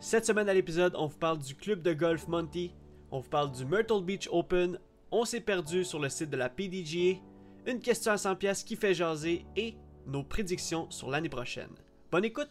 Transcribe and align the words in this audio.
Cette 0.00 0.26
semaine 0.26 0.48
à 0.48 0.54
l'épisode, 0.54 0.94
on 0.96 1.06
vous 1.06 1.18
parle 1.18 1.38
du 1.38 1.56
club 1.56 1.82
de 1.82 1.92
golf 1.92 2.28
Monty, 2.28 2.72
on 3.10 3.18
vous 3.18 3.28
parle 3.28 3.50
du 3.50 3.64
Myrtle 3.64 4.04
Beach 4.04 4.28
Open, 4.30 4.78
on 5.10 5.24
s'est 5.24 5.40
perdu 5.40 5.84
sur 5.84 5.98
le 5.98 6.08
site 6.08 6.30
de 6.30 6.36
la 6.36 6.48
PDGA, 6.48 7.18
une 7.66 7.80
question 7.80 8.12
à 8.12 8.16
100 8.16 8.36
pièces 8.36 8.62
qui 8.62 8.76
fait 8.76 8.94
jaser 8.94 9.44
et 9.56 9.74
nos 10.06 10.22
prédictions 10.22 10.88
sur 10.88 11.10
l'année 11.10 11.28
prochaine. 11.28 11.70
Bonne 12.12 12.24
écoute! 12.24 12.48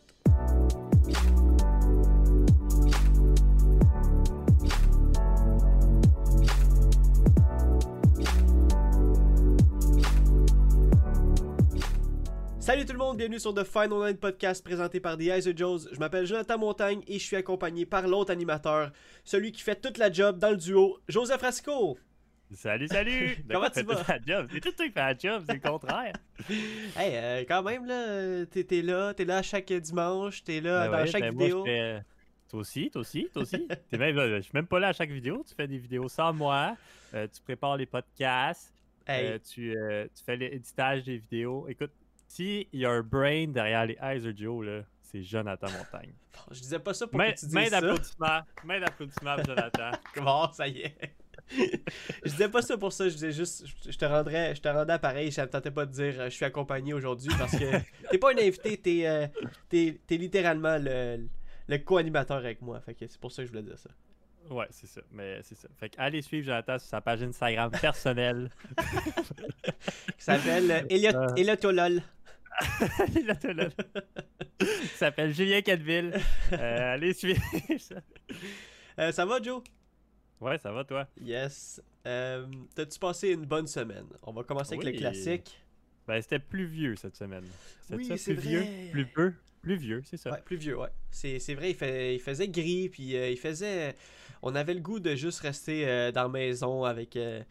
Salut 12.67 12.83
tout 12.83 12.91
le 12.91 12.99
monde, 12.99 13.15
bienvenue 13.15 13.39
sur 13.39 13.53
The 13.53 13.63
Final 13.63 14.07
Nine 14.07 14.17
Podcast 14.17 14.61
présenté 14.61 14.99
par 14.99 15.15
The 15.17 15.21
Eyes 15.21 15.47
of 15.47 15.55
Joes. 15.55 15.87
Je 15.89 15.99
m'appelle 15.99 16.25
Jonathan 16.25 16.57
Montagne 16.57 17.01
et 17.07 17.13
je 17.13 17.23
suis 17.23 17.37
accompagné 17.37 17.85
par 17.85 18.05
l'autre 18.05 18.29
animateur, 18.29 18.91
celui 19.23 19.53
qui 19.53 19.61
fait 19.61 19.79
toute 19.79 19.97
la 19.97 20.11
job 20.11 20.37
dans 20.37 20.49
le 20.49 20.57
duo, 20.57 20.99
Joseph 21.07 21.39
Rasco. 21.39 21.97
Salut, 22.53 22.89
salut! 22.89 23.37
Comment 23.49 23.69
tu 23.69 23.83
vas? 23.83 24.03
C'est 24.05 24.59
tout 24.59 24.71
toi 24.73 24.85
qui 24.85 24.91
fais 24.91 24.99
la 24.99 25.17
job, 25.17 25.43
c'est 25.47 25.53
le 25.53 25.61
contraire. 25.61 26.11
hey, 26.49 27.15
euh, 27.15 27.45
quand 27.47 27.63
même, 27.63 27.85
là, 27.85 28.45
t'es 28.47 28.65
t'es 28.65 28.81
là, 28.81 29.13
t'es 29.13 29.23
là 29.23 29.41
chaque 29.41 29.71
dimanche, 29.71 30.43
t'es 30.43 30.59
là 30.59 30.89
Ben 30.89 30.91
dans 30.91 30.97
ouais, 31.03 31.07
chaque 31.07 31.21
ben 31.21 31.37
vidéo. 31.39 31.63
fais- 31.63 32.03
Toi 32.49 32.59
aussi, 32.59 32.91
toi 32.91 32.99
aussi, 32.99 33.29
toi 33.31 33.43
aussi. 33.43 33.65
Même, 33.93 34.13
là, 34.13 34.27
je 34.39 34.41
suis 34.41 34.51
même 34.53 34.67
pas 34.67 34.79
là 34.79 34.89
à 34.89 34.93
chaque 34.93 35.11
vidéo. 35.11 35.41
Tu 35.47 35.55
fais 35.55 35.67
des 35.67 35.77
vidéos 35.77 36.09
sans 36.09 36.33
moi. 36.33 36.75
euh, 37.13 37.29
tu 37.33 37.41
prépares 37.41 37.77
les 37.77 37.85
podcasts. 37.85 38.73
Hey, 39.07 39.25
euh, 39.25 39.39
tu, 39.39 39.73
euh, 39.73 40.05
tu 40.13 40.21
fais 40.21 40.35
l'éditage 40.35 41.05
des 41.05 41.15
vidéos. 41.15 41.65
Écoute, 41.69 41.91
s'il 42.27 42.67
y 42.73 42.85
a 42.85 42.91
un 42.91 43.01
brain 43.01 43.47
derrière 43.47 43.85
les 43.85 43.97
Eyes 44.01 44.27
of 44.27 44.35
Joe, 44.37 44.65
là, 44.65 44.81
c'est 45.01 45.23
Jonathan 45.23 45.67
Montagne. 45.71 46.13
bon, 46.33 46.53
je 46.53 46.59
disais 46.61 46.79
pas 46.79 46.93
ça 46.93 47.07
pour 47.07 47.17
Main, 47.17 47.31
que 47.31 47.39
tu 47.39 47.45
dises 47.45 47.53
main 47.55 47.65
ça. 47.65 47.81
d'applaudissement. 47.81 48.39
Main 48.65 48.79
d'applaudissement 48.79 49.35
Jonathan. 49.45 49.91
Bon, 50.21 50.51
ça 50.51 50.67
y 50.67 50.81
est. 50.81 50.97
je 52.25 52.29
disais 52.31 52.49
pas 52.49 52.61
ça 52.61 52.77
pour 52.77 52.91
ça, 52.91 53.07
je 53.07 53.13
disais 53.13 53.31
juste, 53.31 53.65
je- 53.65 53.91
je 53.91 53.97
te 53.97 54.03
rendrais, 54.05 54.53
je 54.53 54.61
te 54.61 54.67
rendais 54.67 54.99
pareil, 54.99 55.31
ça 55.31 55.45
me 55.45 55.49
tentait 55.49 55.71
pas 55.71 55.85
de 55.85 55.91
dire 55.93 56.19
euh, 56.19 56.25
je 56.25 56.31
suis 56.35 56.43
accompagné 56.43 56.93
aujourd'hui 56.93 57.31
parce 57.39 57.53
que 57.57 57.71
t'es 58.11 58.17
pas 58.17 58.33
un 58.33 58.37
invité, 58.37 58.75
t'es, 58.77 59.07
euh, 59.07 59.27
t'es 59.69 59.97
littéralement 60.17 60.77
le, 60.77 61.25
le 61.69 61.77
co-animateur 61.77 62.37
avec 62.37 62.61
moi, 62.61 62.81
fait 62.81 62.95
que 62.95 63.07
c'est 63.07 63.19
pour 63.21 63.31
ça 63.31 63.43
que 63.43 63.45
je 63.47 63.51
voulais 63.53 63.63
dire 63.63 63.79
ça. 63.79 63.89
Ouais, 64.49 64.67
c'est 64.69 64.87
ça. 64.87 65.01
Mais 65.11 65.39
c'est 65.43 65.55
ça. 65.55 65.67
Fait 65.77 65.89
que 65.89 65.95
allez 65.99 66.21
suivre 66.21 66.45
Jonathan 66.47 66.77
sur 66.79 66.87
sa 66.87 67.01
page 67.01 67.21
Instagram 67.21 67.69
personnelle. 67.81 68.49
Qui 70.17 70.23
s'appelle 70.23 70.71
euh. 70.89 71.27
Eliotolol. 71.35 72.01
Il 73.15 73.29
a 73.29 73.35
tout 73.35 73.53
là. 73.53 73.69
Il 74.59 74.67
s'appelle 74.95 75.33
Julien 75.33 75.61
Cadville. 75.61 76.13
Euh, 76.53 76.93
allez 76.93 77.13
suivre 77.13 77.41
ça. 77.77 77.95
Euh, 78.99 79.11
ça 79.11 79.25
va 79.25 79.41
Joe? 79.41 79.61
Ouais, 80.39 80.57
ça 80.57 80.71
va 80.71 80.83
toi? 80.83 81.07
Yes. 81.21 81.81
Euh, 82.05 82.47
T'as-tu 82.75 82.99
passé 82.99 83.29
une 83.29 83.45
bonne 83.45 83.67
semaine? 83.67 84.07
On 84.23 84.33
va 84.33 84.43
commencer 84.43 84.75
avec 84.75 84.85
le 84.85 84.91
classique. 84.93 85.63
Ben, 86.07 86.21
c'était 86.21 86.39
pluvieux 86.39 86.95
cette 86.95 87.15
semaine. 87.15 87.45
Oui, 87.91 88.05
ça, 88.05 88.17
c'est 88.17 88.33
pluvieux? 88.33 88.61
vrai. 88.61 88.89
Plus 88.91 89.05
peu? 89.07 89.33
Plus 89.61 89.75
vieux, 89.75 90.01
c'est 90.05 90.17
ça. 90.17 90.31
Ouais, 90.31 90.41
plus 90.45 90.55
vieux, 90.55 90.77
ouais. 90.77 90.89
C'est, 91.11 91.39
c'est 91.39 91.53
vrai, 91.53 91.71
il, 91.71 91.75
fait, 91.75 92.15
il 92.15 92.19
faisait 92.21 92.47
gris, 92.47 92.89
puis 92.89 93.17
euh, 93.17 93.29
il 93.29 93.37
faisait... 93.37 93.95
On 94.41 94.55
avait 94.55 94.75
le 94.75 94.79
goût 94.79 94.99
de 94.99 95.15
juste 95.15 95.39
rester 95.41 95.87
euh, 95.87 96.11
dans 96.11 96.23
la 96.23 96.29
maison 96.29 96.83
avec, 96.85 97.17
euh, 97.17 97.41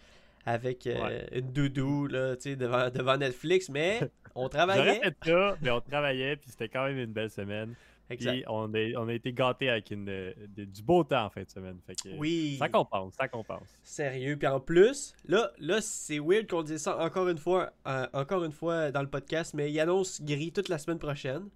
avec 0.47 0.87
euh, 0.87 1.03
Ouais. 1.05 1.29
une 1.33 1.53
doudou, 1.53 2.07
là, 2.07 2.37
devant, 2.37 2.89
devant 2.89 3.17
Netflix, 3.19 3.69
mais 3.69 4.01
on 4.35 4.49
travaillait. 4.49 5.01
fait 5.01 5.17
ça, 5.25 5.57
mais 5.61 5.71
on 5.71 5.81
travaillait, 5.81 6.37
puis 6.37 6.49
c'était 6.51 6.69
quand 6.69 6.85
même 6.87 6.99
une 6.99 7.13
belle 7.13 7.31
semaine. 7.31 7.75
Exact. 8.09 8.31
Puis 8.35 8.45
on 8.47 8.73
a, 8.73 8.93
on 8.99 9.09
a 9.09 9.13
été 9.15 9.33
gâtés 9.33 9.69
avec 9.69 9.91
une, 9.91 10.05
de- 10.05 10.65
du 10.65 10.81
beau 10.85 11.03
temps 11.03 11.25
en 11.25 11.31
fin 11.31 11.43
de 11.43 11.51
semaine. 11.51 11.77
Fait 11.85 11.97
que, 11.97 12.17
Oui, 12.17 12.55
Ça 12.57 12.69
compense, 12.69 13.15
ça 13.15 13.27
compense. 13.27 13.77
sérieux. 13.83 14.37
Puis 14.39 14.47
en 14.47 14.61
plus, 14.61 15.13
là, 15.27 15.51
là 15.59 15.81
c'est 15.81 16.21
weird 16.21 16.47
qu'on 16.49 16.63
dise 16.63 16.81
ça 16.83 16.97
encore 16.99 17.29
une 17.29 17.39
fois, 17.39 17.73
euh, 17.89 18.07
encore 18.13 18.45
une 18.45 18.53
fois 18.53 18.93
dans 18.93 19.03
le 19.03 19.11
podcast, 19.11 19.55
mais 19.55 19.73
il 19.73 19.81
annonce 19.81 20.23
gris 20.23 20.53
toute 20.53 20.69
la 20.69 20.79
semaine 20.79 21.01
prochaine. 21.01 21.49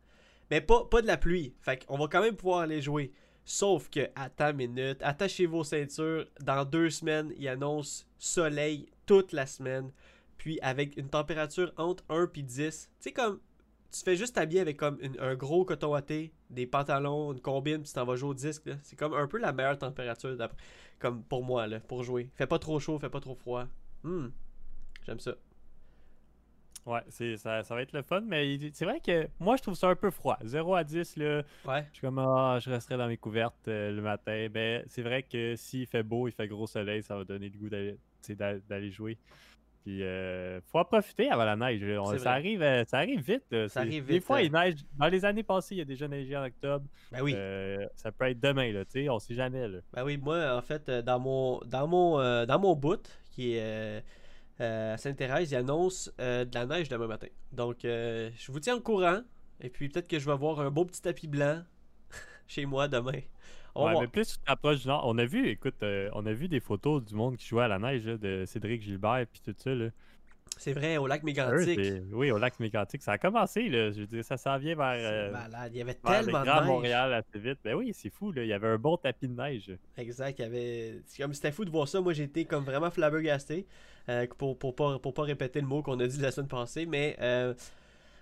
Mais 0.51 0.61
pas, 0.61 0.85
pas 0.91 1.01
de 1.01 1.07
la 1.07 1.17
pluie. 1.17 1.55
Fait 1.63 1.87
qu'on 1.87 1.97
va 1.97 2.09
quand 2.09 2.21
même 2.23 2.35
pouvoir 2.35 2.63
aller 2.63 2.83
jouer. 2.83 3.13
Sauf 3.51 3.91
que, 3.91 4.09
attends 4.15 4.51
une 4.51 4.59
minute, 4.59 5.03
attachez 5.03 5.45
vos 5.45 5.65
ceintures. 5.65 6.25
Dans 6.41 6.65
deux 6.65 6.89
semaines, 6.89 7.33
il 7.37 7.49
annonce 7.49 8.07
soleil 8.17 8.87
toute 9.07 9.33
la 9.33 9.45
semaine. 9.45 9.91
Puis 10.39 10.61
avec 10.61 10.97
une 10.97 11.09
température 11.09 11.73
entre 11.77 12.05
1 12.11 12.31
et 12.37 12.43
10. 12.43 12.55
Tu 12.61 12.97
sais, 13.01 13.13
comme, 13.13 13.41
tu 13.91 14.05
fais 14.05 14.15
juste 14.15 14.37
t'habiller 14.37 14.61
avec 14.61 14.77
comme 14.77 15.01
un 15.19 15.35
gros 15.35 15.65
coton 15.65 15.89
watté, 15.89 16.33
des 16.49 16.65
pantalons, 16.65 17.33
une 17.33 17.41
combine, 17.41 17.79
puis 17.79 17.89
tu 17.89 17.95
t'en 17.95 18.05
vas 18.05 18.15
jouer 18.15 18.31
au 18.31 18.35
disque. 18.35 18.71
C'est 18.85 18.95
comme 18.95 19.15
un 19.15 19.27
peu 19.27 19.39
la 19.39 19.53
meilleure 19.53 19.79
température 19.79 20.39
comme 21.01 21.25
pour 21.25 21.43
moi 21.43 21.67
là, 21.67 21.81
pour 21.81 22.05
jouer. 22.05 22.31
Fait 22.37 22.47
pas 22.47 22.61
trop 22.61 22.79
chaud, 22.79 23.01
fait 23.01 23.11
pas 23.11 23.21
trop 23.21 23.35
froid. 23.35 23.67
Hmm. 24.05 24.29
J'aime 25.05 25.19
ça. 25.19 25.35
Ouais, 26.87 27.01
c'est, 27.09 27.37
ça, 27.37 27.63
ça 27.63 27.75
va 27.75 27.83
être 27.83 27.93
le 27.93 28.03
fun, 28.03 28.23
mais 28.23 28.59
c'est 28.73 28.85
vrai 28.87 29.01
que 29.01 29.29
moi 29.39 29.57
je 29.57 29.63
trouve 29.63 29.75
ça 29.75 29.89
un 29.89 29.95
peu 29.95 30.11
froid. 30.11 30.39
0 30.43 30.75
à 30.75 30.83
10, 30.85 31.17
là, 31.17 31.43
Ouais. 31.67 31.85
je 31.91 31.99
suis 31.99 32.07
comme, 32.07 32.19
ah, 32.19 32.59
je 32.61 32.71
resterai 32.71 32.97
dans 32.97 33.07
mes 33.09 33.19
couvertes 33.19 33.69
euh, 33.69 33.93
le 33.93 34.01
matin. 34.03 34.47
Ben, 34.51 34.83
c'est 34.89 35.03
vrai 35.03 35.23
que 35.23 35.57
s'il 35.57 35.87
fait 35.87 36.03
beau, 36.03 36.27
il 36.27 36.33
fait 36.33 36.49
gros 36.49 36.67
soleil, 36.67 37.03
ça 37.03 37.17
va 37.17 37.25
donner 37.25 37.49
le 37.51 37.59
goût 37.59 37.69
d'aller, 37.69 37.97
d'aller 38.69 38.91
jouer. 38.91 39.19
Puis, 39.83 40.03
euh, 40.03 40.61
faut 40.71 40.79
en 40.79 40.85
profiter 40.85 41.31
avant 41.31 41.45
la 41.47 41.57
neige. 41.57 41.83
On- 41.99 42.19
ça, 42.19 42.33
arrive, 42.33 42.61
euh, 42.63 42.85
ça 42.85 42.99
arrive 42.99 43.21
vite. 43.23 43.45
là. 43.51 43.67
Ça 43.69 43.81
arrive 43.81 44.05
Des 44.07 44.15
vite, 44.15 44.25
fois, 44.25 44.37
euh. 44.37 44.43
il 44.43 44.53
neige. 44.53 44.75
Dans 44.99 45.09
les 45.09 45.25
années 45.25 45.43
passées, 45.43 45.75
il 45.75 45.79
y 45.79 45.81
a 45.81 45.87
déjà 45.87 46.07
neigé 46.07 46.37
en 46.37 46.45
octobre. 46.45 46.85
Ben 47.11 47.23
oui. 47.23 47.33
Euh, 47.35 47.87
ça 47.95 48.13
peut 48.13 48.27
être 48.27 48.41
demain, 48.41 48.71
là, 48.73 48.85
tu 48.85 48.91
sais, 49.05 49.09
on 49.09 49.19
sait 49.19 49.35
jamais. 49.35 49.69
Là. 49.69 49.79
Ben 49.95 50.05
oui, 50.05 50.19
moi 50.19 50.55
en 50.55 50.61
fait 50.61 50.91
dans 50.91 51.19
mon 51.19 51.61
dans 51.67 51.87
mon 51.89 52.21
euh, 52.21 52.45
dans 52.45 52.59
mon 52.59 52.75
bout 52.77 53.01
qui 53.31 53.55
est 53.55 54.05
à 54.61 54.97
Sainte-Thérèse, 54.97 55.51
il 55.51 55.57
annonce 55.57 56.13
euh, 56.21 56.45
de 56.45 56.55
la 56.55 56.67
neige 56.67 56.89
demain 56.89 57.07
matin. 57.07 57.29
Donc 57.53 57.85
euh, 57.85 58.31
je 58.37 58.53
vous 58.53 58.61
tiens 58.61 58.77
au 58.77 58.81
courant 58.81 59.21
et 59.61 59.71
puis 59.71 59.89
peut-être 59.89 60.09
que 60.09 60.19
je 60.19 60.27
vais 60.27 60.33
avoir 60.33 60.61
un 60.61 60.71
beau 60.71 60.85
petit 60.85 61.03
tapis 61.03 61.29
blanc 61.29 61.63
chez 62.47 62.67
moi 62.67 62.89
demain. 62.89 63.21
On 63.75 63.87
Ouais, 63.87 63.95
mais 64.01 64.09
plus 64.09 64.41
on 65.05 65.19
a 65.19 65.25
vu, 65.25 65.49
écoute, 65.49 65.83
euh, 65.83 66.11
on 66.13 66.27
a 66.27 66.33
vu 66.33 66.49
des 66.49 66.61
photos 66.61 67.05
du 67.05 67.15
monde 67.15 67.37
qui 67.37 67.47
jouait 67.47 67.63
à 67.63 67.69
la 67.69 67.79
neige, 67.79 68.05
là, 68.05 68.17
de 68.17 68.45
Cédric 68.45 68.83
Gilbert 68.83 69.27
puis 69.33 69.41
tout 69.45 69.55
ça. 69.57 69.75
Là. 69.75 69.91
C'est 70.61 70.75
vrai 70.75 70.99
au 70.99 71.07
lac 71.07 71.23
Eux, 71.23 71.25
Mégantic. 71.25 71.81
oui, 72.13 72.31
au 72.31 72.37
lac 72.37 72.61
Mégantic. 72.61 73.01
Ça 73.03 73.13
a 73.13 73.19
commencé, 73.19 73.71
là. 73.71 73.93
Je 73.93 74.01
veux 74.01 74.07
dire, 74.07 74.23
ça 74.23 74.37
s'en 74.37 74.59
vient 74.59 74.75
vers, 74.75 74.95
C'est 74.95 75.07
euh, 75.07 75.31
malade, 75.33 75.73
il 75.73 75.79
y 75.79 75.81
avait 75.81 75.95
tellement 75.95 76.43
de 76.43 76.47
neige. 76.47 76.67
Montréal 76.67 77.15
assez 77.15 77.39
vite. 77.39 77.59
Ben 77.65 77.75
oui, 77.75 77.93
c'est 77.95 78.11
fou, 78.11 78.31
là. 78.31 78.43
Il 78.43 78.49
y 78.49 78.53
avait 78.53 78.69
un 78.69 78.77
bon 78.77 78.99
tapis 78.99 79.27
de 79.27 79.33
neige. 79.33 79.73
Exact, 79.97 80.39
il 80.39 80.43
y 80.43 80.45
avait. 80.45 81.01
c'est 81.07 81.23
comme 81.23 81.33
c'était 81.33 81.51
fou 81.51 81.65
de 81.65 81.71
voir 81.71 81.89
ça. 81.89 82.03
Moi, 82.03 82.13
été 82.13 82.45
comme 82.45 82.65
vraiment 82.65 82.91
flabbergasté 82.91 83.67
euh, 84.11 84.27
pour, 84.37 84.59
pour, 84.59 84.77
pas, 84.77 84.99
pour 84.99 85.15
pas 85.15 85.23
répéter 85.23 85.63
le 85.63 85.67
mot 85.67 85.83
qu'on 85.83 85.99
a 85.99 86.07
dit 86.07 86.21
la 86.21 86.31
semaine 86.31 86.49
passée. 86.49 86.85
Mais 86.85 87.17
euh, 87.23 87.55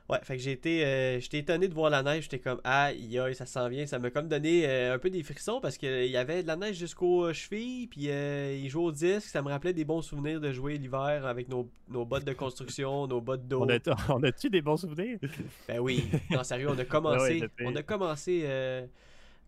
ouais, 0.08 0.18
fait 0.22 0.36
que 0.36 0.42
j'ai 0.42 0.52
été, 0.52 0.84
euh, 0.84 1.20
j'étais 1.20 1.38
étonné 1.38 1.68
de 1.68 1.74
voir 1.74 1.90
la 1.90 2.02
neige. 2.02 2.24
J'étais 2.24 2.38
comme, 2.38 2.60
aïe, 2.64 3.18
aïe, 3.18 3.34
ça 3.34 3.46
s'en 3.46 3.68
vient. 3.68 3.86
Ça 3.86 3.98
m'a 3.98 4.10
comme 4.10 4.28
donné 4.28 4.66
euh, 4.66 4.94
un 4.94 4.98
peu 4.98 5.10
des 5.10 5.22
frissons 5.22 5.60
parce 5.60 5.76
qu'il 5.76 6.06
y 6.06 6.16
avait 6.16 6.42
de 6.42 6.48
la 6.48 6.56
neige 6.56 6.76
jusqu'aux 6.76 7.32
chevilles. 7.32 7.86
Puis 7.88 8.10
euh, 8.10 8.56
il 8.60 8.68
jouait 8.68 8.84
au 8.84 8.92
disque. 8.92 9.28
Ça 9.28 9.42
me 9.42 9.48
rappelait 9.48 9.72
des 9.72 9.84
bons 9.84 10.02
souvenirs 10.02 10.40
de 10.40 10.52
jouer 10.52 10.78
l'hiver 10.78 11.26
avec 11.26 11.48
nos, 11.48 11.70
nos 11.88 12.04
bottes 12.04 12.24
de 12.24 12.32
construction, 12.32 13.06
nos 13.08 13.20
bottes 13.20 13.46
d'eau. 13.46 13.62
On 13.62 13.68
a- 13.68 14.26
a-tu 14.28 14.50
des 14.50 14.62
bons 14.62 14.76
souvenirs? 14.78 15.18
Ben 15.68 15.78
oui, 15.80 16.08
non, 16.30 16.42
sérieux, 16.44 16.68
on 16.70 16.78
a 16.78 16.84
commencé, 16.84 17.18
Ouais, 17.20 17.38
c'était- 17.40 17.64
on 17.66 17.76
a 17.76 17.82
commencé 17.82 18.42
euh, 18.44 18.86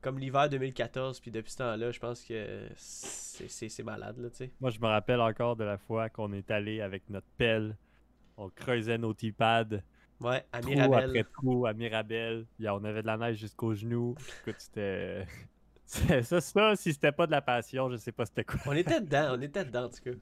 comme 0.03 0.19
l'hiver 0.19 0.49
2014, 0.49 1.21
puis 1.21 1.31
depuis 1.31 1.53
ce 1.53 1.59
temps-là, 1.59 1.91
je 1.93 1.99
pense 1.99 2.23
que 2.25 2.67
c'est 2.77 3.49
c'est- 3.49 3.69
c'est 3.71 3.83
malade, 3.83 4.17
là, 4.19 4.29
tu 4.29 4.37
sais. 4.37 4.51
Moi, 4.61 4.71
je 4.71 4.79
me 4.81 4.87
rappelle 4.87 5.21
encore 5.21 5.57
de 5.57 5.65
la 5.65 5.79
fois 5.79 6.11
qu'on 6.11 6.33
est 6.35 6.51
allé 6.51 6.81
avec 6.83 7.09
notre 7.09 7.27
pelle. 7.39 7.75
On 8.37 8.49
creusait 8.51 8.99
nos 8.99 9.15
T-pads. 9.15 9.81
Ouais, 10.21 10.45
à 10.53 10.61
Trou 10.61 10.71
Mirabel. 10.71 11.05
après 11.11 11.25
trou 11.25 11.67
à 11.67 11.73
Mirabel. 11.73 12.47
On 12.61 12.85
avait 12.85 13.03
de 13.03 13.07
la 13.07 13.17
neige 13.17 13.39
jusqu'aux 13.39 13.75
genoux. 13.75 14.15
Écoute, 14.43 14.57
c'était. 14.59 15.27
Ça, 16.23 16.41
ça, 16.41 16.77
si 16.77 16.93
c'était 16.93 17.11
pas 17.11 17.27
de 17.27 17.33
la 17.33 17.43
passion, 17.43 17.91
je 17.91 17.97
sais 17.97 18.13
pas 18.13 18.25
c'était 18.25 18.45
quoi. 18.45 18.61
On 18.67 18.73
était 18.75 19.01
dedans, 19.01 19.35
on 19.37 19.41
était 19.43 19.65
dedans, 19.65 19.87
en 19.87 19.89
tout 19.89 20.01
cas. 20.05 20.13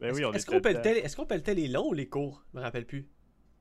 Ben 0.00 0.08
Est-ce 0.08 0.18
oui, 0.18 0.36
était 0.38 0.44
qu'on 0.46 0.60
pelletait, 0.62 0.98
est-ce 1.00 1.14
qu'on 1.14 1.26
pelletait 1.26 1.54
les 1.54 1.68
longs 1.68 1.90
ou 1.90 1.92
les 1.92 2.08
courts? 2.08 2.42
Je 2.52 2.58
me 2.58 2.62
rappelle 2.62 2.86
plus. 2.86 3.06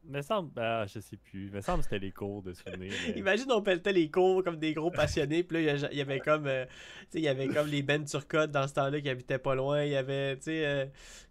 Me 0.05 0.21
semble, 0.21 0.51
ah, 0.59 0.85
je 0.85 0.99
sais 0.99 1.15
plus. 1.17 1.49
Me 1.51 1.61
semble 1.61 1.79
que 1.79 1.83
c'était 1.85 1.99
les 1.99 2.11
cours 2.11 2.41
de 2.43 2.53
souvenirs. 2.53 2.91
mais- 3.07 3.13
Imagine, 3.19 3.51
on 3.51 3.61
pelletait 3.61 3.93
les 3.93 4.11
courts 4.11 4.43
comme 4.43 4.57
des 4.57 4.73
gros 4.73 4.91
passionnés, 4.91 5.43
puis 5.43 5.63
là, 5.65 5.73
il 5.75 5.79
y 5.81 5.85
a- 5.85 5.91
il 5.91 5.97
y 5.97 6.01
avait 6.01 6.19
comme, 6.19 6.45
euh, 6.47 6.65
il 7.13 7.21
y 7.21 7.27
avait 7.29 7.47
comme 7.47 7.67
les 7.67 7.83
Ben 7.83 8.03
Turcotte 8.03 8.51
dans 8.51 8.67
ce 8.67 8.73
temps-là 8.73 8.99
qui 8.99 9.09
habitaient 9.09 9.37
pas 9.37 9.55
loin. 9.55 9.83
Il 9.83 9.91
y 9.91 9.95
avait, 9.95 10.35
tu 10.37 10.43
sais, 10.43 10.65
euh, 10.65 10.85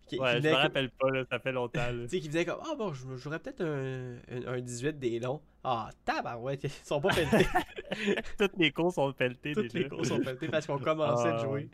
qui, 0.06 0.16
qui 0.16 0.20
Ouais, 0.22 0.32
je 0.32 0.36
venaient 0.38 0.48
me 0.50 0.54
comme- 0.54 0.62
rappelle 0.62 0.90
pas, 0.90 1.10
là, 1.10 1.24
ça 1.30 1.38
fait 1.38 1.52
longtemps. 1.52 1.80
Tu 2.08 2.20
sais, 2.20 2.20
qui 2.20 2.44
comme 2.46 2.60
Ah 2.64 2.74
bon, 2.76 2.92
je- 2.94 3.16
j'aurais 3.16 3.38
peut-être 3.40 3.60
un, 3.62 4.14
un, 4.30 4.54
un 4.54 4.60
18 4.60 4.98
des 4.98 5.20
longs. 5.20 5.42
Ah, 5.64 5.90
tabarouette, 6.04 6.64
ils 6.64 6.70
sont 6.70 7.00
pas 7.00 7.10
pelletés. 7.14 7.46
Toutes 8.38 8.56
les 8.56 8.70
cours 8.72 8.92
sont 8.92 9.12
pelletés 9.12 9.52
Toutes 9.52 9.64
déjà. 9.72 9.78
les 9.80 9.88
courses 9.88 10.08
sont 10.08 10.18
pelletées 10.20 10.48
parce 10.48 10.66
qu'on 10.66 10.78
commençait 10.78 11.28
de 11.30 11.34
Ah. 11.36 11.44
jouer. 11.44 11.68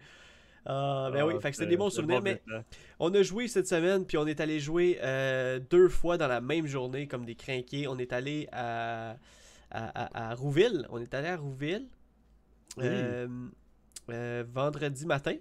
Ah, 0.66 1.08
ben 1.12 1.25
oui, 1.25 1.34
Ah, 1.37 1.40
fait 1.40 1.50
que 1.50 1.56
c'était 1.56 1.69
des 1.69 1.76
bons 1.76 1.90
souvenirs. 1.90 2.19
bon 2.19 2.25
Mais 2.25 2.37
temps. 2.37 2.64
on 2.99 3.14
a 3.14 3.22
joué 3.22 3.49
cette 3.49 3.66
semaine, 3.69 4.05
puis 4.05 4.19
on 4.19 4.26
est 4.26 4.40
allé 4.40 4.60
jouer 4.60 4.99
euh, 5.02 5.58
deux 5.70 5.88
fois 5.88 6.19
dans 6.19 6.28
la 6.28 6.40
même 6.40 6.66
journée, 6.66 7.06
comme 7.06 7.25
des 7.25 7.34
crinqués. 7.37 7.87
On 7.88 7.99
est 7.99 8.12
allé 8.12 8.49
à, 8.52 9.16
à, 9.70 10.26
à, 10.26 10.31
à 10.31 10.34
Rouville. 10.34 10.87
On 10.90 11.00
est 11.00 11.14
allé 11.14 11.28
à 11.28 11.37
Rouville. 11.37 11.87
Oui. 12.76 12.84
euh, 12.87 13.26
euh, 14.10 14.44
vendredi 14.52 15.06
matin. 15.06 15.37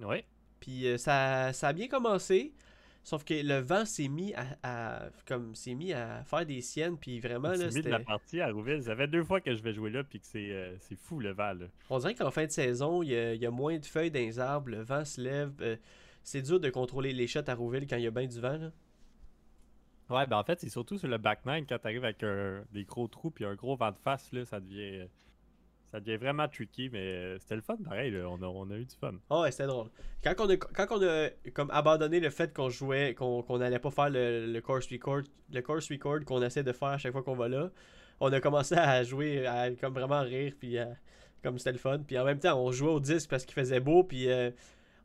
Oui. 0.00 0.24
Puis 0.58 0.86
ça, 0.98 1.52
ça 1.52 1.68
a 1.68 1.72
bien 1.72 1.88
commencé. 1.88 2.52
Sauf 3.02 3.24
que 3.24 3.34
le 3.34 3.58
vent 3.60 3.84
s'est 3.86 4.08
mis 4.08 4.34
à, 4.34 4.44
à- 4.62 5.10
comme 5.26 5.54
s'est 5.54 5.74
mis 5.74 5.92
à 5.92 6.22
faire 6.24 6.44
des 6.44 6.60
siennes 6.60 6.98
puis 6.98 7.18
vraiment 7.18 7.48
là 7.48 7.66
mis 7.68 7.82
de 7.82 7.88
la 7.88 7.98
partie 8.00 8.40
à 8.40 8.50
Rouville. 8.52 8.82
Ça 8.82 8.94
fait 8.94 9.08
deux 9.08 9.24
fois 9.24 9.40
que 9.40 9.54
je 9.54 9.62
vais 9.62 9.72
jouer 9.72 9.90
là, 9.90 10.04
puis 10.04 10.20
que 10.20 10.26
c'est 10.26 10.50
euh, 10.52 10.76
c'est 10.80 10.96
fou 10.98 11.18
le 11.18 11.30
vent. 11.32 11.54
Là. 11.54 11.66
on 11.88 11.98
dirait 11.98 12.14
qu'en 12.14 12.30
fin 12.30 12.44
de 12.44 12.50
saison, 12.50 13.02
il 13.02 13.10
y 13.10 13.16
a, 13.16 13.34
il 13.34 13.40
y 13.40 13.46
a 13.46 13.50
moins 13.50 13.78
de 13.78 13.86
feuilles 13.86 14.10
dans 14.10 14.18
les 14.20 14.38
arbres, 14.38 14.70
le 14.70 14.82
vent 14.82 15.04
se 15.04 15.20
lève, 15.20 15.52
euh, 15.62 15.76
c'est 16.22 16.42
dur 16.42 16.60
de 16.60 16.68
contrôler 16.68 17.12
les 17.12 17.26
shots 17.26 17.40
à 17.48 17.54
Rouville 17.54 17.86
quand 17.86 17.96
il 17.96 18.02
y 18.02 18.06
a 18.06 18.10
bien 18.10 18.26
du 18.26 18.38
vent 18.38 18.58
là. 18.58 18.70
Ouais, 20.10 20.26
ben 20.26 20.38
en 20.38 20.44
fait, 20.44 20.60
c'est 20.60 20.68
surtout 20.68 20.98
sur 20.98 21.08
le 21.08 21.18
back 21.18 21.46
nine 21.46 21.64
quand 21.68 21.78
t'arrives 21.78 22.04
avec 22.04 22.22
un- 22.24 22.64
des 22.72 22.84
gros 22.84 23.06
trous 23.08 23.30
puis 23.30 23.44
un 23.44 23.54
gros 23.54 23.76
vent 23.76 23.92
de 23.92 23.98
face, 23.98 24.30
là, 24.32 24.44
ça 24.44 24.58
devient. 24.60 25.06
Euh, 25.90 25.98
Ça 25.98 26.00
devient 26.00 26.16
vraiment 26.16 26.48
tricky, 26.48 26.88
mais 26.90 26.98
euh, 27.00 27.38
c'était 27.38 27.56
le 27.56 27.62
fun 27.62 27.76
pareil. 27.84 28.14
On, 28.16 28.42
a, 28.42 28.46
on 28.46 28.70
a 28.70 28.76
eu 28.76 28.84
du 28.84 28.94
fun. 28.94 29.14
Ah 29.28 29.40
ouais, 29.42 29.50
c'était 29.50 29.66
drôle. 29.66 29.88
Quand 30.22 30.34
on 30.38 30.50
a, 30.50 30.56
quand 30.56 30.86
on 30.90 31.02
a 31.02 31.28
comme 31.52 31.70
abandonné 31.70 32.20
le 32.20 32.30
fait 32.30 32.54
qu'on 32.54 32.68
jouait, 32.70 33.14
qu'on 33.14 33.42
qu'on 33.42 33.60
allait 33.60 33.78
pas 33.78 33.90
faire 33.90 34.10
le, 34.10 34.60
course 34.60 34.86
record, 34.90 35.22
le 35.52 35.60
course 35.62 35.90
record 35.90 36.24
qu'on 36.24 36.42
essaie 36.42 36.62
de 36.62 36.72
faire 36.72 36.88
à 36.88 36.98
chaque 36.98 37.12
fois 37.12 37.22
qu'on 37.22 37.36
va 37.36 37.48
là, 37.48 37.70
on 38.20 38.32
a 38.32 38.40
commencé 38.40 38.74
à 38.74 39.02
jouer, 39.02 39.46
à 39.46 39.70
comme 39.72 39.94
vraiment 39.94 40.20
rire, 40.22 40.52
puis 40.58 40.78
à- 40.78 40.96
comme 41.42 41.58
c'était 41.58 41.72
le 41.72 41.78
fun. 41.78 42.00
Puis 42.06 42.18
en 42.18 42.24
même 42.24 42.38
temps, 42.38 42.62
on 42.62 42.70
jouait 42.70 42.90
au 42.90 43.00
disque 43.00 43.30
parce 43.30 43.44
qu'il 43.46 43.54
faisait 43.54 43.80
beau, 43.80 44.04
puis 44.04 44.30
euh, 44.30 44.50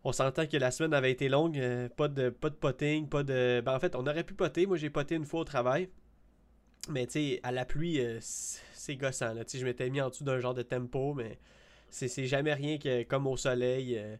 on 0.04 0.12
s'entend 0.12 0.46
que 0.46 0.58
la 0.58 0.70
semaine 0.70 0.94
avait 0.94 1.12
été 1.12 1.30
longue, 1.30 1.58
euh, 1.58 1.88
pas 1.90 2.08
de 2.10 2.30
pas 2.30 2.50
de 2.50 2.56
potting, 2.56 3.08
pas 3.08 3.24
de. 3.24 3.62
Ben 3.66 3.74
en 3.76 3.80
fait, 3.80 3.96
on 3.96 4.06
aurait 4.06 4.24
pu 4.26 4.34
poter. 4.34 4.66
Moi, 4.66 4.78
j'ai 4.78 4.90
poté 4.90 5.16
une 5.16 5.26
fois 5.26 5.40
au 5.42 5.46
travail, 5.46 5.90
mais 6.90 7.06
tu 7.08 7.14
sais, 7.14 7.40
à 7.44 7.52
la 7.52 7.66
pluie, 7.66 8.00
euh, 8.00 8.20
c'est 8.86 8.92
c'est 8.94 8.98
gossant. 8.98 9.34
Là. 9.34 9.44
Je 9.52 9.66
m'étais 9.66 9.90
mis 9.90 10.02
en 10.02 10.10
dessous 10.10 10.24
d'un 10.24 10.40
genre 10.40 10.54
de 10.54 10.62
tempo, 10.62 11.14
mais 11.14 11.38
c'est 11.90 12.26
jamais 12.26 12.54
rien 12.54 12.78
que 12.78 13.04
comme 13.04 13.28
au 13.28 13.38
soleil. 13.38 13.98
euh, 13.98 14.16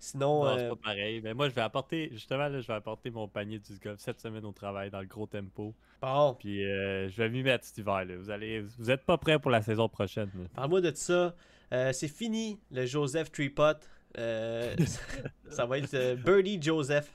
Sinon, 0.00 0.44
Non, 0.44 0.56
c'est 0.56 0.62
euh, 0.64 0.68
pas 0.70 0.76
pareil. 0.76 1.20
Mais 1.24 1.34
moi, 1.34 1.48
je 1.48 1.54
vais 1.54 1.60
apporter, 1.60 2.08
justement, 2.12 2.46
là, 2.46 2.60
je 2.60 2.66
vais 2.68 2.74
apporter 2.74 3.10
mon 3.10 3.26
panier 3.26 3.58
du 3.58 3.76
golf 3.82 3.98
cette 3.98 4.20
semaine 4.20 4.44
au 4.44 4.52
travail 4.52 4.90
dans 4.90 5.00
le 5.00 5.06
gros 5.08 5.26
tempo. 5.26 5.74
bon, 6.00 6.36
Puis 6.38 6.64
euh, 6.64 7.08
je 7.08 7.16
vais 7.16 7.28
m'y 7.28 7.42
mettre 7.42 7.64
cet 7.64 7.78
hiver, 7.78 8.04
là. 8.04 8.16
Vous 8.16 8.30
allez, 8.30 8.60
vous 8.78 8.90
êtes 8.92 9.04
pas 9.04 9.18
prêts 9.18 9.40
pour 9.40 9.50
la 9.50 9.60
saison 9.60 9.88
prochaine, 9.88 10.30
parle-moi 10.54 10.80
de 10.82 10.92
ça. 10.94 11.34
Euh, 11.72 11.92
c'est 11.92 12.06
fini, 12.08 12.60
le 12.70 12.86
Joseph 12.86 13.32
Tripot. 13.32 13.72
Euh, 14.18 14.74
ça 15.50 15.66
va 15.66 15.78
être 15.78 15.92
euh, 15.94 16.14
Birdie 16.14 16.62
Joseph. 16.62 17.10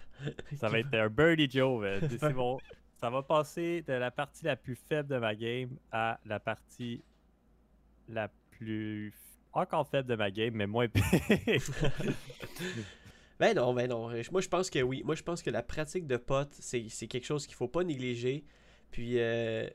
Ça 0.58 0.68
va 0.68 0.80
être 0.80 0.94
un 0.94 1.08
birdie 1.10 1.50
Joe. 1.50 1.84
euh, 1.86 2.02
c'est- 2.20 2.34
bon. 2.34 2.60
Ça 3.04 3.10
va 3.10 3.22
passer 3.22 3.82
de 3.82 3.92
la 3.92 4.12
partie 4.12 4.46
la 4.46 4.56
plus 4.56 4.78
faible 4.78 5.10
de 5.10 5.18
ma 5.18 5.36
game 5.36 5.78
à 5.92 6.22
la 6.26 6.40
partie 6.40 7.04
la 8.08 8.30
plus 8.52 9.14
encore 9.52 9.86
faible 9.90 10.08
de 10.08 10.16
ma 10.16 10.32
game, 10.32 10.54
mais 10.54 10.68
moins 10.68 10.88
pire. 10.88 11.04
Ben 13.40 13.58
non, 13.58 13.74
ben 13.74 13.90
non. 13.90 14.10
Moi, 14.32 14.40
je 14.40 14.48
pense 14.48 14.70
que 14.70 14.82
oui. 14.82 15.02
Moi, 15.04 15.16
je 15.16 15.24
pense 15.24 15.42
que 15.42 15.50
la 15.50 15.64
pratique 15.64 16.08
de 16.08 16.16
potes, 16.16 16.54
c'est 16.54 16.88
quelque 17.08 17.26
chose 17.26 17.46
qu'il 17.46 17.56
faut 17.56 17.68
pas 17.68 17.84
négliger. 17.84 18.46
Puis, 18.90 19.20
euh, 19.20 19.68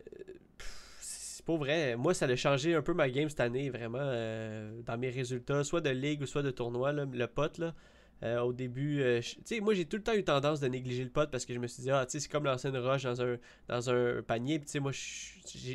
c'est 1.00 1.44
pas 1.44 1.56
vrai. 1.56 1.96
Moi, 1.96 2.14
ça 2.14 2.24
a 2.24 2.36
changé 2.36 2.74
un 2.74 2.80
peu 2.80 2.94
ma 2.94 3.10
game 3.10 3.28
cette 3.28 3.40
année, 3.40 3.68
vraiment, 3.68 3.98
euh, 4.00 4.80
dans 4.86 4.96
mes 4.96 5.10
résultats, 5.10 5.64
soit 5.64 5.82
de 5.82 5.90
ligue 5.90 6.22
ou 6.22 6.26
soit 6.26 6.42
de 6.42 6.50
tournoi, 6.50 6.92
le 6.92 7.26
pote, 7.26 7.58
là. 7.58 7.74
Euh, 8.24 8.40
au 8.40 8.52
début, 8.52 9.00
euh, 9.00 9.20
tu 9.20 9.36
sais, 9.44 9.60
moi 9.60 9.74
j'ai 9.74 9.84
tout 9.84 9.96
le 9.96 10.02
temps 10.02 10.14
eu 10.14 10.24
tendance 10.24 10.58
de 10.60 10.66
négliger 10.66 11.04
le 11.04 11.10
pot 11.10 11.30
parce 11.30 11.44
que 11.44 11.54
je 11.54 11.58
me 11.60 11.68
suis 11.68 11.82
dit, 11.84 11.90
ah, 11.90 12.04
tu 12.04 12.12
sais, 12.12 12.20
c'est 12.20 12.28
comme 12.28 12.44
lancer 12.44 12.68
une 12.68 12.78
roche 12.78 13.04
dans 13.04 13.22
un, 13.22 13.36
dans 13.68 13.90
un 13.90 14.22
panier. 14.22 14.60
Tu 14.60 14.66
sais, 14.68 14.80
moi, 14.80 14.90
je 14.92 14.98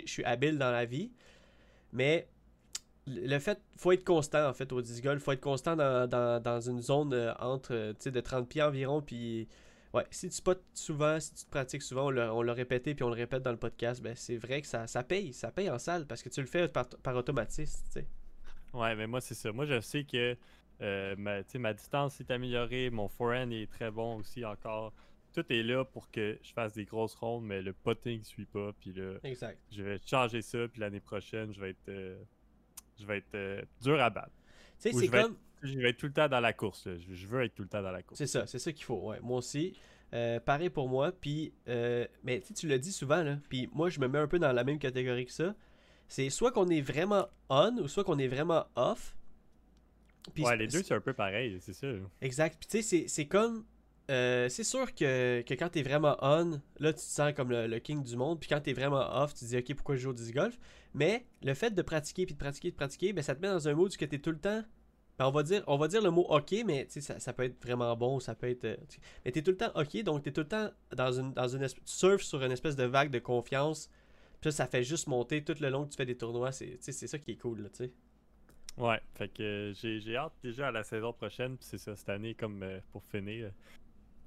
suis- 0.06 0.24
habile 0.26 0.58
dans 0.58 0.72
la 0.72 0.86
vie. 0.86 1.12
Mais 1.94 2.28
le 3.08 3.40
fait, 3.40 3.60
faut 3.78 3.92
être 3.92 4.04
constant 4.06 4.48
en 4.50 4.54
fait 4.54 4.72
au 4.72 4.82
disc 4.82 5.04
golf, 5.04 5.24
faut 5.24 5.32
être 5.34 5.42
constant 5.42 5.76
dans, 5.76 6.08
dans, 6.10 6.42
dans 6.42 6.60
une 6.62 6.82
zone 6.82 7.14
euh, 7.14 7.34
entre 7.40 7.92
tu 7.94 7.96
sais, 8.00 8.12
de 8.12 8.20
30 8.22 8.48
pieds 8.50 8.62
environ. 8.62 9.02
Puis, 9.02 9.48
ouais, 9.94 10.06
si 10.12 10.30
tu 10.30 10.42
potes 10.42 10.64
souvent, 10.74 11.20
si 11.20 11.34
tu 11.34 11.46
te 11.46 11.50
pratiques 11.50 11.82
souvent, 11.84 12.08
on 12.08 12.10
l'a 12.10 12.34
on 12.34 12.40
répété 12.54 12.96
puis 12.96 13.04
on 13.04 13.10
le 13.10 13.16
répète 13.16 13.44
dans 13.44 13.52
le 13.52 13.58
podcast, 13.58 14.02
ben 14.02 14.16
c'est 14.16 14.38
vrai 14.38 14.62
que 14.62 14.68
ça, 14.68 14.88
ça 14.88 15.04
paye, 15.04 15.34
ça 15.34 15.52
paye 15.52 15.70
en 15.70 15.80
salle 15.80 16.06
parce 16.08 16.22
que 16.24 16.30
tu 16.30 16.42
le 16.42 16.48
fais 16.48 16.68
par, 16.68 16.88
par 16.90 17.16
automatisme, 17.16 17.84
tu 17.86 17.92
sais. 18.02 18.08
Ouais, 18.74 18.96
mais 18.96 19.06
moi, 19.08 19.22
c'est 19.22 19.36
ça. 19.36 19.52
Moi, 19.52 19.66
je 19.66 19.80
sais 19.82 20.04
que 20.04 20.36
euh, 20.82 21.16
ma, 21.18 21.40
ma 21.60 21.74
distance 21.74 22.20
est 22.20 22.32
améliorée, 22.32 22.90
mon 22.90 23.08
forehand 23.08 23.52
est 23.52 23.70
très 23.72 23.92
bon 23.92 24.18
aussi 24.18 24.44
encore. 24.46 24.94
Tout 25.34 25.46
est 25.52 25.64
là 25.64 25.84
pour 25.84 26.12
que 26.12 26.38
je 26.44 26.52
fasse 26.54 26.74
des 26.74 26.86
grosses 26.86 27.16
rondes, 27.16 27.46
mais 27.46 27.62
le 27.62 27.74
putting 27.74 28.20
ne 28.20 28.24
suit 28.24 28.46
pas. 28.46 28.72
Puis 28.80 28.94
là, 28.94 29.14
Exact. 29.24 29.60
je 29.72 29.82
vais 29.82 30.00
changer 30.06 30.42
ça, 30.42 30.68
puis 30.68 30.80
l'année 30.80 31.00
prochaine, 31.00 31.52
je 31.54 31.60
vais 31.60 31.72
être, 31.72 31.90
euh, 31.90 32.22
je 33.00 33.06
vais 33.06 33.18
être 33.18 33.34
euh, 33.36 33.62
dur 33.82 34.00
à 34.00 34.10
battre. 34.10 34.32
Tu 34.80 34.92
sais, 34.92 34.94
c'est 34.94 35.08
comme. 35.08 35.38
Je 35.64 35.80
vais 35.80 35.92
être 35.92 35.98
tout 35.98 36.08
le 36.08 36.14
temps 36.14 36.28
dans 36.28 36.42
la 36.42 36.52
course. 36.52 36.86
là. 36.88 36.98
Je, 36.98 37.14
je 37.14 37.26
veux 37.28 37.42
être 37.44 37.56
tout 37.56 37.64
le 37.64 37.70
temps 37.70 37.82
dans 37.82 37.92
la 37.92 38.04
course. 38.04 38.18
C'est 38.18 38.28
ça, 38.28 38.46
c'est 38.46 38.60
ça 38.60 38.72
qu'il 38.74 38.84
faut. 38.84 39.10
Ouais, 39.10 39.20
moi 39.22 39.38
aussi. 39.38 39.78
Pareil 40.46 40.70
pour 40.70 40.90
moi. 40.90 41.12
Puis, 41.14 41.54
mais 41.66 42.42
tu 42.56 42.68
l'as 42.68 42.78
dit 42.78 42.92
souvent, 42.92 43.24
là. 43.24 43.38
Puis 43.50 43.70
moi, 43.72 43.90
je 43.90 44.00
me 44.00 44.08
mets 44.08 44.20
un 44.20 44.28
peu 44.28 44.40
dans 44.40 44.52
la 44.52 44.64
même 44.64 44.78
catégorie 44.78 45.26
que 45.26 45.32
ça. 45.32 45.56
C'est 46.08 46.30
soit 46.30 46.52
qu'on 46.52 46.70
est 46.70 46.82
vraiment 46.82 47.28
on 47.50 47.78
ou 47.78 47.88
soit 47.88 48.04
qu'on 48.04 48.20
est 48.20 48.28
vraiment 48.28 48.66
off. 48.76 49.16
Ouais, 50.46 50.58
les 50.58 50.68
deux, 50.68 50.84
c'est 50.84 50.94
un 50.94 51.02
peu 51.02 51.14
pareil, 51.14 51.58
c'est 51.62 51.74
ça. 51.74 51.88
Exact. 52.22 52.58
Puis 52.60 52.68
tu 52.82 52.82
sais, 52.88 53.08
c'est- 53.08 53.26
comme. 53.26 53.66
euh, 54.12 54.50
c'est 54.50 54.64
sûr 54.64 54.94
que, 54.94 55.42
que 55.42 55.54
quand 55.54 55.70
t'es 55.70 55.82
vraiment 55.84 56.18
on, 56.22 56.60
là, 56.80 56.92
tu 56.94 57.00
te 57.00 57.02
sens 57.02 57.34
comme 57.34 57.52
le, 57.52 57.68
le 57.68 57.80
king 57.80 58.04
du 58.04 58.16
monde. 58.18 58.40
Puis 58.40 58.50
quand 58.50 58.60
t'es 58.62 58.74
vraiment 58.74 59.22
off, 59.22 59.34
tu 59.34 59.42
te 59.42 59.46
dis, 59.46 59.58
OK, 59.58 59.74
pourquoi 59.76 59.96
je 59.96 60.02
joue 60.02 60.10
au 60.10 60.14
disc 60.14 60.34
golf? 60.34 60.58
Mais 60.94 61.26
le 61.44 61.54
fait 61.54 61.72
de 61.72 61.82
pratiquer, 61.82 62.26
puis 62.26 62.36
de 62.36 62.40
pratiquer, 62.40 62.72
de 62.72 62.76
pratiquer, 62.76 63.14
ben, 63.14 63.22
ça 63.22 63.34
te 63.36 63.42
met 63.42 63.48
dans 63.48 63.68
un 63.68 63.74
mode 63.74 63.94
où 63.94 63.96
tu 63.96 64.04
es 64.04 64.20
tout 64.20 64.32
le 64.32 64.40
temps. 64.40 64.62
ben, 65.18 65.26
on, 65.28 65.32
va 65.32 65.44
dire, 65.44 65.64
on 65.68 65.78
va 65.78 65.88
dire 65.88 66.02
le 66.02 66.12
mot 66.12 66.24
OK, 66.30 66.54
mais 66.66 66.86
tu 66.86 66.94
sais, 66.94 67.02
ça, 67.02 67.20
ça 67.20 67.34
peut 67.34 67.44
être 67.44 67.62
vraiment 67.64 67.96
bon, 67.96 68.20
ça 68.20 68.36
peut 68.36 68.50
être. 68.50 68.66
euh, 68.66 68.76
mais 69.26 69.32
t'es 69.32 69.42
tout 69.42 69.52
le 69.52 69.58
temps 69.58 69.72
OK, 69.76 70.02
donc 70.04 70.24
t'es 70.24 70.32
tout 70.32 70.42
le 70.42 70.48
temps 70.48 70.70
dans 70.96 71.12
une. 71.20 71.34
Dans 71.34 71.48
une 71.48 71.66
tu 71.68 71.76
surfes 71.86 72.24
sur 72.24 72.44
une 72.44 72.52
espèce 72.52 72.76
de 72.76 72.84
vague 72.86 73.10
de 73.12 73.20
confiance. 73.20 73.90
Puis 74.42 74.50
là, 74.50 74.52
ça 74.52 74.68
fait 74.68 74.84
juste 74.84 75.08
monter 75.08 75.44
tout 75.44 75.56
le 75.62 75.70
long 75.70 75.86
que 75.86 75.92
tu 75.92 75.96
fais 75.98 76.06
des 76.06 76.18
tournois. 76.18 76.52
C'est 76.52 76.78
ça 76.82 77.18
qui 77.18 77.32
est 77.32 77.38
cool, 77.38 77.62
là, 77.62 77.70
tu 77.70 77.86
sais. 77.86 77.92
Ouais, 78.78 79.00
fait 79.16 79.30
que 79.30 79.44
euh, 79.44 79.74
j'ai 79.74 80.00
j'ai 80.00 80.16
hâte 80.18 80.34
déjà 80.44 80.68
à 80.70 80.72
la 80.72 80.84
saison 80.84 81.14
prochaine, 81.14 81.58
puis 81.58 81.66
c'est 81.68 81.78
ça, 81.78 81.96
cette 81.96 82.10
année, 82.10 82.34
comme 82.34 82.64
euh, 82.64 82.80
pour 82.92 83.04
finir. 83.06 83.52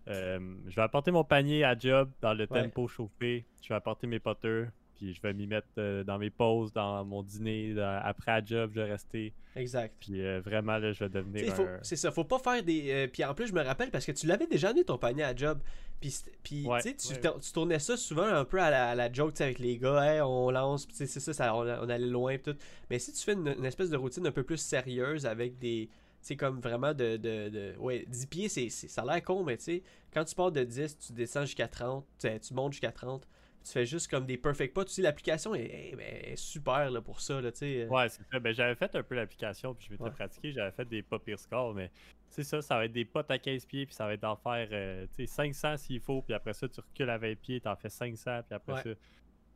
euh, 0.08 0.56
je 0.66 0.76
vais 0.76 0.82
apporter 0.82 1.10
mon 1.12 1.24
panier 1.24 1.64
à 1.64 1.78
job 1.78 2.12
dans 2.20 2.34
le 2.34 2.46
Ouais. 2.50 2.70
tempo 2.70 2.88
chauffé. 2.88 3.46
Je 3.62 3.68
vais 3.70 3.74
apporter 3.76 4.06
mes 4.08 4.20
potters, 4.20 4.68
puis 4.96 5.12
je 5.14 5.20
vais 5.22 5.32
m'y 5.32 5.46
mettre 5.46 5.68
euh, 5.78 6.02
dans 6.04 6.18
mes 6.18 6.30
pauses, 6.30 6.72
dans 6.72 7.04
mon 7.04 7.22
dîner. 7.22 7.74
dans- 7.74 8.00
après 8.04 8.32
à 8.32 8.44
job, 8.44 8.70
je 8.74 8.80
vais 8.80 8.90
rester. 8.90 9.32
Exact. 9.54 9.94
Puis 10.00 10.20
euh, 10.20 10.40
vraiment, 10.40 10.78
là, 10.78 10.92
je 10.92 11.04
vais 11.04 11.08
devenir 11.10 11.44
un... 11.60 11.78
C'est 11.82 11.96
ça, 11.96 12.10
faut 12.10 12.24
pas 12.24 12.38
faire 12.38 12.62
des. 12.62 12.90
euh, 12.90 13.06
puis 13.06 13.24
en 13.24 13.34
plus, 13.34 13.46
je 13.46 13.52
me 13.54 13.62
rappelle 13.62 13.90
parce 13.90 14.04
que 14.06 14.12
tu 14.12 14.26
l'avais 14.26 14.46
déjà 14.46 14.68
amené 14.70 14.84
ton 14.84 14.98
panier 14.98 15.22
à 15.24 15.34
job. 15.34 15.58
Puis, 16.00 16.14
puis 16.42 16.66
Ouais, 16.66 16.82
tu 16.82 16.90
sais, 16.90 16.94
tu, 16.96 17.14
ouais, 17.14 17.20
tour- 17.20 17.40
tu 17.40 17.52
tournais 17.52 17.78
ça 17.78 17.96
souvent 17.96 18.26
un 18.26 18.44
peu 18.44 18.60
à 18.60 18.68
la, 18.70 18.90
à 18.90 18.94
la 18.94 19.10
joke 19.10 19.32
tu 19.32 19.38
sais, 19.38 19.44
avec 19.44 19.58
les 19.58 19.78
gars. 19.78 20.04
Hey, 20.16 20.20
on 20.20 20.50
lance, 20.50 20.86
c'est 20.92 21.06
ça, 21.06 21.32
ça 21.32 21.54
on, 21.54 21.60
on 21.60 21.88
allait 21.88 22.06
loin. 22.06 22.36
tout. 22.36 22.54
Mais 22.90 22.98
si 22.98 23.12
tu 23.12 23.22
fais 23.24 23.32
une, 23.32 23.48
une 23.58 23.64
espèce 23.64 23.88
de 23.90 23.96
routine 23.96 24.26
un 24.26 24.32
peu 24.32 24.42
plus 24.42 24.58
sérieuse 24.58 25.24
avec 25.26 25.58
des. 25.58 25.88
Tu 26.20 26.28
sais, 26.32 26.36
comme 26.36 26.60
vraiment 26.60 26.92
de. 26.92 27.16
de, 27.16 27.48
de- 27.48 27.74
ouais, 27.78 28.04
10 28.08 28.26
pieds, 28.26 28.48
c'est, 28.50 28.68
c'est- 28.68 28.88
ça 28.88 29.02
a 29.02 29.06
l'air 29.06 29.22
con, 29.22 29.42
mais 29.44 29.56
tu 29.56 29.64
sais, 29.64 29.82
quand 30.12 30.24
tu 30.24 30.34
pars 30.34 30.52
de 30.52 30.64
10, 30.64 30.98
tu 30.98 31.12
descends 31.14 31.42
jusqu'à 31.46 31.68
30, 31.68 32.04
tu 32.18 32.28
sais, 32.28 32.40
tu 32.40 32.52
montes 32.52 32.72
jusqu'à 32.72 32.92
30. 32.92 33.26
Tu 33.66 33.72
fais 33.72 33.84
juste 33.84 34.08
comme 34.08 34.26
des 34.26 34.36
perfect 34.36 34.72
pas. 34.74 34.84
Tu 34.84 34.92
sais, 34.92 35.02
l'application 35.02 35.52
est, 35.54 35.64
est- 35.64 36.32
est 36.32 36.36
super 36.36 36.88
là, 36.88 37.00
pour 37.00 37.20
ça. 37.20 37.40
Là, 37.40 37.50
sais. 37.52 37.88
Ouais, 37.88 38.08
c'est 38.08 38.22
ça. 38.30 38.38
Ben, 38.38 38.52
j'avais 38.54 38.76
fait 38.76 38.94
un 38.94 39.02
peu 39.02 39.16
l'application, 39.16 39.74
puis 39.74 39.86
je 39.86 39.92
m'étais 39.92 40.04
Ouais. 40.04 40.10
pratiqué, 40.10 40.52
j'avais 40.52 40.70
fait 40.70 40.84
des 40.84 41.02
pas 41.02 41.18
pires 41.18 41.38
scores, 41.40 41.74
mais 41.74 41.90
c'est 42.28 42.44
ça, 42.44 42.62
ça 42.62 42.76
va 42.76 42.84
être 42.84 42.92
des 42.92 43.04
potes 43.04 43.30
à 43.30 43.38
15 43.40 43.66
pieds, 43.66 43.84
puis 43.86 43.94
ça 43.94 44.06
va 44.06 44.12
être 44.14 44.20
d'en 44.22 44.36
faire 44.36 44.68
euh, 44.70 45.06
tu 45.16 45.26
sais, 45.26 45.52
500 45.52 45.76
s'il 45.78 46.00
faut, 46.00 46.22
puis 46.22 46.32
après 46.34 46.52
ça, 46.54 46.68
tu 46.68 46.80
recules 46.80 47.10
à 47.10 47.18
20 47.18 47.34
pieds, 47.40 47.60
t'en 47.60 47.74
fais 47.74 47.88
500, 47.88 48.42
puis 48.46 48.54
après 48.54 48.72
Ouais. 48.74 48.82
ça. 48.82 48.90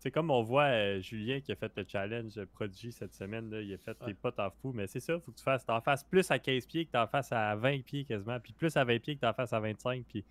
C'est 0.03 0.11
comme 0.11 0.31
on 0.31 0.43
voit 0.43 0.65
euh, 0.65 1.01
Julien 1.03 1.41
qui 1.41 1.53
a 1.53 1.57
fait 1.57 1.71
le 1.77 1.85
challenge 1.87 2.37
euh, 2.39 2.47
Prodigy 2.47 2.91
cette 2.91 3.13
semaine, 3.15 3.51
là, 3.51 3.61
il 3.61 3.73
a 3.75 3.79
fait 3.79 3.97
Ouais. 4.01 4.07
des 4.09 4.15
potes 4.15 4.41
en 4.41 4.51
fou, 4.51 4.73
mais 4.73 4.87
c'est 4.89 4.99
ça, 4.99 5.21
faut 5.21 5.31
que 5.31 5.37
tu 5.37 5.45
fasses, 5.45 5.65
t'en 5.65 5.81
fasses 5.83 6.03
plus 6.05 6.29
à 6.31 6.39
15 6.39 6.67
pieds 6.67 6.87
que 6.87 6.91
t'en 6.93 7.07
fasses 7.07 7.31
à 7.33 7.55
20 7.55 7.85
pieds 7.85 8.05
quasiment, 8.05 8.41
puis 8.41 8.55
plus 8.55 8.77
à 8.77 8.83
20 8.85 8.99
pieds 8.99 9.15
que 9.15 9.21
t'en 9.21 9.33
fasses 9.35 9.53
à 9.53 9.61
25, 9.61 10.05
puis. 10.09 10.25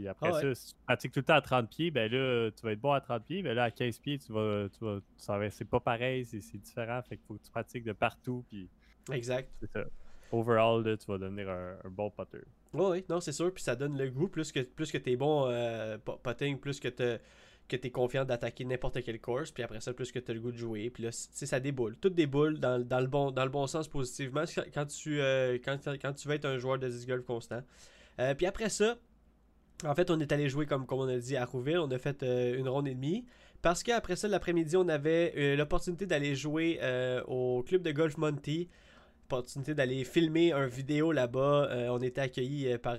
Puis 0.00 0.08
après 0.08 0.28
Ah 0.32 0.34
ouais. 0.36 0.40
ça, 0.42 0.54
si 0.54 0.74
tu 0.74 0.80
pratiques 0.86 1.12
tout 1.12 1.20
le 1.20 1.24
temps 1.26 1.34
à 1.34 1.42
30 1.42 1.68
pieds, 1.68 1.90
ben 1.90 2.10
là, 2.10 2.50
tu 2.52 2.62
vas 2.62 2.72
être 2.72 2.80
bon 2.80 2.92
à 2.92 3.00
30 3.02 3.22
pieds, 3.24 3.42
mais 3.42 3.52
là, 3.52 3.64
à 3.64 3.70
15 3.70 3.98
pieds, 3.98 4.18
tu 4.18 4.32
vas. 4.32 4.66
Tu 4.70 4.82
vas 4.82 5.50
c'est 5.50 5.64
pas 5.68 5.80
pareil, 5.80 6.24
c'est 6.24 6.56
différent. 6.58 7.02
Fait 7.02 7.16
qu'il 7.18 7.26
faut 7.26 7.34
que 7.34 7.42
tu 7.44 7.50
pratiques 7.50 7.84
de 7.84 7.92
partout, 7.92 8.44
puis 8.48 8.68
Exact. 9.12 9.50
c'est 9.60 9.70
ça. 9.70 9.84
Overall, 10.32 10.82
là, 10.84 10.96
tu 10.96 11.04
vas 11.06 11.18
devenir 11.18 11.50
un, 11.50 11.76
un 11.84 11.88
bon 11.90 12.08
potter. 12.10 12.40
Oui, 12.72 12.84
oui, 12.90 13.04
non, 13.10 13.20
c'est 13.20 13.32
sûr. 13.32 13.52
Puis 13.52 13.62
ça 13.62 13.74
donne 13.76 13.98
le 13.98 14.08
goût. 14.08 14.28
Plus 14.28 14.52
que, 14.52 14.60
plus 14.60 14.90
que 14.92 14.98
t'es 14.98 15.16
bon 15.16 15.46
euh, 15.50 15.98
potting, 15.98 16.58
plus 16.58 16.80
que 16.80 16.88
t'es 16.88 17.20
que 17.68 17.76
t'es 17.76 17.90
confiant 17.90 18.24
d'attaquer 18.24 18.64
n'importe 18.64 19.00
quelle 19.04 19.20
course. 19.20 19.52
Puis 19.52 19.62
après 19.62 19.80
ça, 19.80 19.92
plus 19.94 20.10
que 20.10 20.18
t'as 20.18 20.32
le 20.32 20.40
goût 20.40 20.50
de 20.50 20.56
jouer. 20.56 20.90
Puis 20.90 21.04
là, 21.04 21.10
ça 21.12 21.60
déboule. 21.60 21.96
Tout 21.98 22.08
déboule 22.10 22.58
dans, 22.58 22.84
dans 22.84 22.98
le, 23.00 23.06
bon, 23.06 23.30
dans 23.30 23.44
le 23.44 23.50
bon 23.50 23.68
sens 23.68 23.86
positivement 23.86 24.42
quand- 24.52 24.64
quand 24.74 24.86
tu, 24.86 25.20
euh, 25.20 25.56
quand, 25.64 25.78
quand 26.02 26.12
tu 26.12 26.26
vas 26.26 26.34
être 26.34 26.46
un 26.46 26.58
joueur 26.58 26.78
de 26.80 26.88
disc 26.88 27.06
golf 27.06 27.24
constant. 27.24 27.62
Euh, 28.18 28.34
puis 28.34 28.46
après 28.46 28.70
ça, 28.70 28.96
En 29.84 29.94
fait, 29.94 30.10
on 30.10 30.20
est 30.20 30.32
allé 30.32 30.48
jouer, 30.48 30.66
comme, 30.66 30.84
on 30.88 31.08
a 31.08 31.16
dit, 31.16 31.36
à 31.36 31.44
Rouville. 31.44 31.78
On 31.78 31.90
a 31.90 31.98
fait 31.98 32.22
euh, 32.22 32.58
une 32.58 32.68
ronde 32.68 32.88
et 32.88 32.94
demie. 32.94 33.24
Parce 33.62 33.82
qu'après 33.82 34.16
ça, 34.16 34.28
l'après-midi, 34.28 34.76
on 34.76 34.88
avait 34.88 35.32
euh, 35.36 35.56
l'opportunité 35.56 36.06
d'aller 36.06 36.34
jouer 36.34 36.78
euh, 36.82 37.22
au 37.24 37.62
club 37.62 37.82
de 37.82 37.92
golf 37.92 38.16
Monty. 38.16 38.68
Opportunité 39.26 39.74
d'aller 39.74 40.04
filmer 40.04 40.52
un 40.52 40.66
vidéo 40.66 41.12
là-bas. 41.12 41.68
On 41.90 42.00
était 42.00 42.20
accueillis 42.20 42.76
par, 42.78 42.96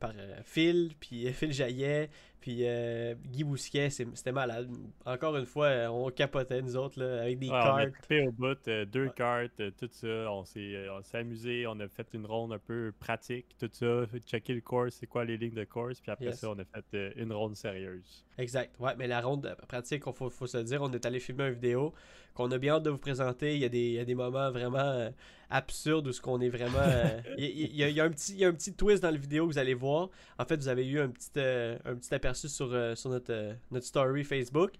par 0.00 0.14
Phil, 0.42 0.92
puis 0.98 1.30
Phil 1.34 1.52
Jaillet, 1.52 2.08
puis 2.40 2.58
euh, 2.62 3.14
Guy 3.26 3.44
Bousquet. 3.44 3.90
C'était 3.90 4.32
malade. 4.32 4.68
Encore 5.04 5.36
une 5.36 5.46
fois, 5.46 5.66
euh, 5.66 5.88
on 5.88 6.10
capotait, 6.10 6.62
nous 6.62 6.76
autres, 6.76 7.00
là, 7.02 7.22
avec 7.22 7.38
des 7.38 7.48
Ouais, 7.48 7.52
on 7.54 7.56
a 7.56 7.84
cartes. 7.86 7.92
trippé 8.02 8.26
au 8.26 8.32
bout, 8.32 8.68
euh, 8.68 8.84
deux 8.84 9.06
Ouais. 9.06 9.12
cartes, 9.14 9.60
euh, 9.60 9.70
tout 9.78 9.88
ça. 9.90 10.06
On 10.32 10.44
s'est 10.44 10.86
amusé, 11.14 11.66
on 11.66 11.78
a 11.80 11.88
fait 11.88 12.06
une 12.14 12.26
ronde 12.26 12.52
un 12.52 12.58
peu 12.58 12.92
pratique, 12.98 13.46
tout 13.58 13.68
ça. 13.72 14.04
Checker 14.26 14.54
le 14.54 14.60
course, 14.60 14.96
c'est 15.00 15.06
quoi 15.06 15.24
les 15.24 15.36
lignes 15.36 15.54
de 15.54 15.64
course. 15.64 16.00
Puis 16.00 16.10
après 16.10 16.26
Yes. 16.26 16.40
ça, 16.40 16.50
on 16.50 16.58
a 16.58 16.64
fait 16.64 17.12
une 17.16 17.32
ronde 17.32 17.56
sérieuse. 17.56 18.24
Exact. 18.38 18.74
Ouais, 18.78 18.92
mais 18.96 19.06
la 19.08 19.20
ronde 19.20 19.56
pratique, 19.66 20.04
il 20.06 20.12
faut, 20.12 20.30
faut 20.30 20.46
se 20.46 20.58
dire, 20.58 20.80
on 20.82 20.90
est 20.92 21.04
allé 21.06 21.18
filmer 21.20 21.48
une 21.48 21.54
vidéo 21.54 21.92
qu'on 22.34 22.50
a 22.52 22.58
bien 22.58 22.74
hâte 22.74 22.84
de 22.84 22.90
vous 22.90 22.98
présenter. 22.98 23.54
Il 23.54 23.60
y 23.60 23.64
a 23.64 23.68
des, 23.68 23.78
il 23.80 23.92
y 23.94 23.98
a 23.98 24.04
des 24.04 24.14
moments 24.14 24.50
vraiment 24.52 25.10
absurdes 25.50 26.06
où 26.06 26.12
ce 26.12 26.20
qu'on 26.20 26.40
est 26.40 26.48
vraiment. 26.50 26.78
il, 27.38 27.44
y 27.44 27.46
a- 27.46 27.66
il 27.68 27.76
y 27.76 27.82
a, 27.84 27.88
il 27.88 27.96
y 27.96 28.00
a 28.00 28.04
un 28.04 28.10
petit, 28.10 28.32
il 28.34 28.38
y 28.38 28.44
a 28.44 28.48
un 28.48 28.52
petit 28.52 28.74
twist 28.74 29.02
dans 29.02 29.10
la 29.10 29.16
vidéo 29.16 29.46
que 29.48 29.52
vous 29.52 29.58
allez 29.58 29.74
voir. 29.74 30.08
En 30.38 30.44
fait, 30.44 30.56
vous 30.56 30.68
avez 30.68 30.86
eu 30.86 31.00
un 31.00 31.08
petit, 31.08 31.30
un 31.36 31.96
petit 31.96 32.14
aperçu 32.14 32.27
sur, 32.34 32.72
euh, 32.72 32.94
euh, 33.06 33.54
notre 33.70 33.86
story 33.86 34.24
Facebook. 34.24 34.72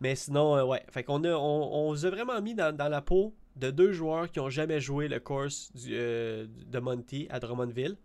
Mais 0.00 0.14
sinon, 0.14 0.56
euh, 0.56 0.64
ouais. 0.64 0.82
Fait 0.90 1.04
qu'on 1.04 1.24
a, 1.24 1.32
on, 1.32 1.90
vous 1.90 2.06
a 2.06 2.10
vraiment 2.10 2.40
mis 2.40 2.54
dans, 2.54 2.76
la 2.76 3.00
peau 3.02 3.34
de 3.56 3.70
deux 3.70 3.92
joueurs 3.92 4.30
qui 4.30 4.40
ont 4.40 4.50
jamais 4.50 4.80
joué 4.80 5.08
le 5.08 5.20
course 5.20 5.72
de 5.74 6.78
Monty 6.78 7.26
à 7.30 7.40
Drummondville. 7.40 7.96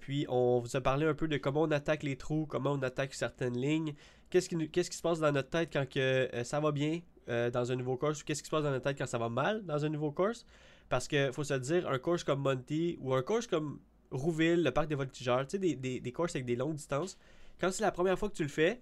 Puis 0.00 0.26
on 0.28 0.60
vous 0.60 0.76
a 0.76 0.80
parlé 0.80 1.06
un 1.06 1.14
peu 1.14 1.26
de 1.28 1.36
comment 1.36 1.62
on 1.62 1.70
attaque 1.70 2.02
les 2.02 2.16
trous, 2.16 2.46
comment 2.46 2.72
on 2.72 2.82
attaque 2.82 3.14
certaines 3.14 3.58
lignes, 3.58 3.94
qu'est-ce 4.30 4.48
qui, 4.48 4.68
qu'est-ce 4.68 4.90
qui 4.90 4.96
se 4.96 5.02
passe 5.02 5.20
dans 5.20 5.32
notre 5.32 5.48
tête 5.48 5.70
quand 5.72 5.88
que, 5.88 6.28
ça 6.44 6.60
va 6.60 6.72
bien 6.72 7.00
dans 7.26 7.72
un 7.72 7.76
nouveau 7.76 7.96
course 7.96 8.20
ou 8.20 8.24
qu'est-ce 8.24 8.42
qui 8.42 8.46
se 8.46 8.50
passe 8.50 8.64
dans 8.64 8.70
notre 8.70 8.84
tête 8.84 8.98
quand 8.98 9.06
ça 9.06 9.18
va 9.18 9.28
mal 9.28 9.64
dans 9.64 9.84
un 9.84 9.88
nouveau 9.88 10.12
course? 10.12 10.44
Parce 10.88 11.08
que 11.08 11.32
faut 11.32 11.44
se 11.44 11.54
dire, 11.54 11.88
un 11.88 11.98
course 11.98 12.24
comme 12.24 12.40
Monty 12.40 12.98
ou 13.00 13.14
un 13.14 13.22
course 13.22 13.46
comme 13.46 13.80
Rouville, 14.10 14.62
le 14.62 14.70
parc 14.70 14.88
des 14.88 14.94
voltigeurs, 14.94 15.46
tu 15.46 15.58
sais, 15.58 15.58
des, 15.58 16.00
des 16.00 16.12
courses 16.12 16.34
avec 16.34 16.46
des 16.46 16.56
longues 16.56 16.76
distances, 16.76 17.18
quand 17.60 17.70
c'est 17.72 17.82
la 17.82 17.92
première 17.92 18.18
fois 18.18 18.28
que 18.28 18.34
tu 18.34 18.42
le 18.42 18.48
fais, 18.48 18.80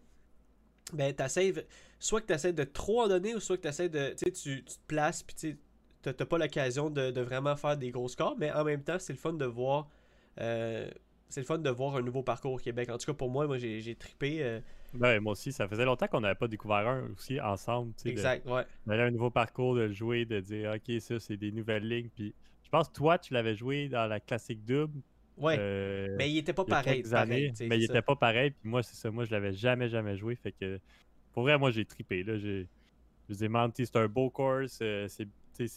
ben 0.92 1.14
soit 1.98 2.20
que 2.20 2.26
tu 2.26 2.32
essaies 2.32 2.52
de 2.52 2.64
trop 2.64 3.02
en 3.02 3.08
donner 3.08 3.34
ou 3.34 3.40
soit 3.40 3.56
que 3.56 3.62
t'essaies 3.62 3.88
de, 3.88 4.10
tu 4.10 4.24
sais, 4.26 4.30
tu 4.30 4.64
te 4.64 4.72
places 4.86 5.22
puis 5.22 5.34
tu 5.34 5.58
t'as 6.02 6.12
pas 6.24 6.38
l'occasion 6.38 6.88
de, 6.88 7.10
de 7.10 7.20
vraiment 7.20 7.56
faire 7.56 7.76
des 7.76 7.90
gros 7.90 8.06
scores, 8.08 8.36
mais 8.38 8.52
en 8.52 8.62
même 8.62 8.82
temps, 8.84 8.98
c'est 9.00 9.12
le 9.12 9.18
fun 9.18 9.32
de 9.32 9.44
voir 9.44 9.88
euh, 10.40 10.88
c'est 11.28 11.40
le 11.40 11.46
fun 11.46 11.58
de 11.58 11.70
voir 11.70 11.96
un 11.96 12.02
nouveau 12.02 12.22
parcours 12.22 12.52
au 12.52 12.58
Québec. 12.58 12.88
En 12.90 12.98
tout 12.98 13.06
cas, 13.06 13.14
pour 13.14 13.28
moi, 13.30 13.46
moi 13.48 13.58
j'ai 13.58 13.96
trippé. 13.96 14.42
euh, 14.42 14.60
Ben, 14.94 15.18
moi 15.20 15.32
aussi, 15.32 15.50
ça 15.50 15.66
faisait 15.66 15.84
longtemps 15.84 16.06
qu'on 16.06 16.20
n'avait 16.20 16.36
pas 16.36 16.46
découvert 16.46 16.86
un 16.86 17.08
aussi 17.10 17.40
ensemble. 17.40 17.92
sais, 17.96 18.04
de- 18.04 18.12
exact, 18.12 18.46
ouais. 18.46 18.64
D'aller 18.86 19.02
un 19.02 19.10
nouveau 19.10 19.30
parcours, 19.30 19.74
de 19.74 19.80
le 19.82 19.92
jouer, 19.92 20.24
de 20.24 20.38
dire 20.38 20.74
ok, 20.76 21.00
ça 21.00 21.18
c'est 21.18 21.36
des 21.36 21.50
nouvelles 21.50 21.88
lignes. 21.88 22.10
Puis 22.14 22.32
je 22.62 22.68
pense 22.68 22.88
que 22.88 22.94
toi, 22.94 23.18
tu 23.18 23.34
l'avais 23.34 23.56
joué 23.56 23.88
dans 23.88 24.06
la 24.06 24.20
classique 24.20 24.64
double. 24.64 25.00
Ouais. 25.36 25.56
euh, 25.58 26.14
mais 26.16 26.30
il 26.30 26.38
était 26.38 26.52
pas 26.54 26.64
il 26.66 26.70
pareil. 26.70 27.14
années, 27.14 27.52
mais 27.60 27.78
il 27.78 27.86
ça. 27.86 27.92
était 27.92 28.02
pas 28.02 28.16
pareil. 28.16 28.50
Puis 28.52 28.68
moi, 28.68 28.82
c'est 28.82 28.96
ça. 28.96 29.10
Moi, 29.10 29.24
je 29.24 29.30
l'avais 29.32 29.52
jamais, 29.52 29.88
jamais 29.88 30.16
joué. 30.16 30.34
Fait 30.36 30.52
que 30.52 30.80
pour 31.32 31.42
vrai, 31.42 31.58
moi, 31.58 31.70
j'ai 31.70 31.84
trippé. 31.84 32.22
Là, 32.22 32.38
j'ai, 32.38 32.66
je 33.28 33.34
vous 33.34 33.44
ai 33.44 33.48
menti, 33.48 33.84
c'est 33.86 33.96
un 33.96 34.08
beau 34.08 34.30
course. 34.30 34.78
euh, 34.82 35.06
c'est, 35.08 35.28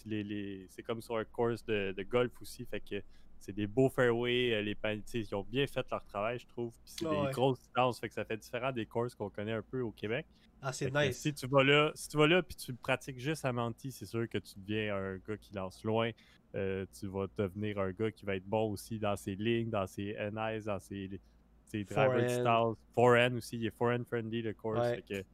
les, 0.06 0.24
les- 0.24 0.68
c'est 0.70 0.84
comme 0.84 1.02
sur 1.02 1.18
un 1.18 1.26
course 1.26 1.66
de, 1.66 1.94
de 1.96 2.04
golf 2.04 2.32
aussi. 2.42 2.66
Fait 2.66 2.80
que 2.80 3.02
c'est 3.40 3.54
des 3.54 3.68
beaux 3.68 3.90
fairways. 3.90 4.54
euh, 4.54 4.62
Les 4.62 4.76
pan- 4.76 4.96
tu 4.96 5.02
sais, 5.06 5.20
ils 5.22 5.36
ont 5.36 5.44
bien 5.44 5.68
fait 5.68 5.86
leur 5.92 6.04
travail, 6.06 6.40
je 6.40 6.48
trouve. 6.48 6.72
Puis 6.84 6.94
c'est 6.98 7.10
des 7.10 7.16
ouais. 7.16 7.32
grosses 7.32 7.60
distances. 7.60 8.00
Fait 8.00 8.08
que 8.08 8.14
ça 8.14 8.24
fait 8.26 8.38
différent 8.38 8.72
des 8.72 8.86
courses 8.86 9.16
qu'on 9.16 9.30
connaît 9.30 9.54
un 9.54 9.62
peu 9.62 9.82
au 9.82 9.92
Québec. 9.92 10.26
Ah, 10.62 10.74
c'est 10.74 10.94
nice. 10.94 11.18
Si 11.18 11.34
tu 11.34 11.48
vas 11.48 11.64
là, 11.64 11.92
si 11.96 12.10
tu 12.10 12.18
vas 12.18 12.28
là 12.28 12.44
puis 12.44 12.56
tu 12.56 12.74
pratiques 12.74 13.18
juste 13.20 13.46
à 13.46 13.54
Manti, 13.54 13.92
c'est 13.94 14.06
sûr 14.06 14.28
que 14.28 14.38
tu 14.38 14.54
deviens 14.58 14.94
un 14.96 15.16
gars 15.18 15.38
qui 15.38 15.54
lance 15.54 15.84
loin. 15.86 16.12
Euh, 16.56 16.86
tu 17.00 17.08
vas 17.08 17.28
devenir 17.38 17.80
un 17.80 17.92
gars 17.92 18.12
qui 18.12 18.26
va 18.26 18.36
être 18.36 18.46
bon 18.46 18.72
aussi 18.72 18.98
dans 18.98 19.16
ses 19.16 19.36
lignes, 19.36 19.70
dans 19.70 19.86
ses 19.86 20.16
NIs, 20.32 20.66
dans 20.66 20.80
ses, 20.80 21.20
ses 21.66 21.84
driver 21.84 22.26
distance. 22.26 22.78
Forehand 22.96 23.36
aussi, 23.36 23.58
il 23.58 23.66
est 23.68 23.78
forehand 23.78 24.04
friendly 24.08 24.42
le 24.42 24.54
course. 24.54 24.80
Ouais. 24.80 24.96
Fait 24.96 25.22
que, 25.24 25.26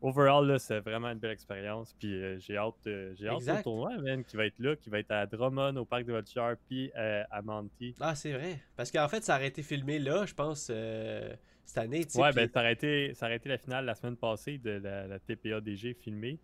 overall, 0.00 0.58
c'est 0.60 0.80
vraiment 0.80 1.08
une 1.08 1.18
belle 1.18 1.32
expérience. 1.32 1.94
Puis 1.98 2.12
euh, 2.22 2.38
j'ai 2.38 2.56
hâte, 2.56 2.74
euh, 2.86 3.12
j'ai 3.16 3.28
hâte 3.28 3.42
au 3.48 3.62
tournoi, 3.62 3.96
man, 3.98 4.24
qui 4.24 4.36
va 4.36 4.46
être 4.46 4.58
là, 4.58 4.76
qui 4.76 4.90
va 4.90 5.00
être 5.00 5.10
à 5.10 5.26
Drummond, 5.26 5.74
au 5.76 5.84
parc 5.84 6.04
de 6.04 6.12
Voltigeur, 6.12 6.56
puis 6.68 6.90
euh, 6.96 7.24
à 7.30 7.42
Manti. 7.42 7.94
Ah, 8.00 8.14
c'est 8.14 8.32
vrai. 8.32 8.60
Parce 8.76 8.92
qu'en 8.92 9.08
fait, 9.08 9.24
ça 9.24 9.36
aurait 9.36 9.48
été 9.48 9.62
filmé 9.62 9.98
là, 9.98 10.24
je 10.24 10.34
pense, 10.34 10.70
cette 11.64 11.78
année. 11.78 12.06
Ouais, 12.14 12.30
puis- 12.30 12.34
ben 12.36 12.48
ça 12.48 12.60
aurait, 12.60 12.72
été, 12.72 13.14
ça 13.14 13.26
aurait 13.26 13.36
été 13.36 13.48
la 13.48 13.58
finale 13.58 13.84
la 13.84 13.94
semaine 13.96 14.16
passée 14.16 14.58
de 14.58 14.70
la, 14.70 15.06
la 15.08 15.18
TPADG 15.18 15.94
filmée. 15.94 16.38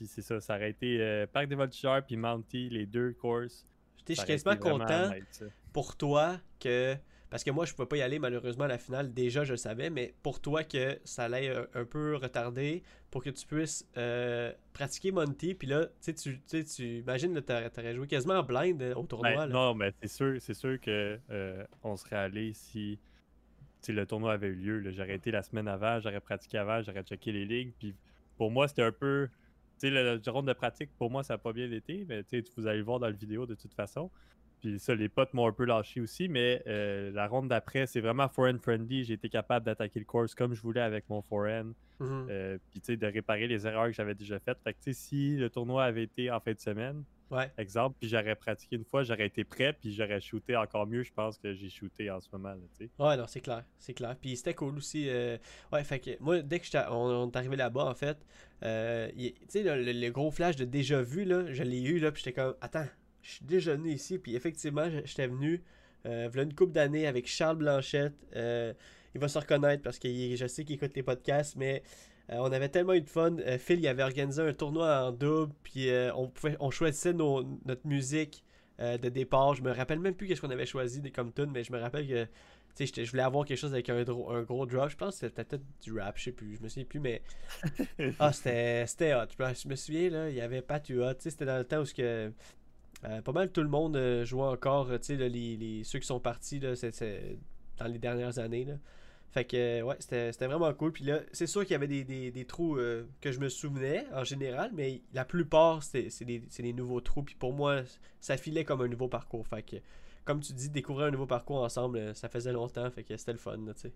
Puis 0.00 0.06
c'est 0.08 0.22
ça, 0.22 0.40
ça 0.40 0.56
aurait 0.56 0.70
été 0.70 0.98
euh, 0.98 1.26
Parc 1.26 1.46
des 1.46 1.54
Voltigeurs 1.54 2.02
puis 2.02 2.16
Mounty, 2.16 2.70
les 2.70 2.86
deux 2.86 3.12
courses. 3.12 3.66
tu 4.06 4.14
je 4.14 4.18
suis 4.18 4.26
quasiment 4.26 4.56
content 4.56 5.10
pour 5.74 5.94
toi 5.94 6.38
que. 6.58 6.96
Parce 7.28 7.44
que 7.44 7.50
moi, 7.50 7.66
je 7.66 7.74
pouvais 7.74 7.86
pas 7.86 7.98
y 7.98 8.02
aller 8.02 8.18
malheureusement 8.18 8.64
à 8.64 8.68
la 8.68 8.78
finale. 8.78 9.12
Déjà, 9.12 9.44
je 9.44 9.52
le 9.52 9.56
savais, 9.58 9.90
mais 9.90 10.14
pour 10.22 10.40
toi 10.40 10.64
que 10.64 10.98
ça 11.04 11.24
allait 11.24 11.54
un, 11.54 11.66
un 11.74 11.84
peu 11.84 12.16
retarder 12.16 12.82
pour 13.10 13.22
que 13.22 13.28
tu 13.28 13.46
puisses 13.46 13.86
euh, 13.98 14.52
pratiquer 14.72 15.12
Monty. 15.12 15.54
Puis 15.54 15.68
là, 15.68 15.84
tu 15.84 15.92
sais, 16.00 16.14
tu, 16.14 16.40
tu 16.40 16.64
tu 16.64 16.98
imagines, 17.00 17.34
là, 17.34 17.42
t'aurais, 17.42 17.68
t'aurais 17.68 17.94
joué 17.94 18.06
quasiment 18.06 18.38
en 18.38 18.42
blind 18.42 18.80
euh, 18.80 18.94
au 18.94 19.04
tournoi. 19.04 19.32
Ben, 19.32 19.46
là. 19.46 19.52
non, 19.52 19.74
mais 19.74 19.92
c'est 20.00 20.08
sûr, 20.08 20.36
c'est 20.40 20.54
sûr 20.54 20.80
que 20.80 21.20
euh, 21.30 21.64
on 21.84 21.94
serait 21.96 22.16
allé 22.16 22.52
si 22.54 22.98
tu 23.82 23.92
le 23.92 24.06
tournoi 24.06 24.32
avait 24.32 24.48
eu 24.48 24.54
lieu. 24.54 24.90
J'aurais 24.90 25.16
été 25.16 25.30
la 25.30 25.42
semaine 25.42 25.68
avant, 25.68 26.00
j'aurais 26.00 26.20
pratiqué 26.20 26.56
avant, 26.58 26.82
j'aurais 26.82 27.02
checké 27.02 27.32
les 27.32 27.44
ligues. 27.44 27.74
Puis 27.78 27.94
pour 28.38 28.50
moi, 28.50 28.66
c'était 28.66 28.82
un 28.82 28.92
peu. 28.92 29.28
Tu 29.80 29.88
sais, 29.88 29.90
le, 29.90 30.20
le 30.24 30.30
ronde 30.30 30.46
de 30.46 30.52
pratique, 30.52 30.90
pour 30.98 31.10
moi, 31.10 31.22
ça 31.22 31.34
n'a 31.34 31.38
pas 31.38 31.52
bien 31.52 31.70
été. 31.72 32.04
Mais 32.08 32.22
vous 32.56 32.66
allez 32.66 32.78
le 32.78 32.84
voir 32.84 33.00
dans 33.00 33.06
la 33.06 33.12
vidéo 33.12 33.46
de 33.46 33.54
toute 33.54 33.74
façon. 33.74 34.10
Puis 34.60 34.78
ça, 34.78 34.94
les 34.94 35.08
potes 35.08 35.32
m'ont 35.32 35.46
un 35.46 35.52
peu 35.52 35.64
lâché 35.64 36.00
aussi. 36.00 36.28
Mais 36.28 36.62
euh, 36.66 37.10
la 37.12 37.26
ronde 37.26 37.48
d'après, 37.48 37.86
c'est 37.86 38.00
vraiment 38.00 38.28
forehand 38.28 38.58
friendly. 38.58 39.04
J'ai 39.04 39.14
été 39.14 39.28
capable 39.28 39.64
d'attaquer 39.64 39.98
le 39.98 40.04
course 40.04 40.34
comme 40.34 40.54
je 40.54 40.60
voulais 40.60 40.82
avec 40.82 41.08
mon 41.08 41.22
forehand. 41.22 41.72
Mhm. 41.98 42.26
Euh, 42.30 42.58
puis 42.70 42.80
tu 42.80 42.86
sais, 42.86 42.96
de 42.96 43.06
réparer 43.06 43.46
les 43.46 43.66
erreurs 43.66 43.86
que 43.86 43.92
j'avais 43.92 44.14
déjà 44.14 44.38
faites. 44.38 44.58
Fait 44.62 44.74
que 44.74 44.78
tu 44.78 44.92
sais, 44.92 45.00
si 45.00 45.36
le 45.36 45.48
tournoi 45.48 45.84
avait 45.84 46.04
été 46.04 46.30
en 46.30 46.40
fin 46.40 46.52
de 46.52 46.60
semaine, 46.60 47.04
Ouais. 47.30 47.50
exemple, 47.58 47.96
puis 48.00 48.08
j'aurais 48.08 48.34
pratiqué 48.34 48.76
une 48.76 48.84
fois, 48.84 49.02
j'aurais 49.04 49.26
été 49.26 49.44
prêt, 49.44 49.72
puis 49.72 49.92
j'aurais 49.94 50.20
shooté 50.20 50.56
encore 50.56 50.86
mieux, 50.86 51.02
je 51.02 51.12
pense 51.12 51.38
que 51.38 51.54
j'ai 51.54 51.68
shooté 51.70 52.10
en 52.10 52.20
ce 52.20 52.28
moment. 52.32 52.50
Là, 52.50 52.56
tu 52.76 52.84
sais. 52.86 52.90
Ouais, 52.98 53.16
non, 53.16 53.26
c'est 53.28 53.40
clair, 53.40 53.64
c'est 53.78 53.94
clair. 53.94 54.16
Puis 54.20 54.36
c'était 54.36 54.54
cool 54.54 54.76
aussi. 54.76 55.08
euh, 55.08 55.36
Ouais, 55.72 55.84
fait 55.84 56.00
que 56.00 56.10
moi, 56.20 56.40
dès 56.42 56.58
que 56.60 56.66
on, 56.90 56.94
on 57.24 57.30
est 57.30 57.36
arrivé 57.36 57.56
là-bas, 57.56 57.84
en 57.86 57.94
fait, 57.94 58.18
euh, 58.64 59.08
tu 59.16 59.32
sais, 59.48 59.62
le, 59.62 59.82
le- 59.82 59.92
le 59.92 60.10
gros 60.10 60.30
flash 60.30 60.56
de 60.56 60.64
déjà 60.64 61.00
vu, 61.02 61.24
là, 61.24 61.52
je 61.52 61.62
l'ai 61.62 61.80
eu, 61.82 61.98
là, 61.98 62.10
puis 62.12 62.22
j'étais 62.24 62.40
comme, 62.40 62.54
attends, 62.60 62.86
je 63.22 63.30
suis 63.30 63.44
déjà 63.44 63.74
venu 63.74 63.90
ici, 63.92 64.18
puis 64.18 64.34
effectivement, 64.34 64.88
je- 64.90 65.04
j'étais 65.04 65.26
venu, 65.28 65.62
euh, 66.06 66.28
voilà 66.32 66.42
une 66.44 66.54
couple 66.54 66.72
d'années 66.72 67.06
avec 67.06 67.26
Charles 67.28 67.56
Blanchette. 67.58 68.14
euh, 68.36 68.72
il 69.14 69.20
va 69.20 69.28
se 69.28 69.38
reconnaître 69.38 69.82
parce 69.82 69.98
que 69.98 70.08
je 70.36 70.46
sais 70.46 70.64
qu'il 70.64 70.76
écoute 70.76 70.92
les 70.94 71.02
podcasts, 71.02 71.56
mais 71.56 71.82
on 72.38 72.52
avait 72.52 72.68
tellement 72.68 72.92
eu 72.94 73.00
de 73.00 73.08
fun. 73.08 73.36
Euh, 73.38 73.58
Phil, 73.58 73.80
il 73.80 73.88
avait 73.88 74.02
organisé 74.02 74.42
un 74.42 74.52
tournoi 74.52 75.06
en 75.08 75.12
double, 75.12 75.52
puis 75.62 75.90
euh, 75.90 76.12
on, 76.14 76.28
pouvait, 76.28 76.56
on 76.60 76.70
choisissait 76.70 77.12
nos- 77.12 77.42
notre 77.64 77.86
musique 77.86 78.44
euh, 78.80 78.98
de 78.98 79.08
départ. 79.08 79.54
Je 79.54 79.62
me 79.62 79.72
rappelle 79.72 79.98
même 79.98 80.14
plus 80.14 80.26
qu'est-ce 80.26 80.40
qu'on 80.40 80.50
avait 80.50 80.66
choisi 80.66 81.00
des- 81.00 81.10
comme 81.10 81.32
tune, 81.32 81.50
mais 81.52 81.64
je 81.64 81.72
me 81.72 81.78
rappelle 81.80 82.06
que 82.06 82.26
je 82.78 83.10
voulais 83.10 83.22
avoir 83.22 83.44
quelque 83.44 83.58
chose 83.58 83.72
avec 83.74 83.90
un, 83.90 83.98
un 83.98 84.42
gros 84.42 84.64
drop. 84.64 84.88
Je 84.90 84.96
pense 84.96 85.18
que 85.20 85.26
c'était 85.28 85.44
peut-être 85.44 85.64
du 85.82 85.98
rap, 85.98 86.16
je 86.16 86.24
sais 86.24 86.32
plus, 86.32 86.56
je 86.56 86.62
me 86.62 86.68
souviens 86.68 86.84
plus, 86.84 87.00
mais 87.00 87.20
ah, 88.18 88.32
c'était 88.32 89.14
hot. 89.14 89.26
Je 89.38 89.68
me- 89.68 89.74
souviens, 89.76 90.08
là, 90.10 90.30
il 90.30 90.36
y 90.36 90.40
avait 90.40 90.62
pas 90.62 90.80
tu 90.80 91.02
hot. 91.02 91.12
C'était 91.18 91.44
dans 91.46 91.58
le 91.58 91.64
temps 91.64 91.80
où 91.80 91.84
ce 91.84 91.92
que, 91.94 92.32
euh, 93.04 93.22
pas 93.22 93.32
mal 93.32 93.50
tout 93.50 93.62
le 93.62 93.68
monde 93.68 93.96
euh, 93.96 94.24
jouait 94.24 94.44
encore, 94.44 94.88
tu 94.92 94.98
sais, 95.02 95.16
là, 95.16 95.28
les, 95.28 95.56
les- 95.56 95.84
ceux 95.84 95.98
qui 95.98 96.06
sont 96.06 96.20
partis 96.20 96.60
là, 96.60 96.72
dans 97.78 97.86
les 97.86 97.98
dernières 97.98 98.38
années. 98.38 98.64
Là. 98.64 98.74
Fait 99.32 99.44
que, 99.44 99.56
euh, 99.56 99.82
ouais, 99.82 99.94
c'était 100.00 100.32
c'était 100.32 100.46
vraiment 100.46 100.72
cool. 100.74 100.90
Puis 100.92 101.04
là, 101.04 101.20
c'est 101.32 101.46
sûr 101.46 101.62
qu'il 101.62 101.70
y 101.72 101.74
avait 101.76 101.86
des, 101.86 102.02
des- 102.04 102.30
des 102.32 102.44
trous 102.44 102.76
euh, 102.78 103.04
que 103.20 103.30
je 103.30 103.38
me 103.38 103.48
souvenais 103.48 104.04
en 104.12 104.24
général, 104.24 104.70
mais 104.74 105.02
la 105.14 105.24
plupart, 105.24 105.82
c'est 105.84 106.08
des, 106.24 106.42
c'est 106.48 106.62
des 106.64 106.72
nouveaux 106.72 107.00
trous. 107.00 107.22
Puis 107.22 107.36
pour 107.36 107.52
moi, 107.52 107.82
ça 108.20 108.36
filait 108.36 108.64
comme 108.64 108.80
un 108.80 108.88
nouveau 108.88 109.06
parcours. 109.08 109.46
Fait 109.46 109.62
que, 109.62 109.76
comme 110.24 110.40
tu 110.40 110.52
dis, 110.52 110.68
découvrir 110.68 111.06
un 111.06 111.10
nouveau 111.12 111.26
parcours 111.26 111.62
ensemble, 111.62 111.98
euh, 111.98 112.14
ça 112.14 112.28
faisait 112.28 112.52
longtemps. 112.52 112.90
Fait 112.90 113.04
que 113.04 113.16
c'était 113.16 113.32
le 113.32 113.38
fun, 113.38 113.56
là, 113.64 113.72
tu 113.74 113.82
sais. 113.82 113.92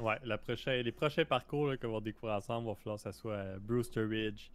Ouais, 0.00 0.16
la 0.24 0.38
prochaine, 0.38 0.80
les 0.82 0.92
prochains 0.92 1.24
parcours 1.26 1.68
là, 1.68 1.76
qu'on 1.76 1.92
va 1.92 2.00
découvrir 2.00 2.34
ensemble, 2.36 2.66
va 2.66 2.74
falloir 2.74 2.96
que 2.96 3.02
ça 3.02 3.12
soit 3.12 3.44
Brewster 3.60 4.00
Ridge, 4.04 4.48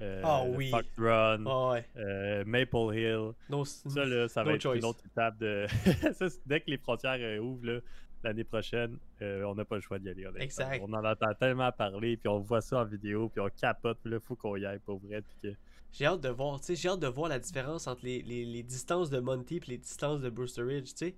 euh, 0.00 0.20
Ah 0.24 0.42
oui. 0.46 0.70
Fox 0.70 0.86
Run, 0.98 1.44
Ah 1.46 1.70
ouais. 1.70 1.84
euh, 1.96 2.44
Maple 2.46 2.94
Hill. 2.94 3.30
No- 3.48 3.64
Ça, 3.64 4.04
là, 4.04 4.28
ça 4.28 4.42
va 4.42 4.50
No 4.50 4.56
être 4.56 4.62
choice. 4.62 4.76
une 4.78 4.84
autre 4.84 5.00
étape 5.06 5.38
de. 5.38 5.66
ça, 6.12 6.26
dès 6.44 6.60
que 6.60 6.70
les 6.70 6.76
frontières 6.78 7.16
euh, 7.20 7.38
ouvrent 7.38 7.64
là, 7.64 7.78
l'année 8.24 8.44
prochaine, 8.44 8.98
euh, 9.20 9.44
on 9.44 9.54
n'a 9.54 9.64
pas 9.64 9.76
le 9.76 9.80
choix 9.80 9.98
d'y 9.98 10.08
aller. 10.08 10.24
Exact. 10.36 10.82
On 10.86 10.92
en 10.92 11.04
entend 11.04 11.32
tellement 11.38 11.70
parler, 11.72 12.16
puis 12.16 12.28
on 12.28 12.38
voit 12.38 12.60
ça 12.60 12.80
en 12.80 12.84
vidéo, 12.84 13.28
puis 13.28 13.40
on 13.40 13.48
capote, 13.48 13.98
puis 14.02 14.12
là, 14.12 14.20
faut 14.20 14.36
qu'on 14.36 14.56
y 14.56 14.64
aille 14.66 14.78
pour 14.80 14.98
vrai. 14.98 15.22
Que... 15.42 15.48
J'ai 15.92 16.06
hâte 16.06 16.20
de 16.20 16.28
voir, 16.28 16.58
tu 16.60 16.66
sais, 16.66 16.74
j'ai 16.76 16.88
hâte 16.88 17.00
de 17.00 17.06
voir 17.06 17.28
la 17.28 17.38
différence 17.38 17.86
entre 17.86 18.04
les, 18.04 18.22
les, 18.22 18.44
les 18.44 18.62
distances 18.62 19.10
de 19.10 19.20
Monty 19.20 19.56
et 19.56 19.62
les 19.70 19.78
distances 19.78 20.20
de 20.20 20.30
Brewster 20.30 20.62
Ridge, 20.62 20.90
tu 20.90 21.06
sais. 21.06 21.14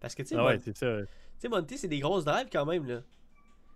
Parce 0.00 0.14
que, 0.14 0.22
tu 0.22 0.28
sais, 0.30 0.36
Ah 0.36 0.44
ouais, 0.46 0.58
tu 0.58 0.72
sais, 0.74 1.48
Monty, 1.48 1.78
c'est 1.78 1.88
des 1.88 2.00
grosses 2.00 2.24
drives 2.24 2.48
quand 2.52 2.66
même, 2.66 2.86
là. 2.86 3.02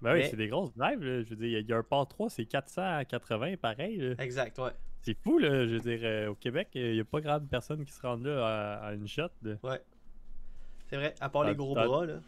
Ben 0.02 0.12
oui, 0.12 0.26
c'est 0.28 0.36
des 0.36 0.48
grosses 0.48 0.74
drives, 0.76 1.02
là. 1.02 1.22
Je 1.22 1.30
veux 1.30 1.36
dire, 1.36 1.58
il 1.58 1.66
y 1.66 1.72
a 1.72 1.76
un 1.78 1.82
par 1.82 2.06
3, 2.06 2.28
c'est 2.28 2.44
480, 2.44 3.56
pareil. 3.56 3.96
là. 3.96 4.14
Exact, 4.18 4.58
ouais. 4.58 4.72
C'est 5.02 5.16
fou, 5.22 5.38
là. 5.38 5.66
Je 5.66 5.74
veux 5.74 5.80
dire, 5.80 6.00
euh, 6.02 6.28
au 6.28 6.34
Québec, 6.34 6.68
il 6.74 6.92
n'y 6.92 7.00
a 7.00 7.04
pas 7.04 7.20
grande 7.20 7.48
personne 7.48 7.84
qui 7.84 7.92
se 7.92 8.02
rend 8.02 8.16
là 8.16 8.44
à, 8.44 8.88
à 8.88 8.92
une 8.92 9.08
shot. 9.08 9.28
là. 9.42 9.54
C'est 10.88 10.96
vrai, 10.96 11.14
à 11.20 11.28
part 11.28 11.44
les 11.44 11.54
gros 11.54 11.74
bras, 11.74 12.04
là. 12.06 12.20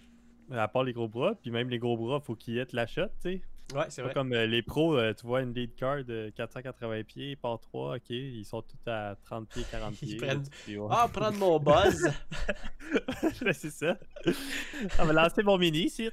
À 0.50 0.68
part 0.68 0.84
les 0.84 0.92
gros 0.92 1.08
bras, 1.08 1.34
puis 1.34 1.50
même 1.50 1.68
les 1.68 1.78
gros 1.78 1.96
bras, 1.96 2.20
faut 2.20 2.34
qu'ils 2.34 2.58
aient 2.58 2.66
la 2.72 2.86
shot, 2.86 3.06
tu 3.06 3.12
sais. 3.20 3.42
Ouais, 3.74 3.84
c'est 3.90 4.00
vrai. 4.00 4.14
comme 4.14 4.32
euh, 4.32 4.46
les 4.46 4.62
pros, 4.62 4.96
euh, 4.96 5.12
tu 5.12 5.26
vois 5.26 5.42
une 5.42 5.52
lead 5.52 5.74
card 5.74 6.02
de 6.04 6.32
480 6.34 7.02
pieds 7.04 7.36
par 7.36 7.60
3, 7.60 7.96
ok, 7.96 8.08
ils 8.08 8.44
sont 8.46 8.62
tous 8.62 8.90
à 8.90 9.14
30 9.24 9.46
pieds, 9.48 9.64
40 9.70 9.94
Ils 10.02 10.08
pieds. 10.08 10.16
prennent- 10.16 10.42
dis, 10.66 10.78
ouais. 10.78 10.88
Ah, 10.90 11.06
prendre 11.12 11.36
mon 11.36 11.58
buzz! 11.60 12.10
C'est 13.52 13.70
ça. 13.70 13.98
On 14.98 15.04
va 15.04 15.12
lancer 15.12 15.42
mon 15.42 15.58
mini 15.58 15.80
ici. 15.84 16.08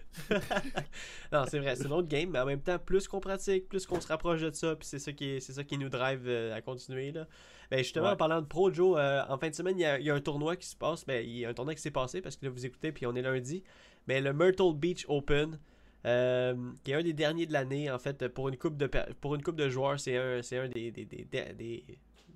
non, 1.32 1.46
c'est 1.48 1.60
vrai, 1.60 1.76
c'est 1.76 1.86
une 1.86 1.94
autre 1.94 2.08
game, 2.08 2.30
mais 2.32 2.40
en 2.40 2.46
même 2.46 2.62
temps, 2.62 2.78
plus 2.78 3.08
qu'on 3.08 3.20
pratique, 3.20 3.68
plus 3.70 3.86
qu'on 3.86 4.00
se 4.02 4.08
rapproche 4.08 4.42
de 4.42 4.52
ça, 4.52 4.76
puis 4.76 4.88
c'est 4.88 5.00
ça 5.00 5.12
qui, 5.14 5.26
est- 5.26 5.40
c'est 5.40 5.54
ça 5.54 5.64
qui 5.64 5.78
nous 5.78 5.90
drive 5.90 6.24
euh, 6.28 6.54
à 6.56 6.62
continuer. 6.62 7.12
Là. 7.12 7.26
Ben, 7.72 7.78
justement, 7.80 8.08
Ouais. 8.08 8.12
en 8.12 8.18
parlant 8.18 8.42
de 8.42 8.48
pro, 8.48 8.72
Joe, 8.72 8.98
euh, 9.00 9.22
en 9.30 9.38
fin 9.38 9.50
de 9.50 9.56
semaine, 9.56 9.78
il 9.78 9.82
y, 9.82 9.86
a, 9.86 9.98
il 10.00 10.06
y 10.06 10.10
a 10.10 10.14
un 10.14 10.22
tournoi 10.22 10.56
qui 10.56 10.68
se 10.68 10.76
passe. 10.76 11.06
Ben, 11.06 11.26
il 11.26 11.38
y 11.38 11.46
a 11.46 11.50
un 11.50 11.54
tournoi 11.54 11.74
qui 11.76 11.82
s'est 11.82 11.92
passé 11.92 12.22
parce 12.22 12.36
que 12.36 12.46
là, 12.46 12.52
vous 12.52 12.66
écoutez, 12.66 12.92
puis 12.92 13.06
on 13.06 13.16
est 13.16 13.22
lundi. 13.22 13.64
Mais 14.08 14.22
le 14.22 14.34
Myrtle 14.34 14.74
Beach 14.76 15.06
Open, 15.08 15.58
euh, 16.06 16.56
qui 16.84 16.92
est 16.92 16.96
un 16.96 17.04
des 17.04 17.14
derniers 17.14 17.46
de 17.46 17.54
l'année, 17.54 17.90
en 17.92 18.00
fait, 18.00 18.28
pour 18.30 18.48
une 18.50 18.58
coupe 18.58 18.78
de, 18.78 18.90
pour 19.22 19.36
une 19.36 19.42
coupe 19.44 19.56
de 19.56 19.70
joueurs, 19.70 20.00
c'est 20.00 20.18
un, 20.18 20.40
un 20.40 20.68
des- 20.70 20.92
des- 20.92 21.06
des 21.06 21.84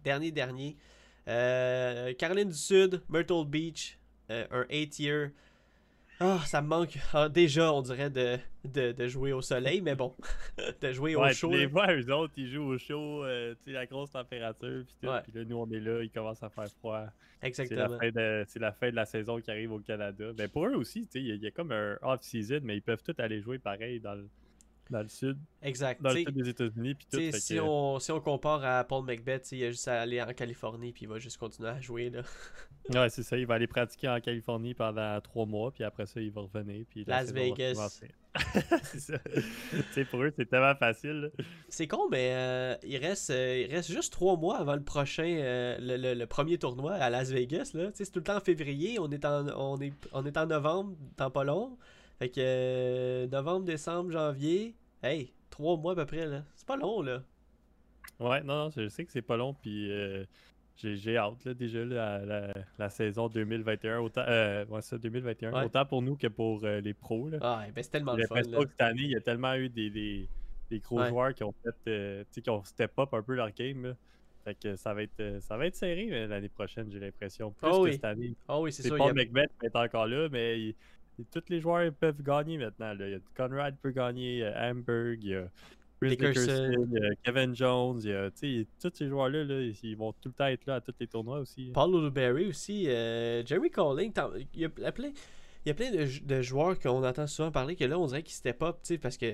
derniers 0.03 0.31
derniers. 0.31 0.75
Euh, 1.27 2.13
Caroline 2.15 2.49
du 2.49 2.55
Sud, 2.55 3.01
Myrtle 3.09 3.45
Beach, 3.45 3.99
euh, 4.31 4.45
un 4.51 4.63
8-year. 4.69 5.29
Ah, 6.21 6.41
ça 6.45 6.61
me 6.61 6.67
manque 6.67 6.97
ah, 7.13 7.29
déjà, 7.29 7.71
on 7.71 7.81
dirait, 7.81 8.09
de, 8.09 8.37
de, 8.65 8.91
de 8.91 9.07
jouer 9.07 9.31
au 9.31 9.41
soleil, 9.41 9.79
mais 9.81 9.95
bon, 9.95 10.13
de 10.81 10.91
jouer 10.91 11.15
au 11.15 11.25
chaud. 11.29 11.51
les 11.51 11.65
vois, 11.65 11.93
eux 11.93 12.11
autres, 12.11 12.33
ils 12.35 12.49
jouent 12.49 12.73
au 12.73 12.77
chaud, 12.77 13.23
euh, 13.23 13.55
tu 13.63 13.71
sais, 13.71 13.71
la 13.71 13.85
grosse 13.85 14.11
température, 14.11 14.83
puis. 14.99 15.09
Ouais. 15.09 15.21
Puis 15.23 15.31
là, 15.33 15.45
nous, 15.45 15.55
on 15.55 15.71
est 15.71 15.79
là, 15.79 16.03
il 16.03 16.09
commence 16.09 16.43
à 16.43 16.49
faire 16.49 16.67
froid. 16.79 17.05
La, 17.41 17.47
Exactement. 17.47 17.97
c'est 18.47 18.59
la 18.59 18.73
fin 18.73 18.89
de 18.89 18.95
la 18.95 19.05
saison 19.05 19.39
qui 19.39 19.49
arrive 19.49 19.71
au 19.71 19.79
Canada. 19.79 20.33
Ben, 20.35 20.49
pour 20.49 20.65
eux 20.65 20.75
aussi, 20.75 21.03
tu 21.05 21.11
sais, 21.11 21.21
il 21.21 21.35
y, 21.35 21.37
y 21.37 21.47
a 21.47 21.51
comme 21.51 21.71
un 21.71 21.97
off-season, 22.01 22.59
mais 22.63 22.75
ils 22.75 22.81
peuvent 22.81 23.01
tous 23.01 23.15
aller 23.21 23.41
jouer 23.41 23.57
pareil 23.57 24.01
dans 24.01 24.15
le, 24.15 24.27
dans 24.89 25.01
le 25.01 25.07
sud, 25.07 25.37
Exact. 25.61 26.01
dans 26.01 26.09
le 26.09 26.17
sud 26.23 26.29
des 26.31 26.49
États-Unis, 26.49 26.95
si, 27.11 27.55
que- 27.55 27.59
on, 27.59 27.99
si 27.99 28.11
on 28.11 28.19
compare 28.19 28.63
à 28.65 28.83
Paul 28.83 29.05
t'sais, 29.05 29.57
il 29.57 29.63
a 29.65 29.71
juste 29.71 29.87
à 29.87 30.01
aller 30.01 30.21
en 30.21 30.33
Californie 30.33 30.91
puis 30.91 31.03
il 31.03 31.07
va 31.09 31.19
juste 31.19 31.37
continuer 31.37 31.69
à 31.69 31.79
jouer. 31.81 32.09
Là. 32.09 32.21
Ouais, 32.89 33.07
c'est 33.09 33.21
ça. 33.21 33.37
Il 33.37 33.45
va 33.45 33.53
aller 33.53 33.67
pratiquer 33.67 34.09
en 34.09 34.19
Californie 34.19 34.73
pendant 34.73 35.21
trois 35.21 35.45
mois, 35.45 35.69
puis 35.71 35.83
après 35.83 36.07
ça, 36.07 36.19
il 36.19 36.31
va 36.31 36.41
revenir. 36.41 36.85
Puis 36.89 37.03
la 37.05 37.21
Las 37.21 37.31
Vegas. 37.31 37.99
c'est 38.83 38.99
ça. 38.99 39.17
pour 40.09 40.23
eux, 40.23 40.33
c'est 40.35 40.49
tellement 40.49 40.73
facile. 40.75 41.31
C'est 41.67 41.87
con, 41.87 42.07
mais 42.09 42.31
euh, 42.33 42.75
il, 42.83 42.97
reste, 42.97 43.29
euh, 43.29 43.63
il 43.67 43.71
reste 43.75 43.91
juste 43.91 44.11
trois 44.11 44.37
mois 44.37 44.57
avant 44.57 44.75
le 44.75 44.81
prochain, 44.83 45.23
euh, 45.27 45.77
le, 45.79 45.97
le- 45.97 46.13
le 46.15 46.25
premier 46.25 46.57
tournoi 46.57 46.93
à 46.93 47.11
Las 47.11 47.29
Vegas. 47.29 47.75
C'est 47.93 48.11
tout 48.11 48.19
le 48.19 48.23
temps 48.23 48.37
en 48.37 48.41
février, 48.41 48.97
on 48.97 49.11
est 49.11 49.23
en, 49.25 49.47
on 49.49 49.79
est, 49.79 49.93
on 50.11 50.25
est 50.25 50.37
en 50.37 50.47
novembre, 50.47 50.95
dans 51.17 51.29
pas 51.29 51.43
long. 51.43 51.77
Fait 52.19 52.29
que 52.29 52.39
euh, 52.39 53.27
novembre, 53.27 53.65
décembre, 53.65 54.11
janvier, 54.11 54.75
hey, 55.01 55.33
trois 55.49 55.77
mois 55.77 55.93
à 55.93 55.95
peu 55.95 56.05
près. 56.05 56.25
là. 56.27 56.43
C'est 56.55 56.67
pas 56.67 56.75
long 56.77 57.01
là. 57.01 57.23
Ouais, 58.19 58.41
non, 58.43 58.65
non, 58.65 58.69
je 58.69 58.89
sais 58.89 59.05
que 59.05 59.11
c'est 59.11 59.21
pas 59.21 59.37
long, 59.37 59.53
puis 59.53 59.89
euh, 59.91 60.25
j'ai 60.75 60.97
j'ai 60.97 61.15
hâte, 61.17 61.45
là, 61.45 61.53
déjà, 61.53 61.85
là, 61.85 62.25
la, 62.25 62.53
la 62.77 62.89
saison 62.89 63.29
2021. 63.29 63.99
Autant, 63.99 64.25
euh, 64.27 64.65
ouais, 64.65 64.81
ça, 64.81 64.97
2021. 64.97 65.53
Ouais. 65.53 65.63
Autant 65.65 65.85
pour 65.85 66.01
nous 66.01 66.17
que 66.17 66.27
pour 66.27 66.63
euh, 66.65 66.81
les 66.81 66.93
pros. 66.93 67.29
Là. 67.29 67.37
Ah, 67.41 67.65
ben, 67.73 67.81
c'est 67.81 67.91
tellement 67.91 68.15
le 68.15 68.25
fun. 68.27 68.35
Là. 68.41 68.59
cette 68.67 68.81
année, 68.81 69.03
il 69.03 69.11
y 69.11 69.15
a 69.15 69.21
tellement 69.21 69.53
eu 69.55 69.69
des, 69.69 69.89
des, 69.89 70.27
des 70.69 70.79
gros 70.79 70.99
Ouais. 70.99 71.09
joueurs 71.09 71.33
qui 71.33 71.43
ont 71.45 71.53
fait, 71.63 72.25
tu 72.25 72.27
sais, 72.31 72.41
qui 72.41 72.49
ont 72.49 72.63
step 72.65 72.91
up 72.99 73.13
un 73.13 73.21
peu 73.23 73.35
leur 73.35 73.51
game. 73.51 73.83
Là. 73.85 73.93
Fait 74.43 74.55
que 74.55 74.75
ça 74.75 74.93
va 74.93 75.03
être, 75.03 75.37
ça 75.41 75.55
va 75.57 75.65
être 75.67 75.75
serré 75.75 76.27
l'année 76.27 76.49
prochaine, 76.49 76.89
j'ai 76.91 76.99
l'impression. 76.99 77.51
Plus 77.51 77.67
Ah 77.67 77.71
que 77.71 77.77
oui. 77.77 77.91
cette 77.93 78.05
année. 78.05 78.35
Ah 78.47 78.59
oui, 78.59 78.71
c'est 78.73 78.83
il 78.85 78.89
y 78.97 79.01
a- 79.01 79.13
McBeth 79.13 79.51
qui 79.59 79.65
est 79.65 79.75
encore 79.75 80.07
là, 80.07 80.27
mais 80.29 80.59
il- 80.59 80.75
tous 81.31 81.43
les 81.49 81.59
joueurs 81.61 81.91
peuvent 81.93 82.21
gagner 82.21 82.57
maintenant. 82.57 82.93
Là. 82.93 83.07
Il 83.07 83.11
y 83.11 83.15
a 83.15 83.19
Conrad 83.35 83.75
peut 83.81 83.91
gagner, 83.91 84.43
euh, 84.43 84.51
Hamburg, 84.71 85.17
il 85.21 85.29
y 85.29 85.35
a 85.35 85.49
Chris 86.01 86.09
Dickerson. 86.11 86.41
Dickerson, 86.41 86.87
il 86.93 86.99
y 87.01 87.05
a 87.05 87.15
Kevin 87.23 87.55
Jones, 87.55 87.99
il 88.03 88.09
y 88.09 88.13
a, 88.13 88.29
tous 88.81 88.91
ces 88.93 89.07
joueurs-là, 89.07 89.43
là, 89.43 89.61
ils 89.83 89.97
vont 89.97 90.13
tout 90.13 90.29
le 90.29 90.33
temps 90.33 90.47
être 90.47 90.65
là 90.65 90.75
à 90.75 90.81
tous 90.81 90.93
les 90.99 91.07
tournois 91.07 91.39
aussi. 91.39 91.71
Paul 91.73 91.93
Oluberry 91.93 92.47
aussi, 92.47 92.87
euh, 92.89 93.45
Jerry 93.45 93.69
Colling, 93.69 94.13
il 94.53 94.61
y 94.61 94.65
a 94.65 94.69
plein, 94.69 95.11
il 95.65 95.67
y 95.67 95.71
a 95.71 95.73
plein 95.73 95.91
de, 95.91 96.05
jou- 96.05 96.23
de 96.25 96.41
joueurs 96.41 96.79
qu'on 96.79 97.03
entend 97.03 97.27
souvent 97.27 97.51
parler 97.51 97.75
que 97.75 97.83
là 97.83 97.99
on 97.99 98.05
dirait 98.07 98.23
qu'ils 98.23 98.35
step 98.35 98.63
up, 98.63 98.77
tu 98.81 98.93
sais, 98.93 98.97
parce 98.97 99.17
que 99.17 99.25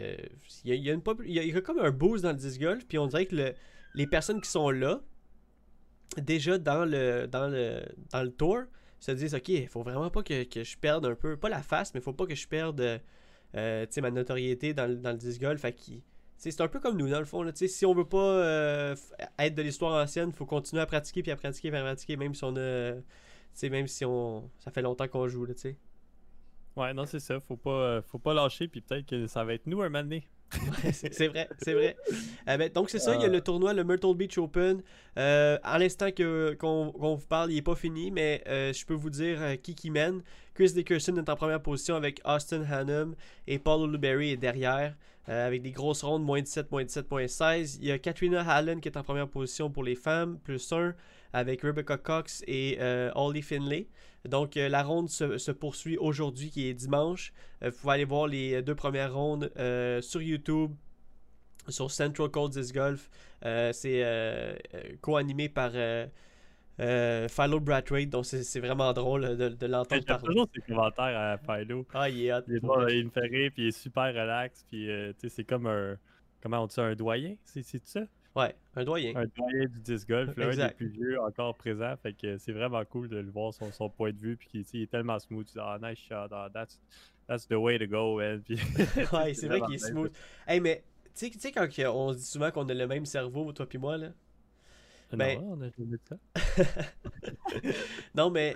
il 0.64 0.70
y 0.70 0.72
a, 0.72 0.76
il 0.76 0.84
y 0.84 0.90
a 0.90 0.94
une 0.94 1.04
pop- 1.04 1.22
il 1.24 1.34
y 1.34 1.40
a- 1.40 1.44
il 1.44 1.54
y 1.54 1.56
a 1.58 1.62
comme 1.62 1.78
un 1.80 1.92
boost 1.92 2.24
dans 2.24 2.32
le 2.32 2.38
disc 2.38 2.60
golf, 2.60 2.84
puis 2.88 2.98
on 2.98 3.06
dirait 3.06 3.28
que 3.28 3.36
le- 3.36 3.54
les 3.94 4.08
personnes 4.08 4.42
qui 4.42 4.50
sont 4.50 4.72
là, 4.72 5.02
déjà 6.18 6.58
dans 6.58 6.86
le 6.86 7.28
dans 7.28 7.48
le 7.48 7.82
dans 8.12 8.24
le 8.24 8.32
tour, 8.32 8.64
se 9.00 9.12
disent 9.12 9.36
ok, 9.36 9.50
il 9.50 9.68
faut 9.68 9.84
vraiment 9.84 10.10
pas 10.10 10.24
que, 10.24 10.44
que 10.44 10.64
je 10.64 10.78
perde 10.78 11.06
un 11.06 11.16
peu, 11.16 11.38
pas 11.38 11.50
la 11.50 11.62
face, 11.62 11.94
mais 11.94 12.02
faut 12.02 12.14
pas 12.14 12.26
que 12.26 12.36
je 12.36 12.48
perde 12.48 13.02
euh, 13.56 13.86
ma 13.98 14.12
notoriété 14.12 14.74
dans, 14.74 15.02
dans 15.02 15.12
le 15.12 15.18
disc 15.18 15.40
golf, 15.40 15.66
c'est 16.38 16.62
un 16.62 16.68
peu 16.68 16.80
comme 16.80 16.98
nous 16.98 17.10
dans 17.10 17.20
le 17.20 17.26
fond. 17.26 17.42
Là, 17.42 17.52
si 17.56 17.86
on 17.86 17.94
veut 17.94 18.08
pas 18.08 18.18
euh, 18.18 18.96
être 19.40 19.56
de 19.56 19.62
l'histoire 19.62 20.04
ancienne, 20.04 20.32
faut 20.32 20.46
continuer 20.46 20.82
à 20.82 20.86
pratiquer 20.86 21.24
puis 21.24 21.32
à 21.32 21.36
pratiquer 21.36 21.72
puis 21.72 21.80
à 21.80 21.84
pratiquer, 21.84 22.18
même 22.18 22.36
si 22.36 22.44
on 22.44 22.56
a. 22.58 22.96
même 23.64 23.88
si 23.88 24.06
on. 24.06 24.50
Ça 24.60 24.72
fait 24.72 24.82
longtemps 24.82 25.08
qu'on 25.08 25.28
joue, 25.28 25.46
là, 25.46 25.54
tu 25.54 25.62
sais. 25.62 25.78
Ouais, 26.76 26.94
non, 26.94 27.06
c'est 27.06 27.22
ça. 27.22 27.40
Faut 27.40 27.56
pas, 27.56 27.70
euh, 27.70 28.02
faut 28.02 28.20
pas 28.20 28.34
lâcher, 28.34 28.68
puis 28.68 28.82
peut-être 28.82 29.06
que 29.06 29.28
ça 29.28 29.44
va 29.46 29.54
être 29.54 29.66
nous 29.66 29.82
un 29.82 29.90
moment 29.90 30.04
donné. 30.04 30.28
C'est 30.94 31.28
vrai, 31.28 31.50
c'est 31.62 31.74
vrai. 31.74 31.96
Euh, 32.48 32.58
ben, 32.58 32.70
donc 32.72 32.90
c'est 32.92 33.00
ça, 33.00 33.16
il 33.16 33.22
y 33.22 33.26
a 33.26 33.28
Ah. 33.28 33.30
le 33.30 33.42
tournoi, 33.42 33.74
le 33.74 33.84
Myrtle 33.84 34.16
Beach 34.16 34.38
Open. 34.38 34.82
Euh, 35.18 35.58
à 35.64 35.80
l'instant 35.80 36.10
qu'on 36.12 36.94
vous 36.96 37.18
parle, 37.28 37.52
il 37.52 37.58
est 37.58 37.62
pas 37.64 37.76
fini, 37.76 38.12
mais 38.12 38.44
euh, 38.48 38.72
je 38.72 38.86
peux 38.86 38.94
vous 38.94 39.10
dire 39.10 39.42
euh, 39.42 39.56
qui 39.56 39.74
qui 39.76 39.90
mène. 39.90 40.22
Chris 40.54 40.72
Dickerson 40.74 41.16
est 41.18 41.28
en 41.30 41.36
première 41.36 41.62
position 41.62 41.96
avec 41.96 42.22
Austin 42.24 42.64
Hannum 42.72 43.16
et 43.48 43.58
Paul 43.60 43.82
Oluberry 43.82 44.32
est 44.32 44.38
derrière. 44.38 44.96
avec 45.28 45.64
des 45.64 45.72
grosses 45.72 46.04
rondes, 46.04 46.24
moins 46.24 46.40
17, 46.40 46.72
moins 46.72 46.84
17.16. 46.86 47.80
Il 47.82 47.88
y 47.88 47.92
a 47.92 47.98
Katrina 47.98 48.42
Allen 48.48 48.80
qui 48.80 48.88
est 48.90 48.96
en 48.98 49.02
première 49.04 49.28
position 49.28 49.72
pour 49.72 49.84
les 49.84 49.96
femmes, 49.96 50.38
plus 50.44 50.72
1, 50.72 50.94
avec 51.34 51.62
Rebecca 51.62 51.98
Cox 51.98 52.44
et 52.48 52.78
euh, 52.80 53.12
Holly 53.16 53.42
Finlay. 53.42 53.88
Donc 54.28 54.58
euh, 54.58 54.70
la 54.70 54.82
ronde 54.84 55.10
se, 55.10 55.38
se 55.38 55.52
poursuit 55.52 55.98
aujourd'hui, 55.98 56.50
qui 56.50 56.68
est 56.68 56.74
dimanche. 56.74 57.34
Euh, 57.62 57.70
vous 57.70 57.78
pouvez 57.78 57.94
aller 57.94 58.06
voir 58.06 58.28
les 58.28 58.62
deux 58.62 58.76
premières 58.76 59.14
rondes 59.14 59.52
euh, 59.58 60.02
sur 60.02 60.22
YouTube, 60.22 60.72
sur 61.68 61.92
Central 61.92 62.30
Disc 62.50 62.74
Golf. 62.74 63.10
Euh, 63.46 63.72
c'est 63.74 64.04
euh, 64.04 64.56
euh, 64.74 64.82
co-animé 65.02 65.50
par 65.50 65.72
euh, 65.76 66.08
euh, 66.80 67.28
Philo 67.30 67.60
Brathwaite, 67.60 68.10
donc 68.10 68.26
c'est 68.26 68.60
vraiment 68.60 68.92
drôle 68.94 69.24
euh, 69.24 69.36
de, 69.36 69.50
de 69.50 69.66
l'entendre 69.68 70.02
J'aime 70.02 70.18
parler. 70.18 70.26
toujours 70.26 70.48
ses 70.54 70.62
commentaires 70.62 71.18
à 71.18 71.38
Philo. 71.38 71.86
Ah, 71.94 72.10
il 72.10 72.26
est 72.26 72.34
hot. 72.34 72.42
Il, 72.48 72.56
est 72.56 72.60
drôle, 72.60 72.92
il 72.92 73.06
me 73.06 73.10
fait 73.12 73.22
rire, 73.22 73.52
puis 73.54 73.64
il 73.64 73.68
est 73.68 73.72
super 73.80 74.08
relax, 74.14 74.66
puis 74.68 74.90
euh, 74.90 75.14
c'est 75.28 75.44
comme 75.44 75.68
un. 75.68 75.98
Comment 76.42 76.64
on 76.64 76.68
dit 76.68 76.74
ça, 76.76 76.84
un 76.84 76.96
doyen? 76.96 77.36
C'est 77.44 77.64
ça? 77.88 78.02
Ouais, 78.36 78.54
un 78.76 78.84
doyen. 78.84 79.14
Un 79.16 79.26
doyen 79.28 79.66
du 79.66 79.80
disc 79.80 80.08
golf, 80.10 80.36
là, 80.36 80.48
un 80.48 80.68
des 80.68 80.74
plus 80.74 80.88
vieux 80.90 81.22
encore 81.22 81.56
présent. 81.56 81.96
Fait 82.04 82.14
que 82.14 82.38
c'est 82.38 82.52
vraiment 82.52 82.84
cool 82.84 83.08
de 83.08 83.18
le 83.18 83.32
voir, 83.32 83.54
son, 83.54 83.72
son 83.72 83.90
point 83.90 84.12
de 84.12 84.18
vue, 84.18 84.36
puis 84.36 84.66
il 84.74 84.82
est 84.82 84.92
tellement 84.92 85.18
smooth. 85.20 85.46
Tu 85.46 85.54
dis, 85.54 85.60
ah, 85.62 85.78
nice 85.82 86.00
shot, 86.00 86.28
ah, 86.32 86.50
that's, 86.54 86.82
that's 87.28 87.48
the 87.48 87.54
way 87.54 87.80
to 87.80 87.88
go, 87.88 88.18
man. 88.18 88.42
Puis, 88.46 88.56
ouais, 89.14 89.34
c'est 89.34 89.48
vrai 89.48 89.62
qu'il 89.62 89.76
est 89.76 89.78
smooth. 89.78 90.12
Hey, 90.48 90.60
mais 90.60 90.84
tu 91.18 91.32
sais- 91.32 91.52
quand 91.52 91.68
on 91.94 92.12
se 92.12 92.18
dit 92.18 92.26
souvent 92.26 92.52
qu'on 92.52 92.68
a 92.68 92.74
le 92.74 92.88
même 92.88 93.06
cerveau, 93.06 93.54
toi 93.54 93.66
puis 93.68 93.78
moi, 93.78 93.98
là? 93.98 94.10
Ben- 95.14 95.40
Non, 95.40 95.54
on 95.54 95.62
a 95.62 95.70
jamais 95.70 95.98
dit 95.98 96.04
ça. 96.10 96.18
non, 98.16 98.30
mais 98.30 98.54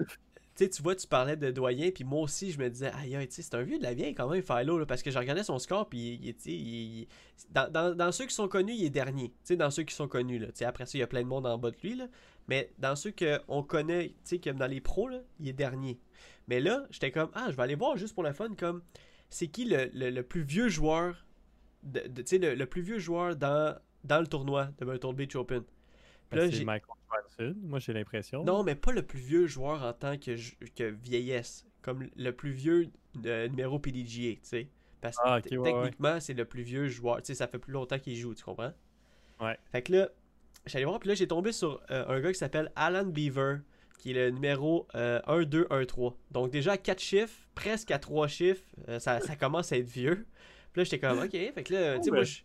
sais, 0.65 0.69
tu 0.69 0.81
vois, 0.81 0.95
tu 0.95 1.07
parlais 1.07 1.35
de 1.35 1.51
doyen, 1.51 1.91
puis 1.91 2.03
moi 2.03 2.21
aussi, 2.21 2.51
je 2.51 2.59
me 2.59 2.69
disais, 2.69 2.91
aïe, 2.93 3.15
aïe, 3.15 3.27
c'est 3.29 3.53
un 3.55 3.61
vieux 3.63 3.77
de 3.77 3.83
la 3.83 3.93
vieille 3.93 4.13
quand 4.15 4.29
même, 4.29 4.41
Philo, 4.43 4.77
là, 4.79 4.85
parce 4.85 5.01
que 5.03 5.11
je 5.11 5.17
regardais 5.19 5.43
son 5.43 5.59
score, 5.59 5.87
puis 5.89 6.19
il, 6.21 6.35
il- 6.45 6.51
il- 7.01 7.07
dans, 7.51 7.71
dans- 7.71 7.95
dans 7.95 8.11
ceux 8.11 8.25
qui 8.25 8.33
sont 8.33 8.47
connus, 8.47 8.73
il 8.73 8.85
est 8.85 8.89
dernier. 8.89 9.29
Tu 9.29 9.35
sais, 9.43 9.55
dans 9.55 9.71
ceux 9.71 9.83
qui 9.83 9.93
sont 9.95 10.07
connus, 10.07 10.39
là. 10.39 10.47
Tu 10.47 10.57
sais, 10.57 10.65
après 10.65 10.85
ça, 10.85 10.97
il 10.97 11.01
y 11.01 11.03
a 11.03 11.07
plein 11.07 11.21
de 11.21 11.27
monde 11.27 11.45
en 11.45 11.57
bas 11.57 11.71
de 11.71 11.77
lui, 11.83 11.95
là. 11.95 12.07
Mais 12.47 12.71
dans 12.79 12.95
ceux 12.95 13.11
qu'on 13.11 13.63
connaît, 13.63 14.09
tu 14.09 14.15
sais, 14.23 14.39
comme 14.39 14.57
dans 14.57 14.67
les 14.67 14.81
pros, 14.81 15.07
là, 15.07 15.21
il 15.39 15.47
est 15.47 15.53
dernier. 15.53 15.99
Mais 16.47 16.59
là, 16.59 16.85
j'étais 16.89 17.11
comme, 17.11 17.29
ah, 17.33 17.47
je 17.51 17.55
vais 17.55 17.63
aller 17.63 17.75
voir 17.75 17.95
juste 17.97 18.13
pour 18.13 18.23
le 18.23 18.33
fun, 18.33 18.49
comme, 18.57 18.81
c'est 19.29 19.47
qui 19.47 19.65
le, 19.65 19.89
le- 19.93 20.09
le 20.09 20.23
plus 20.23 20.41
vieux 20.41 20.67
joueur, 20.69 21.25
de, 21.83 22.01
de- 22.07 22.21
tu 22.21 22.27
sais, 22.29 22.37
le, 22.37 22.55
le 22.55 22.65
plus 22.65 22.81
vieux 22.81 22.99
joueur 22.99 23.35
dans, 23.35 23.77
dans 24.03 24.19
le 24.19 24.27
tournoi 24.27 24.69
de 24.79 24.85
Myrtle 24.85 25.13
Beach 25.15 25.35
Open? 25.35 25.63
Ben, 26.31 26.51
c'est 26.51 26.63
Michael 26.65 26.98
Moi 27.63 27.79
j'ai 27.79 27.93
l'impression. 27.93 28.43
non, 28.43 28.63
mais 28.63 28.75
pas 28.75 28.91
le 28.91 29.01
plus 29.01 29.19
vieux 29.19 29.47
joueur 29.47 29.83
en 29.83 29.93
tant 29.93 30.17
que, 30.17 30.35
que 30.75 30.83
vieillesse. 30.83 31.65
Comme 31.81 32.09
le 32.15 32.31
plus 32.31 32.51
vieux 32.51 32.89
euh, 33.25 33.47
numéro 33.47 33.79
PDGA, 33.79 34.33
tu 34.33 34.39
sais. 34.43 34.67
Parce 35.01 35.15
que 35.15 35.21
Ah, 35.25 35.35
ouais. 35.35 35.41
techniquement, 35.41 36.19
c'est 36.19 36.33
le 36.33 36.43
plus 36.43 36.61
vieux 36.63 36.87
joueur. 36.89 37.17
Tu 37.17 37.27
sais, 37.27 37.35
ça 37.35 37.47
fait 37.47 37.57
plus 37.57 37.71
longtemps 37.71 37.97
qu'il 37.99 38.15
joue, 38.17 38.35
tu 38.35 38.43
comprends? 38.43 38.73
Ouais. 39.39 39.57
Fait 39.71 39.81
que 39.81 39.93
là, 39.93 40.09
j'allais 40.65 40.83
voir, 40.83 40.99
puis 40.99 41.07
là, 41.07 41.15
j'ai 41.15 41.27
tombé 41.27 41.53
sur 41.53 41.81
euh, 41.89 42.05
un 42.09 42.19
gars 42.19 42.33
qui 42.33 42.37
s'appelle 42.37 42.69
Alan 42.75 43.05
Beaver, 43.05 43.59
qui 43.97 44.11
est 44.11 44.13
le 44.13 44.29
numéro 44.31 44.87
euh, 44.95 45.21
1, 45.25 45.43
2, 45.43 45.67
1, 45.69 45.85
3. 45.85 46.17
Donc 46.31 46.51
déjà 46.51 46.73
à 46.73 46.77
4 46.77 46.99
chiffres, 46.99 47.47
presque 47.55 47.91
à 47.91 47.99
3 47.99 48.27
chiffres, 48.27 48.63
euh, 48.89 48.99
ça, 48.99 49.21
ça 49.21 49.37
commence 49.37 49.71
à 49.71 49.77
être 49.77 49.87
vieux. 49.87 50.25
Puis 50.73 50.81
là, 50.81 50.83
j'étais 50.83 50.99
comme, 50.99 51.19
ok, 51.19 51.31
fait 51.31 51.63
que 51.63 51.73
là, 51.73 51.97
tu 51.97 52.03
sais, 52.03 52.09
moi, 52.11 52.19
Ouais. 52.19 52.25
je, 52.25 52.41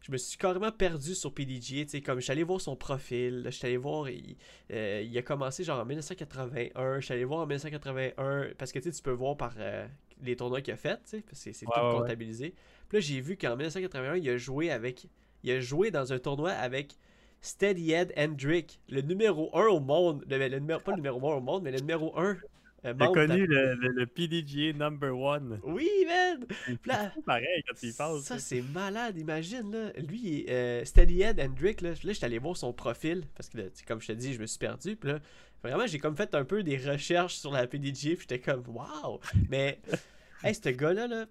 je 0.00 0.12
me 0.12 0.16
suis 0.16 0.38
carrément 0.38 0.72
perdu 0.72 1.14
sur 1.14 1.32
PDGA, 1.34 1.84
tu 1.84 1.88
sais, 1.88 2.00
comme, 2.00 2.18
je 2.18 2.24
suis 2.24 2.32
allé 2.32 2.42
voir 2.42 2.60
son 2.60 2.74
profil, 2.76 3.42
je 3.46 3.50
suis 3.50 3.66
allé 3.66 3.76
voir, 3.76 4.08
il, 4.08 4.36
euh, 4.72 5.02
il 5.06 5.16
a 5.18 5.22
commencé 5.22 5.62
genre 5.64 5.80
en 5.80 5.84
1981, 5.84 7.00
je 7.00 7.04
suis 7.04 7.14
allé 7.14 7.24
voir 7.24 7.40
en 7.40 7.46
1981, 7.46 8.48
parce 8.58 8.72
que, 8.72 8.78
tu 8.78 8.90
sais, 8.90 8.96
tu 8.96 9.02
peux 9.02 9.10
voir 9.10 9.36
par 9.36 9.54
euh, 9.58 9.86
les 10.22 10.36
tournois 10.36 10.60
qu'il 10.62 10.72
a 10.74 10.76
fait, 10.76 10.96
tu 11.04 11.10
sais, 11.10 11.20
parce 11.22 11.44
que 11.44 11.52
c'est 11.52 11.66
Ouais, 11.66 11.72
tout 11.74 11.80
ouais, 11.80 11.92
comptabilisé. 11.98 12.54
Puis 12.88 12.98
là, 12.98 13.00
j'ai 13.00 13.20
vu 13.20 13.36
qu'en 13.36 13.56
1981, 13.56 14.16
il 14.16 14.28
a 14.30 14.36
joué 14.38 14.70
avec, 14.70 15.06
il 15.42 15.50
a 15.50 15.60
joué 15.60 15.90
dans 15.90 16.12
un 16.12 16.18
tournoi 16.18 16.50
avec 16.52 16.96
Steadyhead 17.42 18.12
Hendrick, 18.16 18.80
le 18.88 19.02
numéro 19.02 19.50
1 19.56 19.66
au 19.66 19.80
monde, 19.80 20.24
le, 20.28 20.48
le 20.48 20.58
numéro, 20.58 20.80
pas 20.80 20.92
le 20.92 20.96
numéro 20.96 21.30
1 21.30 21.36
au 21.36 21.40
monde, 21.40 21.62
mais 21.62 21.70
le 21.72 21.78
numéro 21.78 22.18
1 22.18 22.36
euh, 22.84 22.94
connu 23.12 23.46
le, 23.46 23.74
le, 23.74 23.88
le 23.88 24.06
PDGA 24.06 24.72
number 24.72 25.16
one. 25.16 25.60
Oui, 25.64 25.88
man! 26.06 26.46
Là, 26.86 27.12
pareil 27.26 27.62
quand 27.68 27.82
y 27.82 27.92
penses. 27.92 28.24
ça, 28.24 28.38
c'est 28.38 28.62
malade, 28.62 29.18
imagine, 29.18 29.70
là. 29.70 29.92
Lui, 29.98 30.46
euh, 30.48 30.84
Steadyhead 30.84 31.38
Hendrick, 31.40 31.80
là, 31.82 31.90
là 31.90 32.12
j'étais 32.12 32.24
allé 32.24 32.38
voir 32.38 32.56
son 32.56 32.72
profil, 32.72 33.24
parce 33.34 33.48
que, 33.48 33.58
là, 33.58 33.64
comme 33.86 34.00
je 34.00 34.08
te 34.08 34.12
dis, 34.12 34.32
je 34.34 34.40
me 34.40 34.46
suis 34.46 34.58
perdu, 34.58 34.96
puis 34.96 35.10
là, 35.10 35.18
vraiment, 35.62 35.86
j'ai 35.86 35.98
comme 35.98 36.16
fait 36.16 36.34
un 36.34 36.44
peu 36.44 36.62
des 36.62 36.78
recherches 36.78 37.34
sur 37.36 37.50
la 37.52 37.66
PDG, 37.66 38.16
puis 38.16 38.26
j'étais 38.28 38.40
comme, 38.40 38.62
waouh! 38.68 39.20
Mais, 39.48 39.80
hey, 40.42 40.54
ce 40.54 40.68
gars-là, 40.70 41.06
là, 41.06 41.26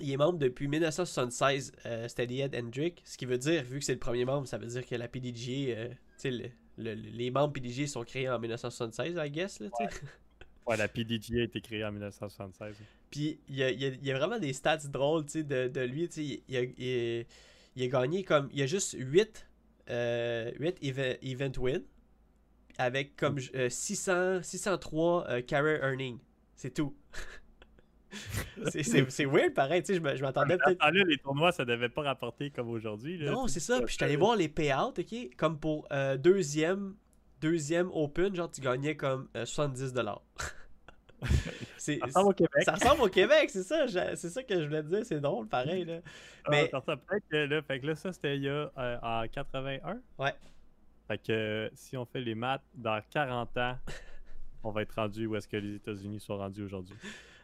il 0.00 0.12
est 0.12 0.16
membre 0.16 0.38
depuis 0.38 0.68
1976, 0.68 1.72
euh, 1.86 2.06
Steadyhead 2.08 2.54
Hendrick, 2.54 3.02
ce 3.04 3.16
qui 3.16 3.24
veut 3.26 3.38
dire, 3.38 3.64
vu 3.64 3.78
que 3.78 3.84
c'est 3.84 3.94
le 3.94 3.98
premier 3.98 4.24
membre, 4.24 4.46
ça 4.46 4.58
veut 4.58 4.66
dire 4.66 4.86
que 4.86 4.94
la 4.94 5.08
PDG, 5.08 5.74
euh, 5.76 5.88
tu 5.88 5.94
sais, 6.18 6.30
le- 6.30 6.50
le- 6.76 6.94
les 6.94 7.30
membres 7.30 7.52
PDG 7.52 7.86
sont 7.88 8.04
créés 8.04 8.28
en 8.28 8.38
1976, 8.38 9.16
I 9.18 9.30
guess, 9.30 9.60
là, 9.60 9.68
tu 9.76 9.84
sais. 9.84 9.90
Ouais, 10.68 10.76
la 10.76 10.88
PDGA 10.88 11.40
a 11.40 11.44
été 11.44 11.60
créée 11.60 11.84
en 11.84 11.92
1976. 11.92 12.76
Puis 13.10 13.40
il 13.48 13.56
y 13.56 13.62
a, 13.62 13.70
il 13.70 13.80
y 13.80 13.86
a- 13.86 13.88
il 13.88 14.04
y 14.06 14.10
a 14.12 14.18
vraiment 14.18 14.38
des 14.38 14.52
stats 14.52 14.76
drôles 14.88 15.24
de, 15.24 15.68
de 15.68 15.80
lui. 15.80 16.04
Il, 16.48 16.56
a, 16.56 16.60
il, 16.62 17.26
il 17.76 17.82
a 17.82 17.86
gagné 17.88 18.22
comme. 18.24 18.48
Il 18.52 18.58
y 18.58 18.62
a 18.62 18.66
juste 18.66 18.94
8, 18.98 19.46
euh, 19.90 20.50
8 20.58 20.78
event, 20.82 21.14
event 21.22 21.52
wins 21.58 21.82
avec 22.76 23.16
comme 23.16 23.38
euh, 23.54 23.68
600, 23.68 24.42
603 24.42 25.26
euh, 25.30 25.42
career 25.42 25.80
earnings. 25.82 26.18
C'est 26.54 26.74
tout. 26.74 26.94
c'est- 28.70 29.24
weird 29.26 29.54
pareil. 29.54 29.82
tu 29.82 29.94
sais, 29.94 30.16
Je 30.16 30.22
m'attendais 30.22 30.56
peut-être. 30.58 30.78
temps-là, 30.78 31.04
les 31.04 31.18
tournois, 31.18 31.52
ça 31.52 31.64
devait 31.64 31.88
pas 31.88 32.02
rapporter 32.02 32.50
comme 32.50 32.68
aujourd'hui. 32.68 33.18
là, 33.18 33.30
Non, 33.32 33.46
c'est 33.48 33.60
ça. 33.60 33.78
Puis 33.80 33.88
je 33.88 33.94
suis 33.94 34.04
allé 34.04 34.16
voir 34.16 34.36
les 34.36 34.48
payouts, 34.48 34.92
ok? 34.98 35.36
Comme 35.36 35.58
pour 35.58 35.86
euh, 35.92 36.16
deuxième, 36.16 36.94
deuxième 37.40 37.90
Open, 37.92 38.34
genre 38.34 38.50
tu 38.50 38.60
gagnais 38.60 38.96
comme 38.96 39.28
euh, 39.36 39.44
70$. 39.44 40.18
Ça 41.96 42.06
ressemble 42.06 42.28
au 42.30 42.32
Québec. 42.32 42.62
ça 42.64 42.72
ressemble 42.72 43.02
au 43.02 43.08
Québec, 43.08 43.50
c'est 43.50 43.62
ça. 43.62 43.86
C'est 44.16 44.28
ça 44.28 44.42
que 44.42 44.60
je 44.60 44.66
voulais 44.66 44.82
te 44.82 44.88
dire. 44.88 45.04
C'est 45.06 45.20
drôle, 45.20 45.48
pareil. 45.48 45.84
Là. 45.84 46.00
Ah, 46.44 46.48
mais- 46.50 46.68
ça 46.68 46.78
ressemble 46.78 47.00
peut-être 47.06 47.24
que 47.30 47.36
là, 47.36 47.62
fait 47.62 47.80
que 47.80 47.86
là, 47.86 47.94
ça, 47.94 48.12
c'était 48.12 48.36
il 48.36 48.42
y 48.44 48.48
a 48.48 48.70
euh, 48.76 48.98
en 49.02 49.26
81. 49.28 50.00
Ouais. 50.18 50.34
Fait 51.06 51.18
que 51.18 51.32
euh, 51.32 51.68
si 51.74 51.96
on 51.96 52.04
fait 52.04 52.20
les 52.20 52.34
maths, 52.34 52.62
dans 52.74 53.00
40 53.10 53.56
ans, 53.56 53.78
on 54.64 54.70
va 54.70 54.82
être 54.82 54.94
rendu 54.94 55.26
où 55.26 55.36
est-ce 55.36 55.48
que 55.48 55.56
les 55.56 55.76
États-Unis 55.76 56.20
sont 56.20 56.36
rendus 56.36 56.62
aujourd'hui? 56.64 56.96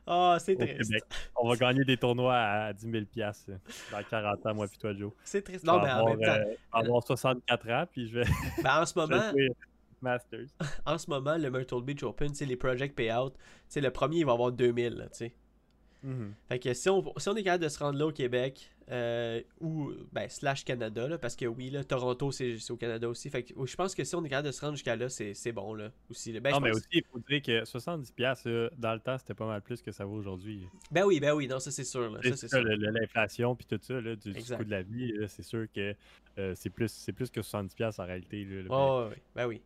Ah, 0.06 0.36
c'est 0.38 0.54
triste. 0.54 0.82
Québec. 0.82 1.02
On 1.34 1.48
va 1.48 1.56
gagner 1.56 1.82
des 1.82 1.96
tournois 1.96 2.36
à 2.36 2.72
10 2.74 2.90
000 2.90 3.04
piastres, 3.06 3.50
euh, 3.52 3.56
dans 3.90 4.02
40 4.02 4.44
ans, 4.46 4.54
moi 4.54 4.68
puis 4.68 4.76
toi, 4.76 4.92
Joe. 4.94 5.12
C'est 5.24 5.40
triste. 5.40 5.64
Non, 5.64 5.80
mais 5.80 5.90
en 5.90 5.96
avoir, 6.00 6.08
même 6.08 6.20
temps, 6.20 6.32
euh, 6.32 6.44
je 6.44 6.80
vais 6.80 6.86
avoir 6.86 7.02
64 7.02 7.70
ans, 7.70 7.84
puis 7.90 8.08
je 8.08 8.18
vais, 8.18 8.26
ben, 8.62 8.82
en 8.82 8.84
ce 8.84 8.94
vais 8.98 9.00
moment, 9.06 9.32
Masters. 10.04 10.46
en 10.86 10.98
ce 10.98 11.10
moment, 11.10 11.36
le 11.36 11.50
Myrtle 11.50 11.82
Beach 11.82 12.02
Open, 12.02 12.34
sais, 12.34 12.46
les 12.46 12.56
Project 12.56 12.94
Payout, 12.94 13.32
le 13.74 13.88
premier, 13.90 14.18
il 14.18 14.26
va 14.26 14.32
avoir 14.32 14.52
2000, 14.52 14.94
là, 14.94 15.08
tu 15.08 15.16
sais. 15.18 15.34
Mhm. 16.04 16.34
Fait 16.48 16.58
que 16.58 16.74
si 16.74 16.88
on, 16.90 17.02
si 17.16 17.28
on 17.28 17.36
est 17.36 17.42
capable 17.42 17.64
de 17.64 17.68
se 17.68 17.78
rendre 17.78 17.98
là 17.98 18.06
au 18.06 18.12
Québec, 18.12 18.70
euh, 18.90 19.40
ou, 19.60 19.92
ben, 20.12 20.28
slash 20.28 20.62
Canada, 20.64 21.08
là, 21.08 21.16
parce 21.16 21.34
que 21.34 21.46
oui, 21.46 21.70
là, 21.70 21.82
Toronto, 21.82 22.30
c'est 22.30 22.58
c'est 22.58 22.72
au 22.72 22.76
Canada 22.76 23.08
aussi. 23.08 23.30
Fait 23.30 23.42
que 23.42 23.54
je 23.64 23.76
pense 23.76 23.94
que 23.94 24.04
si 24.04 24.14
on 24.14 24.22
est 24.22 24.28
capable 24.28 24.48
de 24.48 24.52
se 24.52 24.60
rendre 24.60 24.74
jusqu'à 24.74 24.94
là, 24.94 25.08
c'est 25.08 25.32
c'est 25.32 25.52
bon, 25.52 25.72
là, 25.72 25.90
aussi. 26.10 26.32
là. 26.32 26.40
Ben, 26.40 26.50
non, 26.50 26.60
mais 26.60 26.72
aussi, 26.72 26.86
il 26.92 27.04
faut 27.10 27.18
dire 27.20 27.40
que 27.40 27.64
70 27.64 28.12
piastres, 28.12 28.48
là, 28.50 28.68
dans 28.76 28.92
le 28.92 29.00
temps, 29.00 29.16
c'était 29.16 29.32
pas 29.32 29.46
mal 29.46 29.62
plus 29.62 29.80
que 29.80 29.90
ça 29.90 30.04
vaut 30.04 30.16
aujourd'hui. 30.16 30.68
ben 30.90 31.04
oui, 31.04 31.18
ben 31.18 31.32
oui, 31.32 31.48
non, 31.48 31.58
ça 31.58 31.70
c'est 31.70 31.84
sûr, 31.84 32.10
là. 32.10 32.20
Ça, 32.22 32.30
C'est 32.30 32.36
c'est 32.36 32.48
ça, 32.48 32.60
l'inflation 32.60 33.56
puis 33.56 33.66
tout 33.66 33.78
ça, 33.80 33.98
là, 33.98 34.14
du, 34.14 34.34
coût 34.34 34.64
de 34.64 34.70
la 34.70 34.82
vie, 34.82 35.14
c'est 35.28 35.42
sûr 35.42 35.66
que 35.74 35.94
euh, 36.38 36.52
c'est 36.54 36.70
plus, 36.70 36.92
c'est 36.92 37.12
plus 37.12 37.30
que 37.30 37.40
70$ 37.40 37.74
piastres 37.74 38.00
en 38.00 38.06
réalité. 38.06 38.44
là, 38.44 39.02
ouais, 39.02 39.08
ouais, 39.08 39.22
ben 39.34 39.46
oui. 39.46 39.62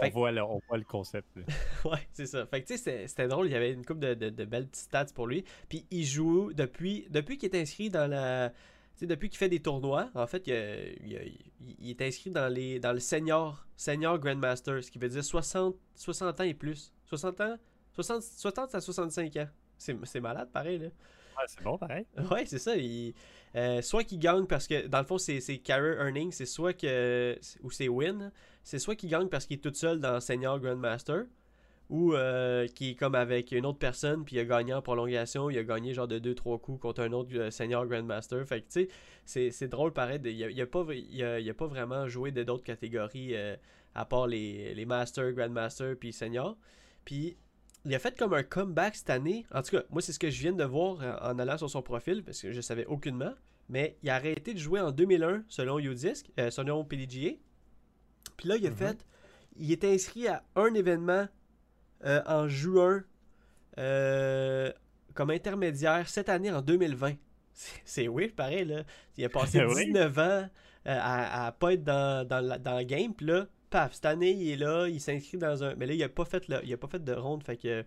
On, 0.00 0.08
que- 0.08 0.12
voit, 0.12 0.32
le, 0.32 0.42
on 0.42 0.60
voit 0.68 0.78
le 0.78 0.84
concept. 0.84 1.28
Ouais, 1.84 2.06
c'est 2.12 2.26
ça. 2.26 2.46
Fait 2.46 2.62
que 2.62 2.66
tu 2.68 2.76
sais, 2.78 3.06
c'était- 3.06 3.28
drôle. 3.28 3.46
Il 3.46 3.52
y 3.52 3.56
avait 3.56 3.72
une 3.72 3.84
couple 3.84 4.00
de, 4.00 4.14
de, 4.14 4.30
de 4.30 4.44
belles 4.44 4.66
petites 4.68 4.84
stats 4.86 5.06
pour 5.14 5.26
lui. 5.26 5.44
Puis 5.68 5.86
il 5.90 6.04
joue 6.04 6.52
depuis, 6.52 7.06
depuis 7.10 7.38
qu'il 7.38 7.54
est 7.54 7.60
inscrit 7.60 7.90
dans 7.90 8.08
la. 8.08 8.50
Tu 8.50 9.00
sais, 9.00 9.06
depuis 9.06 9.28
qu'il 9.30 9.38
fait 9.38 9.48
des 9.48 9.60
tournois, 9.60 10.10
en 10.14 10.26
fait, 10.26 10.46
il, 10.46 10.52
a- 10.52 10.86
il 11.04 11.16
a- 11.16 11.22
il- 11.24 11.76
il 11.80 11.90
est 11.90 12.02
inscrit 12.02 12.30
dans, 12.30 12.52
les, 12.52 12.78
dans 12.80 12.92
le 12.92 13.00
senior, 13.00 13.66
senior 13.76 14.18
Grandmaster, 14.18 14.82
ce 14.84 14.90
qui 14.90 14.98
veut 14.98 15.08
dire 15.08 15.24
60, 15.24 15.74
60 15.94 16.40
ans 16.40 16.44
et 16.44 16.54
plus. 16.54 16.92
60 17.06 17.40
ans 17.40 17.56
60, 17.94 18.22
60 18.22 18.74
à 18.74 18.80
65 18.80 19.36
ans. 19.36 19.48
C'est 19.78 19.96
c'est 20.04 20.20
malade, 20.20 20.48
pareil, 20.52 20.78
là. 20.78 20.88
Ouais, 21.36 21.44
c'est 21.46 21.62
bon, 21.62 21.78
pareil. 21.78 22.06
Ouais, 22.30 22.44
c'est 22.46 22.58
ça. 22.58 22.72
euh, 23.56 23.82
soit 23.82 24.04
qu'il 24.04 24.18
gagne 24.18 24.46
parce 24.46 24.66
que, 24.66 24.86
dans 24.86 24.98
le 25.00 25.04
fond, 25.04 25.18
c'est 25.18 25.40
career 25.58 25.96
earning, 26.00 26.32
c'est 26.32 26.46
soit 26.46 26.72
que. 26.74 27.38
Ou 27.62 27.70
c'est 27.70 27.88
win. 27.88 28.30
C'est 28.62 28.78
soit 28.78 28.94
qu'il 28.96 29.10
gagne 29.10 29.28
parce 29.28 29.46
qu'il 29.46 29.56
est 29.56 29.60
tout 29.60 29.74
seul 29.74 29.98
dans 30.00 30.20
Senior 30.20 30.60
Grandmaster, 30.60 31.24
ou 31.90 32.14
euh, 32.14 32.66
qu'il 32.68 32.90
est 32.90 32.94
comme 32.94 33.14
avec 33.14 33.52
une 33.52 33.66
autre 33.66 33.78
personne, 33.78 34.24
puis 34.24 34.36
il 34.36 34.40
a 34.40 34.44
gagné 34.44 34.72
en 34.74 34.82
prolongation, 34.82 35.50
il 35.50 35.58
a 35.58 35.64
gagné 35.64 35.94
genre 35.94 36.08
de 36.08 36.18
2-3 36.18 36.60
coups 36.60 36.80
contre 36.80 37.02
un 37.02 37.12
autre 37.12 37.30
euh, 37.34 37.50
Senior 37.50 37.86
Grandmaster. 37.86 38.46
Fait 38.46 38.60
que, 38.62 38.66
tu 38.72 38.88
sais, 39.24 39.50
c'est- 39.50 39.68
drôle 39.68 39.92
pareil. 39.92 40.20
Il 40.24 40.44
a, 40.44 40.50
il 40.50 40.60
a 40.60 40.66
pas, 40.66 40.84
a, 41.22 41.50
a 41.50 41.54
pas 41.54 41.66
vraiment 41.66 42.06
joué 42.08 42.30
d'autres 42.32 42.64
catégories 42.64 43.34
euh, 43.34 43.56
à 43.94 44.04
part 44.04 44.26
les, 44.26 44.74
les 44.74 44.86
Master, 44.86 45.32
Grandmaster, 45.32 45.96
puis 45.98 46.12
Senior. 46.12 46.56
Puis 47.04 47.36
il 47.84 47.94
a 47.94 47.98
fait 47.98 48.16
comme 48.18 48.32
un 48.34 48.42
comeback 48.42 48.94
cette 48.96 49.10
année. 49.10 49.44
En 49.52 49.62
tout 49.62 49.70
cas, 49.76 49.82
moi, 49.90 50.00
c'est 50.02 50.12
ce 50.12 50.18
que 50.18 50.30
je 50.30 50.40
viens 50.40 50.52
de 50.52 50.64
voir 50.64 51.00
euh, 51.02 51.16
en 51.32 51.38
allant 51.38 51.58
sur 51.58 51.68
son 51.70 51.82
profil, 51.82 52.22
parce 52.22 52.40
que 52.40 52.52
je 52.52 52.60
savais 52.60 52.86
aucunement. 52.86 53.32
Mais 53.68 53.96
il 54.02 54.10
a 54.10 54.16
arrêté 54.16 54.54
de 54.54 54.58
jouer 54.58 54.80
en 54.80 54.90
2001, 54.92 55.44
selon 55.48 55.78
UDisc, 55.78 56.26
euh, 56.38 56.50
selon 56.50 56.84
PDGA. 56.84 57.30
Puis 58.36 58.48
là, 58.48 58.56
il 58.56 58.66
a 58.66 58.70
Mhm. 58.70 58.76
fait. 58.76 59.06
Il 59.56 59.70
est 59.72 59.84
inscrit 59.84 60.28
à 60.28 60.42
un 60.56 60.72
événement 60.74 61.26
euh, 62.04 62.20
en 62.26 62.48
juin 62.48 63.04
euh, 63.78 64.70
comme 65.14 65.30
intermédiaire 65.30 66.08
cette 66.08 66.28
année 66.28 66.50
en 66.50 66.62
2020. 66.62 67.14
C'est 67.84 68.08
weird, 68.08 68.32
pareil, 68.32 68.64
là. 68.64 68.82
Il 69.16 69.24
a 69.24 69.28
passé 69.28 69.62
Oui. 69.68 69.86
19 69.86 70.18
ans 70.18 70.48
à, 70.84 71.46
à 71.46 71.52
pas 71.52 71.74
être 71.74 71.84
dans, 71.84 72.26
dans, 72.26 72.40
la- 72.40 72.58
dans 72.58 72.76
le 72.78 72.84
game. 72.84 73.14
Puis 73.14 73.26
là, 73.26 73.46
paf, 73.72 73.94
cette 73.94 74.06
année, 74.06 74.30
il 74.32 74.50
est 74.52 74.56
là, 74.56 74.86
il 74.88 75.00
s'inscrit 75.00 75.38
dans 75.38 75.64
un. 75.64 75.74
Mais 75.76 75.86
là, 75.86 75.94
il 75.94 76.02
a 76.04 76.08
pas 76.08 76.24
fait, 76.24 76.46
le- 76.48 76.60
il 76.64 76.72
a 76.72 76.76
pas 76.76 76.86
fait 76.88 77.02
de 77.02 77.12
ronde. 77.12 77.42
Fait 77.42 77.56
que 77.56 77.84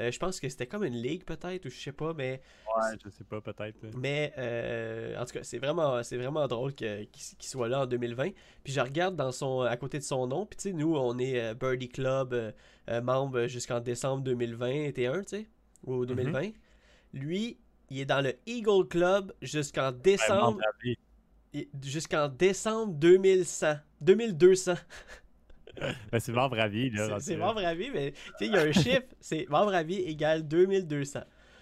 euh, 0.00 0.12
je 0.12 0.18
pense 0.20 0.38
que 0.38 0.48
c'était 0.48 0.66
comme 0.66 0.84
une 0.84 0.94
ligue, 0.94 1.24
peut-être, 1.24 1.66
ou 1.66 1.70
je 1.70 1.76
sais 1.80 1.92
pas, 1.92 2.12
mais. 2.14 2.40
Ouais, 2.76 2.96
je 3.04 3.10
sais 3.10 3.24
pas, 3.24 3.40
peut-être. 3.40 3.82
là. 3.82 3.88
Mais 3.96 4.32
euh, 4.38 5.16
en 5.20 5.24
tout 5.24 5.32
cas, 5.32 5.42
c'est 5.42 5.58
vraiment, 5.58 6.02
c'est 6.04 6.16
vraiment 6.16 6.46
drôle 6.46 6.72
qu'il 6.74 7.08
soit 7.40 7.68
là 7.68 7.80
en 7.82 7.86
2020. 7.86 8.30
Puis 8.62 8.72
je 8.72 8.80
regarde 8.80 9.16
dans 9.16 9.32
son, 9.32 9.62
à 9.62 9.76
côté 9.76 9.98
de 9.98 10.04
son 10.04 10.26
nom. 10.26 10.46
Puis 10.46 10.56
tu 10.56 10.62
sais, 10.68 10.72
nous, 10.72 10.94
on 10.96 11.18
est 11.18 11.40
euh, 11.40 11.54
Birdie 11.54 11.88
Club, 11.88 12.32
euh, 12.34 13.00
membre 13.02 13.46
jusqu'en 13.48 13.80
décembre 13.80 14.22
2021, 14.22 15.22
tu 15.22 15.28
sais, 15.28 15.46
ou 15.84 16.06
2020. 16.06 16.50
Lui, 17.14 17.58
il 17.90 18.00
est 18.00 18.04
dans 18.04 18.20
le 18.20 18.34
Eagle 18.46 18.86
Club 18.86 19.32
jusqu'en 19.42 19.90
décembre, 19.92 20.60
jusqu'en 21.82 22.28
décembre 22.28 22.92
2100, 22.94 23.76
2200. 24.00 24.74
Ben, 26.12 26.18
c'est 26.20 26.32
membre 26.32 26.58
à 26.58 26.68
vie, 26.68 26.90
là. 26.90 27.18
C'est- 27.20 27.36
membre 27.36 27.64
à 27.64 27.74
vie, 27.74 27.90
mais 27.92 28.12
tu 28.12 28.18
sais, 28.38 28.46
il 28.46 28.52
y 28.52 28.56
a 28.56 28.62
un 28.62 28.72
chiffre, 28.72 29.02
c'est 29.20 29.46
membre 29.48 29.74
à 29.74 29.82
vie 29.82 30.00
égale 30.00 30.46
2200. 30.46 31.20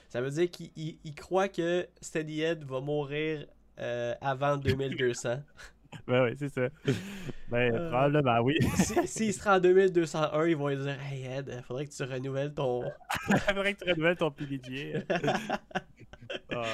Ça 0.08 0.20
veut 0.20 0.30
dire 0.30 0.50
qu'il 0.50 0.70
il- 0.76 0.98
il 1.04 1.14
croit 1.14 1.48
que 1.48 1.86
Steadyhead 2.00 2.64
va 2.64 2.80
mourir 2.80 3.46
euh, 3.78 4.14
avant 4.20 4.56
2200. 4.58 5.42
Ben 6.06 6.24
oui, 6.24 6.30
c'est 6.38 6.48
ça. 6.48 6.68
Ben, 7.48 7.74
Euh. 7.74 7.88
probablement, 7.90 8.40
oui. 8.40 8.58
Si- 8.76 9.06
S'il 9.06 9.32
sera 9.32 9.56
en 9.56 9.60
2201, 9.60 10.46
ils 10.46 10.56
vont 10.56 10.68
lui 10.68 10.76
dire 10.76 10.96
Hey 11.10 11.24
Ed, 11.26 11.62
faudrait 11.66 11.86
que 11.86 11.92
tu 11.92 12.02
renouvelles 12.02 12.52
ton. 12.54 12.84
Il 13.28 13.38
faudrait 13.38 13.74
que 13.74 13.84
tu 13.84 13.90
renouvelles 13.90 14.16
ton 14.16 14.30
PDGA. 14.30 15.00
Ah, 16.52 16.64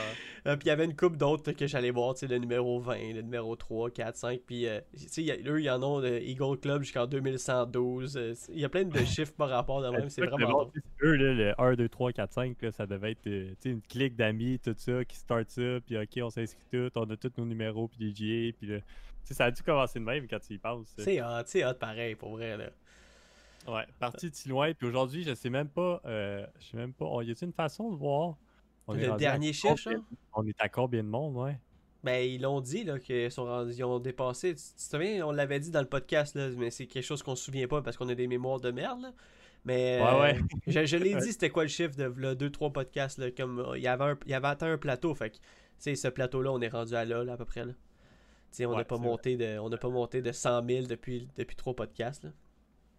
Euh, 0.46 0.56
puis 0.56 0.66
il 0.66 0.68
y 0.68 0.72
avait 0.72 0.84
une 0.86 0.96
coupe 0.96 1.16
d'autres 1.16 1.52
que 1.52 1.66
j'allais 1.68 1.92
voir, 1.92 2.14
tu 2.14 2.20
sais, 2.20 2.26
le 2.26 2.38
numéro 2.38 2.80
20, 2.80 3.14
le 3.14 3.22
numéro 3.22 3.54
3, 3.54 3.90
4, 3.90 4.16
5. 4.16 4.40
Puis, 4.44 4.66
euh, 4.66 4.80
tu 4.92 5.06
sais, 5.08 5.30
a- 5.30 5.36
eux, 5.50 5.60
ils 5.62 5.70
en 5.70 5.80
ont 5.84 6.00
le 6.00 6.20
Eagle 6.20 6.58
Club 6.58 6.82
jusqu'en 6.82 7.06
2112. 7.06 8.16
euh, 8.16 8.34
Il 8.48 8.58
y 8.58 8.64
a 8.64 8.68
plein 8.68 8.84
de 8.84 8.98
chiffres 9.04 9.32
par 9.36 9.48
rapport 9.50 9.80
de 9.82 9.88
même, 9.90 10.08
c'est 10.10 10.26
vraiment 10.26 10.68
eux, 11.02 11.14
là, 11.14 11.32
le 11.34 11.60
1, 11.60 11.74
2, 11.74 11.88
3, 11.88 12.12
4, 12.12 12.32
5, 12.32 12.60
là, 12.60 12.72
ça 12.72 12.86
devait 12.86 13.12
être 13.12 13.26
euh, 13.28 13.54
une 13.64 13.80
clique 13.82 14.16
d'amis, 14.16 14.58
tout 14.58 14.74
ça, 14.76 15.04
qui 15.04 15.16
start 15.16 15.48
ça, 15.50 15.78
puis 15.86 15.96
ok, 15.96 16.18
on 16.22 16.30
s'inscrit 16.30 16.64
tout, 16.72 16.90
on 16.96 17.08
a 17.08 17.16
tous 17.16 17.32
nos 17.38 17.44
numéros, 17.44 17.86
puis 17.88 17.98
les 18.00 18.12
GA, 18.12 18.56
puis 18.58 18.66
là, 18.66 18.78
ça 19.22 19.44
a 19.44 19.50
dû 19.52 19.62
commencer 19.62 20.00
de 20.00 20.04
même 20.04 20.26
quand 20.26 20.40
tu 20.40 20.54
y 20.54 20.58
penses. 20.58 20.92
C'est 20.98 21.22
hot, 21.22 21.42
c'est 21.46 21.64
hot 21.64 21.74
pareil, 21.74 22.16
pour 22.16 22.30
vrai, 22.32 22.56
là. 22.56 22.64
Ouais, 23.68 23.84
parti 24.00 24.28
de 24.28 24.34
si 24.34 24.48
loin. 24.48 24.72
Puis 24.74 24.88
aujourd'hui, 24.88 25.22
je 25.22 25.34
sais 25.34 25.48
même 25.48 25.68
pas. 25.68 26.00
Euh, 26.04 26.44
je 26.58 26.66
sais 26.66 26.76
même 26.76 26.92
pas. 26.92 27.04
Oh, 27.08 27.22
y 27.22 27.30
a-t-il 27.30 27.46
une 27.46 27.52
façon 27.52 27.92
de 27.92 27.96
voir 27.96 28.34
Le 28.88 29.12
dernier 29.12 29.52
chiffre, 29.52 29.82
combien-? 29.84 30.04
On 30.34 30.46
est 30.46 30.60
à 30.60 30.68
combien 30.68 31.02
de 31.02 31.08
monde, 31.08 31.36
ouais? 31.36 31.58
Ben, 32.02 32.28
ils 32.28 32.40
l'ont 32.42 32.60
dit, 32.60 32.82
là, 32.82 32.98
qu'ils 32.98 33.30
sont 33.30 33.68
ils 33.68 33.84
ont 33.84 34.00
dépassé. 34.00 34.54
Tu 34.56 34.62
te 34.62 34.80
souviens, 34.82 35.24
on 35.26 35.30
l'avait 35.30 35.60
dit 35.60 35.70
dans 35.70 35.80
le 35.80 35.88
podcast, 35.88 36.34
là, 36.34 36.48
mais 36.50 36.70
c'est 36.70 36.86
quelque 36.86 37.04
chose 37.04 37.22
qu'on 37.22 37.36
se 37.36 37.44
souvient 37.44 37.68
pas 37.68 37.80
parce 37.80 37.96
qu'on 37.96 38.08
a 38.08 38.14
des 38.16 38.26
mémoires 38.26 38.60
de 38.60 38.70
merde, 38.72 39.00
là. 39.02 39.12
Mais 39.64 40.00
Ouais, 40.00 40.08
euh, 40.08 40.20
ouais. 40.20 40.44
je, 40.66 40.84
je 40.84 40.96
l'ai 40.96 41.14
dit, 41.20 41.32
c'était 41.32 41.50
quoi 41.50 41.62
le 41.62 41.68
chiffre 41.68 41.94
de 41.96 42.34
2-3 42.34 42.72
podcasts, 42.72 43.18
là, 43.18 43.30
comme 43.30 43.60
euh, 43.60 43.78
il 43.78 43.82
y 43.84 43.86
avait, 43.88 44.04
un, 44.04 44.18
il 44.26 44.34
avait 44.34 44.48
atteint 44.48 44.72
un 44.72 44.78
plateau, 44.78 45.14
fait 45.14 45.30
que, 45.30 45.36
tu 45.36 45.42
sais, 45.78 45.94
ce 45.94 46.08
plateau-là, 46.08 46.50
on 46.52 46.60
est 46.60 46.68
rendu 46.68 46.94
à 46.94 47.04
là, 47.04 47.22
là, 47.22 47.34
à 47.34 47.36
peu 47.36 47.44
près, 47.44 47.64
là. 47.64 47.72
Tu 47.72 47.78
sais, 48.58 48.66
on 48.66 48.74
n'a 48.76 48.78
Ouais, 48.78 48.84
pas 48.84 48.98
monté 48.98 49.36
de, 49.36 49.58
on 49.60 49.70
pas 49.70 49.88
monté 49.88 50.22
de 50.22 50.32
100 50.32 50.66
000 50.66 50.86
depuis, 50.88 51.28
depuis 51.36 51.56
3 51.56 51.74
podcasts, 51.76 52.24
là. 52.24 52.30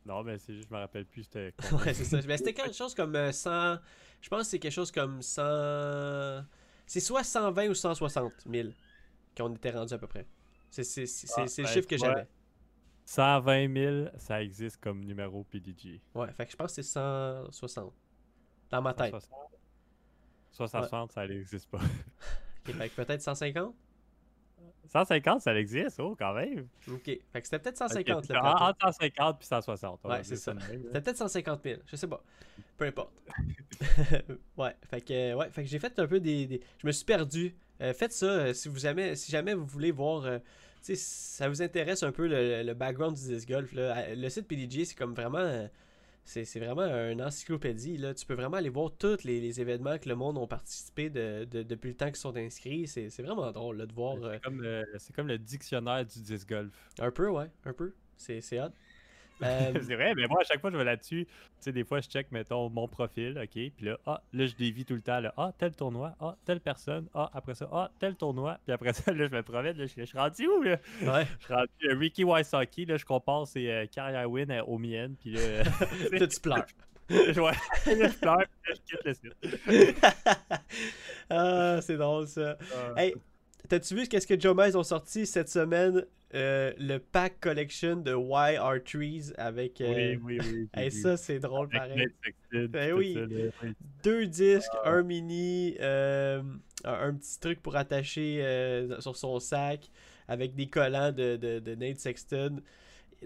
Non, 0.06 0.24
mais 0.24 0.38
c'est 0.38 0.54
juste, 0.54 0.68
je 0.70 0.74
me 0.74 0.80
rappelle 0.80 1.06
plus. 1.06 1.24
C'était. 1.24 1.54
Ouais, 1.72 1.94
c'est 1.94 2.04
ça. 2.04 2.22
Ben, 2.22 2.38
c'était 2.38 2.54
quelque 2.54 2.76
chose 2.76 2.94
comme 2.94 3.16
euh, 3.16 3.32
100. 3.32 3.78
Je 4.22 4.30
pense 4.30 4.42
que 4.42 4.48
c'est 4.48 4.60
quelque 4.60 4.72
chose 4.74 4.92
comme 4.92 5.22
100. 5.22 6.44
C'est 6.86 7.00
soit 7.00 7.24
120 7.24 7.70
ou 7.70 7.74
160 7.74 8.34
000 8.52 8.70
qu'on 9.38 9.54
était 9.56 9.72
rendu 9.72 9.94
à 9.94 9.98
peu 9.98 10.08
près. 10.08 10.26
C'est 10.70 10.84
c'est- 10.84 11.06
c'est- 11.06 11.28
Ah, 11.38 11.48
c'est 11.48 11.62
le 11.62 11.68
ben, 11.68 11.74
chiffre 11.74 11.88
que 11.88 11.98
j'avais. 11.98 12.28
120 13.06 13.74
000, 13.74 14.08
ça 14.18 14.42
existe 14.42 14.78
comme 14.82 15.04
numéro 15.04 15.44
PDG. 15.44 16.02
Ouais, 16.16 16.32
fait 16.32 16.46
que 16.46 16.52
je 16.52 16.56
pense 16.58 16.74
que 16.76 16.82
c'est 16.82 16.90
160. 16.90 17.94
Dans 18.70 18.82
ma 18.82 18.94
tête. 18.94 19.12
160, 19.12 19.32
160 20.52 21.12
ça 21.12 21.28
n'existe 21.28 21.70
pas. 21.70 21.80
Ok, 21.80 22.74
fait 22.76 22.90
que 22.90 22.96
peut-être 22.96 23.22
150 23.22 23.76
150, 24.88 25.42
ça 25.42 25.56
existe, 25.56 26.00
oh, 26.00 26.16
quand 26.18 26.34
même. 26.34 26.68
Ok. 26.90 27.04
Fait 27.06 27.22
que 27.34 27.44
c'était 27.44 27.60
peut-être 27.60 27.82
Ok, 27.82 27.90
150 27.90 28.30
le 28.30 28.38
en- 28.38 28.42
plateau. 28.42 28.64
Entre 28.64 28.80
150 28.94 29.40
puis 29.40 29.48
160. 29.48 30.00
on 30.04 30.08
va 30.08 30.16
Ouais, 30.18 30.24
c'est 30.24 30.36
ça. 30.36 30.54
là. 30.54 30.62
C'était 30.70 31.02
peut-être 31.02 31.18
150 31.18 31.64
000, 31.64 31.82
je 31.86 31.96
sais 31.96 32.08
pas. 32.08 32.24
Peu 32.78 32.86
importe. 32.86 33.12
ouais, 34.58 34.76
fait 34.90 35.02
que, 35.02 35.34
ouais, 35.36 35.50
fait 35.52 35.64
que 35.64 35.70
j'ai 35.70 35.80
fait 35.80 35.98
un 36.00 36.08
peu 36.08 36.20
des. 36.20 36.46
des- 36.46 36.62
Je 36.80 36.88
me 36.88 36.92
suis 36.92 37.06
perdu. 37.06 37.56
Euh, 37.82 37.94
faites 37.94 38.14
ça 38.14 38.26
euh, 38.28 38.54
si 38.54 38.70
vous 38.70 38.78
jamais, 38.78 39.16
si 39.16 39.32
jamais 39.32 39.54
vous 39.54 39.66
voulez 39.66 39.92
voir. 39.92 40.26
euh, 40.26 40.38
tu 40.86 40.96
sais, 40.96 40.96
ça 40.96 41.48
vous 41.50 41.62
intéresse 41.62 42.04
un 42.04 42.12
peu 42.12 42.28
le, 42.28 42.62
le 42.64 42.74
background 42.74 43.16
du 43.16 43.24
disc 43.28 43.48
golf. 43.48 43.72
Là. 43.74 43.98
Euh, 43.98 44.16
Le 44.16 44.30
site 44.30 44.48
PDG, 44.48 44.86
c'est 44.86 44.96
comme 44.96 45.14
vraiment. 45.14 45.40
Euh, 46.38 46.44
c'est 46.46 46.60
vraiment 46.60 46.86
une 47.12 47.22
encyclopédie. 47.22 47.98
Là. 47.98 48.14
Tu 48.14 48.26
peux 48.26 48.34
vraiment 48.34 48.58
aller 48.58 48.70
voir 48.70 48.92
tous 48.98 49.24
les, 49.24 49.40
les 49.42 49.62
événements 49.62 49.98
que 50.00 50.08
le 50.10 50.16
monde 50.16 50.38
ont 50.38 50.48
participé 50.48 51.10
de, 51.10 51.46
de- 51.46 51.64
depuis 51.64 51.90
le 51.90 51.96
temps 51.98 52.08
qu'ils 52.08 52.16
sont 52.18 52.36
inscrits. 52.36 52.88
C'est 52.88 53.10
vraiment 53.22 53.52
drôle 53.52 53.78
là, 53.78 53.86
de 53.86 53.94
voir. 53.94 54.18
euh, 54.24 54.34
C'est 54.34 54.42
comme, 54.44 54.62
le- 54.62 54.86
c'est 54.98 55.16
comme 55.16 55.28
le 55.28 55.38
dictionnaire 55.38 56.06
du 56.06 56.22
disc 56.22 56.48
golf. 56.48 56.72
un 57.00 57.12
peu, 57.12 57.30
ouais, 57.30 57.50
un 57.66 57.74
peu. 57.74 57.94
C'est 58.18 58.42
c'est 58.42 58.60
hot. 58.62 58.70
Euh, 59.44 59.74
c'est 59.82 59.96
vrai, 59.96 60.14
mais 60.16 60.28
moi, 60.28 60.42
à 60.42 60.44
chaque 60.44 60.62
fois, 60.62 60.72
je 60.72 60.78
vais 60.78 60.84
là-dessus. 60.84 61.26
Tu 61.26 61.32
sais, 61.60 61.72
des 61.72 61.84
fois, 61.84 62.00
je 62.00 62.08
check, 62.08 62.32
mettons, 62.32 62.70
mon 62.70 62.88
profil, 62.88 63.40
OK, 63.42 63.52
puis 63.52 63.86
là, 63.86 63.98
ah, 64.06 64.22
là, 64.34 64.46
je 64.46 64.56
dévie 64.56 64.86
tout 64.86 64.96
le 64.96 65.02
temps, 65.02 65.20
là, 65.20 65.34
ah, 65.38 65.52
tel 65.58 65.76
tournoi, 65.76 66.16
ah, 66.20 66.36
telle 66.46 66.60
personne, 66.60 67.08
ah, 67.14 67.30
après 67.34 67.56
ça, 67.56 67.68
ah, 67.72 67.92
tel 68.00 68.16
tournoi, 68.16 68.58
puis 68.64 68.74
après 68.74 68.94
ça, 68.94 69.12
là, 69.12 69.28
je 69.28 69.36
me 69.36 69.44
promène, 69.44 69.78
là, 69.78 69.86
je, 69.86 69.94
je 69.98 70.04
suis 70.06 70.18
rendu 70.18 70.48
où, 70.48 70.62
là? 70.62 70.78
ouais. 71.02 71.28
Je 71.40 71.46
suis 71.46 71.54
rendu 71.54 71.70
euh, 71.90 71.98
Ricky 71.98 72.24
Wysocki, 72.24 72.86
là, 72.86 72.98
je 72.98 73.06
compare 73.06 73.48
ses 73.48 73.70
euh, 73.70 74.28
win 74.28 74.52
euh, 74.52 74.64
aux 74.64 74.78
miennes, 74.78 75.16
puis 75.20 75.32
là, 75.34 75.42
euh, 75.42 76.28
tu 76.28 76.40
pleures. 76.40 76.66
je, 77.10 77.40
ouais, 77.40 77.54
je 77.86 78.20
pleure, 78.20 78.46
puis 78.62 78.72
là, 78.72 78.76
je 78.76 78.82
quitte 78.82 79.06
le 79.06 79.14
site. 79.14 80.06
ah, 81.30 81.80
c'est 81.82 81.98
drôle 81.98 82.28
ça. 82.28 82.58
Ah. 82.74 83.02
Hey, 83.02 83.14
t'as-tu 83.70 83.96
vu 83.96 84.08
qu'est-ce 84.08 84.28
que 84.28 84.40
Joe 84.40 84.56
Mize 84.56 84.76
ont 84.76 84.84
sorti 84.84 85.26
cette 85.26 85.50
semaine 85.50 86.06
euh, 86.36 86.74
le 86.80 86.98
pack 86.98 87.40
collection 87.40 87.96
de 87.98 88.12
Why 88.14 88.56
Are 88.56 88.82
Trees 88.84 89.32
avec 89.38 89.80
euh, 89.82 90.16
oui, 90.24 90.40
oui, 90.40 90.48
oui. 90.52 90.70
hey, 90.74 90.90
vu. 90.90 91.02
ça 91.02 91.16
c'est 91.16 91.38
drôle 91.40 91.70
pareil. 91.70 92.08
Sexton, 92.24 92.68
Ben 92.72 92.94
oui. 92.94 93.14
ça. 93.62 93.68
Deux 94.04 94.26
disques, 94.26 94.72
un 94.84 95.04
mini, 95.04 95.76
euh, 95.80 96.42
un, 96.84 97.14
petit 97.14 97.40
truc 97.40 97.62
pour 97.62 97.76
attacher 97.76 98.40
euh, 98.44 99.00
sur 99.00 99.16
son 99.16 99.40
sac 99.40 99.92
avec 100.28 100.56
des 100.56 100.68
collants 100.68 101.12
de, 101.12 101.36
de, 101.36 101.60
de 101.60 101.76
Nate 101.76 102.00
Sexton. 102.00 102.62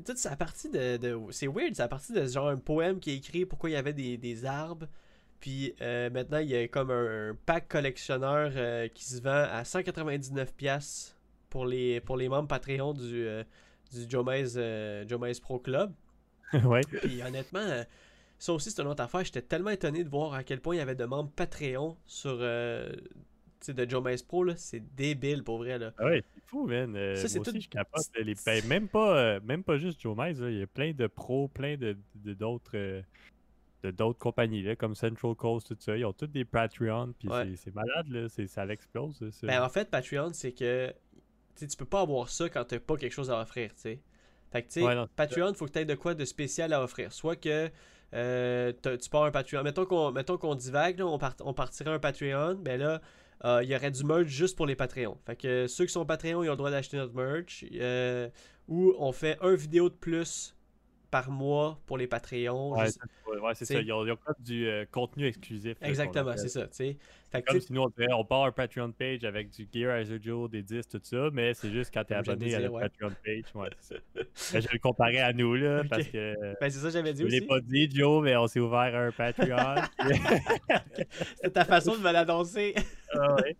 Tout 0.06 0.14
ça 0.18 0.34
à 0.34 0.36
partir 0.36 0.70
de, 0.72 0.98
de- 0.98 1.18
c'est 1.32 1.48
weird, 1.48 1.76
c'est 1.76 1.84
à 1.84 1.88
partir 1.88 2.14
de 2.14 2.28
genre 2.28 2.50
un 2.50 2.58
poème 2.58 3.00
qui 3.00 3.12
est 3.12 3.16
écrit 3.16 3.46
pourquoi 3.46 3.70
il 3.70 3.74
y 3.74 3.78
avait 3.78 3.94
des, 3.94 4.18
des 4.18 4.44
arbres. 4.46 4.86
Puis 5.40 5.74
euh, 5.82 6.10
maintenant, 6.10 6.40
il 6.40 6.50
y 6.50 6.56
a 6.56 6.68
comme 6.68 6.92
un, 6.92 7.30
un 7.32 7.38
pack 7.46 7.68
collectionneur 7.68 8.52
euh, 8.56 8.88
qui 8.88 9.06
se 9.06 9.22
vend 9.22 9.30
à 9.52 9.64
199$ 9.64 10.54
piastres 10.56 11.16
pour 11.50 11.66
les, 11.66 12.02
pour 12.02 12.18
les 12.18 12.28
membres 12.28 12.48
Patreon 12.48 12.94
du, 12.94 13.26
euh, 13.28 13.44
du 13.94 14.08
euh, 14.58 15.06
Pro 15.42 15.60
Club. 15.60 15.94
ouais. 16.64 16.82
Puis 17.02 17.22
honnêtement, 17.22 17.84
ça 18.40 18.54
aussi 18.54 18.72
c'est 18.72 18.82
une 18.82 18.88
autre 18.88 19.04
affaire. 19.04 19.24
J'étais 19.24 19.42
tellement 19.42 19.70
étonné 19.70 20.04
de 20.04 20.10
voir 20.10 20.34
à 20.34 20.44
quel 20.44 20.60
point 20.60 20.76
il 20.76 20.80
y 20.80 20.82
avait 20.82 20.96
de 20.96 21.06
membres 21.06 21.32
Patreon 21.36 21.98
sur 22.06 22.38
de 22.38 23.86
Mays 24.02 24.24
Pro. 24.28 24.46
C'est 24.56 24.96
débile 24.96 25.44
pour 25.44 25.58
vrai. 25.58 25.78
Là. 25.78 25.94
Ah 25.98 26.06
ouais, 26.06 26.24
c'est 26.34 26.44
fou, 26.46 26.66
man. 26.68 26.96
Ça, 27.16 27.28
c'est 27.28 27.42
tout- 27.42 27.54
je 27.60 27.68
capote. 27.68 28.06
Les... 28.16 28.36
ben, 28.46 28.66
même, 28.66 28.88
pas, 28.88 29.40
même 29.42 29.64
pas 29.64 29.78
juste 29.78 30.02
là, 30.40 30.50
il 30.50 30.60
y 30.60 30.64
a 30.64 30.68
plein 30.68 30.94
de 30.94 31.08
pros, 31.08 31.48
plein 31.50 31.76
de 31.76 31.98
de- 32.16 32.34
d'autres 32.34 32.76
de 32.76 33.04
d'autres 33.92 34.20
compagnies, 34.20 34.62
là, 34.64 34.76
comme 34.76 34.96
Central 34.96 35.36
Coast, 35.36 35.68
tout 35.68 35.78
ça. 35.80 35.96
Ils 35.98 36.06
ont 36.06 36.14
tous 36.14 36.28
des 36.28 36.46
Patreon, 36.46 37.14
puis 37.18 37.28
Ouais. 37.30 37.54
c'est- 37.56 37.74
malade, 37.74 38.08
là. 38.10 38.28
c'est- 38.30 38.48
Ça 38.48 38.66
l'explose. 38.66 39.20
Ben, 39.44 39.62
en 39.64 39.70
fait, 39.70 39.90
Patreon, 39.90 40.32
c'est 40.34 40.52
que 40.54 40.94
tu 41.56 41.68
peux 41.78 41.86
pas 41.86 42.02
avoir 42.02 42.30
ça 42.30 42.50
quand 42.50 42.64
t'as 42.66 42.80
pas 42.80 42.96
quelque 42.98 43.14
chose 43.14 43.30
à 43.32 43.42
offrir. 43.42 43.70
tu 43.74 43.82
sais. 43.82 44.00
Fait 44.52 44.62
que 44.62 44.68
tu 44.68 44.80
sais, 44.80 44.84
Ouais, 44.86 44.96
Patreon, 45.16 45.54
faut 45.54 45.66
que 45.66 45.72
tu 45.72 45.80
aies 45.80 45.86
de 45.86 45.96
quoi 45.96 46.14
de 46.16 46.24
spécial 46.24 46.72
à 46.74 46.82
offrir. 46.82 47.12
Soit 47.12 47.36
que 47.36 47.70
euh, 48.14 48.72
tu 49.02 49.10
pars 49.10 49.24
un 49.26 49.32
Patreon. 49.32 49.64
Mettons 49.64 49.86
qu'on 49.86 50.12
mettons 50.12 50.38
qu'on 50.38 50.56
divague, 50.56 51.00
là, 51.00 51.06
on, 51.08 51.18
part- 51.18 51.36
on 51.42 51.54
partirait 51.54 51.92
un 51.92 52.00
Patreon, 52.00 52.56
ben 52.56 52.80
là, 52.80 53.02
euh, 53.44 53.60
il 53.64 53.70
y 53.70 53.76
aurait 53.76 53.92
du 53.92 54.04
merch 54.06 54.28
juste 54.28 54.56
pour 54.56 54.66
les 54.66 54.76
Patreons. 54.78 55.18
Fait 55.26 55.36
que 55.36 55.68
ceux 55.68 55.86
qui 55.86 55.92
sont 55.92 56.06
Patreon, 56.06 56.42
ils 56.44 56.48
ont 56.48 56.52
le 56.54 56.58
droit 56.58 56.72
d'acheter 56.72 56.96
notre 56.98 57.14
merch. 57.14 57.66
euh, 57.74 58.30
ou 58.70 58.94
on 59.00 59.12
fait 59.12 59.38
un 59.42 59.56
vidéo 59.56 59.90
de 59.90 59.96
plus 59.96 60.56
par 61.10 61.30
mois 61.32 61.80
pour 61.86 61.98
les 61.98 62.08
Patreons. 62.08 62.74
Ouais, 62.78 62.86
juste- 62.86 63.00
c'est 63.02 63.40
ouais, 63.40 63.54
c'est 63.56 63.66
t'sais- 63.66 63.74
ça. 63.76 63.82
Ils 63.82 63.92
ont, 63.94 64.06
ils 64.06 64.12
ont 64.12 64.18
du 64.40 64.68
euh, 64.68 64.86
contenu 64.92 65.26
exclusif. 65.26 65.78
Exactement, 65.82 66.34
c'est 66.38 66.50
ça. 66.50 66.64
tu 66.68 66.76
sais. 66.76 66.98
Fait 67.32 67.42
que, 67.42 67.52
Comme 67.52 67.60
si 67.60 67.74
nous, 67.74 67.82
on, 67.82 67.92
on 68.14 68.24
part 68.26 68.46
un 68.46 68.52
Patreon 68.54 68.92
page 68.94 69.26
avec 69.26 69.50
du 69.50 69.68
Gear 69.74 69.98
as 69.98 70.06
Joe, 70.22 70.50
des 70.50 70.64
disques, 70.64 70.92
tout 70.92 71.02
ça, 71.04 71.30
mais 71.34 71.54
c'est 71.54 71.70
juste 71.72 71.94
quand 71.94 72.04
t'es 72.06 72.14
je 72.16 72.20
abonné 72.32 72.56
à 72.56 72.60
la 72.62 72.72
ouais. 72.72 72.82
Patreon 72.84 73.12
page. 73.26 73.44
Ouais, 73.54 73.70
c'est. 73.80 74.02
Ben, 74.54 74.62
je 74.62 74.68
vais 74.68 74.74
le 74.74 74.80
comparer 74.80 75.20
à 75.20 75.34
nous, 75.34 75.56
là, 75.56 75.84
parce 75.90 76.08
que 76.08 76.36
ben, 76.62 76.70
c'est 76.70 76.80
ça 76.80 76.88
que 76.88 76.94
j'avais 76.94 77.14
dit 77.14 77.24
je 77.24 77.28
l'ai 77.28 77.40
aussi. 77.40 77.48
pas 77.48 77.60
dit, 77.60 77.90
Joe, 77.94 78.24
mais 78.24 78.36
on 78.38 78.48
s'est 78.48 78.60
ouvert 78.62 78.96
un 78.96 79.12
Patreon. 79.12 79.76
C'était 81.36 81.50
ta 81.52 81.66
façon 81.66 81.96
de 81.96 82.02
me 82.02 82.12
l'annoncer. 82.12 82.76
Ah 83.14 83.36
ouais. 83.36 83.56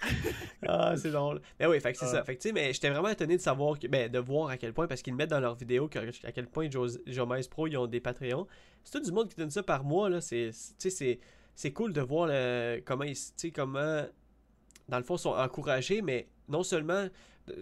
Ah, 0.66 0.94
c'est 0.96 1.10
drôle. 1.10 1.40
Mais 1.60 1.66
oui, 1.66 1.80
fait 1.80 1.92
que 1.92 1.98
c'est 1.98 2.04
Ah. 2.06 2.08
ça. 2.08 2.24
Fait 2.24 2.36
que 2.36 2.42
tu 2.42 2.48
sais, 2.48 2.52
mais 2.52 2.72
j'étais 2.72 2.90
vraiment 2.90 3.08
étonné 3.08 3.36
de 3.36 3.42
savoir, 3.42 3.78
que, 3.78 3.86
ben, 3.86 4.10
de 4.10 4.18
voir 4.18 4.48
à 4.50 4.56
quel 4.56 4.72
point, 4.72 4.86
parce 4.86 5.02
qu'ils 5.02 5.14
mettent 5.14 5.30
dans 5.30 5.40
leurs 5.40 5.54
vidéos, 5.54 5.88
que- 5.88 5.98
à 6.26 6.32
quel 6.32 6.46
point 6.48 6.68
Joe 6.70 6.98
Jomez 7.06 7.40
Pro, 7.50 7.66
ils 7.66 7.76
ont 7.76 7.86
des 7.86 8.00
Patreons. 8.00 8.46
C'est 8.84 8.98
tout 8.98 9.04
du 9.04 9.12
monde 9.12 9.28
qui 9.28 9.36
donne 9.36 9.50
ça 9.50 9.62
par 9.62 9.84
mois, 9.84 10.08
là. 10.10 10.20
C'est, 10.20 10.50
c'est- 10.52 10.72
tu 10.78 10.90
sais, 10.90 10.96
c'est, 10.96 11.20
c'est 11.54 11.72
cool 11.72 11.92
de 11.92 12.00
voir 12.00 12.26
le, 12.28 12.80
comment 12.84 13.04
ils, 13.04 13.16
tu 13.36 13.52
comment, 13.52 14.02
dans 14.88 14.98
le 14.98 15.04
fond, 15.04 15.16
sont 15.16 15.30
encouragés, 15.30 16.02
mais 16.02 16.28
non 16.48 16.62
seulement, 16.62 17.06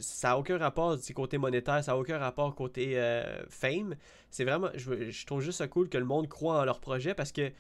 ça 0.01 0.29
n'a 0.31 0.39
aucun 0.39 0.59
rapport 0.59 0.97
du 0.97 1.15
côté 1.15 1.39
monétaire, 1.39 1.83
ça 1.85 1.93
n'a 1.93 1.99
aucun 1.99 2.19
rapport 2.19 2.55
côté 2.55 2.99
euh, 2.99 3.45
fame. 3.49 3.95
C'est 4.31 4.45
vraiment, 4.45 4.69
je, 4.75 5.11
je 5.11 5.27
trouve 5.27 5.41
juste 5.43 5.59
ça 5.59 5.69
cool 5.69 5.89
que 5.89 5.99
le 5.99 6.05
monde 6.05 6.29
croit 6.29 6.61
en 6.61 6.65
leur 6.65 6.81
projet, 6.81 7.15
parce 7.15 7.31
que, 7.33 7.53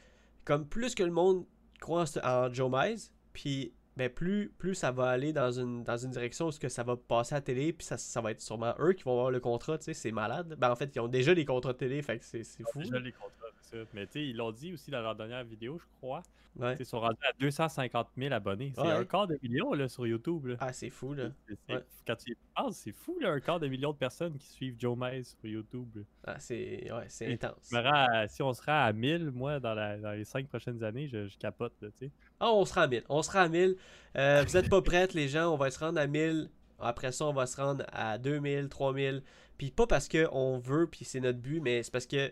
comme 0.45 0.67
plus 0.67 0.95
que 0.95 1.03
le 1.03 1.11
monde 1.13 1.45
croit 1.81 2.05
en, 2.23 2.29
en 2.47 2.53
Joe 2.53 2.71
Mize, 2.73 3.13
puis 3.33 3.73
ben 3.97 4.11
plus, 4.11 4.51
plus 4.59 4.75
ça 4.75 4.91
va 4.93 5.09
aller 5.09 5.33
dans 5.33 5.51
une, 5.51 5.83
dans 5.85 5.97
une 5.97 6.11
direction 6.11 6.47
où 6.47 6.53
ce 6.53 6.61
que 6.61 6.69
ça 6.69 6.83
va 6.83 6.97
passer 6.97 7.35
à 7.35 7.39
la 7.39 7.43
télé, 7.43 7.73
puis 7.73 7.87
ça, 7.87 7.97
ça 7.97 8.21
va 8.21 8.31
être 8.33 8.41
sûrement 8.41 8.75
eux 8.79 8.93
qui 8.93 9.05
vont 9.05 9.13
avoir 9.13 9.31
le 9.31 9.41
contrat, 9.41 9.79
tu 9.79 9.85
sais, 9.85 9.95
c'est 9.95 10.13
malade. 10.13 10.55
Ben 10.59 10.71
en 10.71 10.77
fait, 10.77 10.95
ils 10.95 11.01
ont 11.01 11.09
déjà 11.09 11.33
les 11.35 11.45
contrats 11.45 11.73
de 11.73 11.79
télé, 11.79 12.03
fait 12.03 12.19
que 12.19 12.25
c'est 12.25 12.43
fou. 12.73 12.81
Déjà 12.81 12.99
les 12.99 13.13
contrats, 13.13 13.47
ça. 13.63 13.77
Mais 13.95 14.07
tu 14.07 14.13
sais, 14.13 14.25
ils 14.27 14.37
l'ont 14.37 14.53
dit 14.53 14.73
aussi 14.75 14.91
dans 14.91 15.01
leur 15.01 15.15
dernière 15.17 15.45
vidéo, 15.45 15.79
je 15.79 15.87
crois. 15.99 16.23
Ouais. 16.59 16.75
Ils 16.81 16.87
sont 16.87 17.01
rendus 17.01 17.19
à 17.29 17.33
250 17.39 18.09
000 18.17 18.33
abonnés. 18.33 18.73
C'est 18.75 18.81
Ouais. 18.81 18.91
un 18.91 19.05
quart 19.05 19.27
de 19.27 19.39
million 19.43 19.75
là, 19.75 19.89
sur 19.91 20.07
YouTube. 20.07 20.47
Là. 20.47 20.57
Ah, 20.61 20.73
c'est 20.73 20.89
fou, 20.89 21.13
là. 21.13 21.25
Ouais. 21.69 21.85
Quand 22.07 22.17
tu 22.17 22.33
y 22.33 22.37
penses, 22.55 22.77
c'est 22.79 22.93
fou, 22.93 23.19
là, 23.21 23.31
un 23.33 23.41
quart 23.41 23.61
de 23.61 23.67
million 23.69 23.93
de 23.93 23.97
personnes 23.99 24.39
qui 24.39 24.47
suivent 24.47 24.77
Joe 24.79 24.97
Mays 24.97 25.25
sur 25.25 25.45
YouTube. 25.51 25.87
là. 25.97 26.03
Ah, 26.25 26.39
c'est 26.39 26.91
ouais, 26.91 27.05
c'est 27.09 27.27
Et 27.31 27.35
intense. 27.35 27.71
À- 27.75 28.27
si 28.29 28.43
on 28.43 28.55
se 28.55 28.63
rend 28.63 28.85
à 28.87 28.91
1000, 28.95 29.31
moi, 29.33 29.61
dans, 29.61 29.75
la- 29.75 29.99
dans 29.99 30.13
les 30.13 30.25
5 30.25 30.49
prochaines 30.49 30.83
années, 30.83 31.09
je, 31.09 31.27
je 31.27 31.37
capote. 31.37 31.75
Là, 31.83 31.89
tu 31.91 32.07
sais. 32.07 32.11
Ah, 32.41 32.53
on 32.53 32.65
sera 32.65 32.83
à 32.83 32.87
1000. 32.87 33.05
On 33.09 33.23
sera 33.23 33.43
à 33.43 33.49
1000. 33.49 33.77
Euh, 34.17 34.45
vous 34.47 34.57
êtes 34.57 34.69
pas 34.69 34.83
prêtes, 34.83 35.15
les 35.15 35.29
gens. 35.29 35.53
On 35.53 35.57
va 35.57 35.71
se 35.71 35.79
rendre 35.79 36.01
à 36.01 36.07
1000. 36.07 36.49
Après 36.79 37.13
ça, 37.13 37.25
on 37.25 37.33
va 37.33 37.47
se 37.47 37.57
rendre 37.57 37.85
à 37.93 38.19
2000, 38.19 38.69
3000. 38.69 39.23
Puis 39.59 39.71
pas 39.71 39.87
parce 39.87 40.09
qu'on 40.09 40.59
veut, 40.59 40.87
puis 40.87 41.05
c'est 41.05 41.21
notre 41.21 41.39
but, 41.39 41.61
mais 41.61 41.83
c'est 41.83 41.93
parce 41.93 42.07
que 42.07 42.31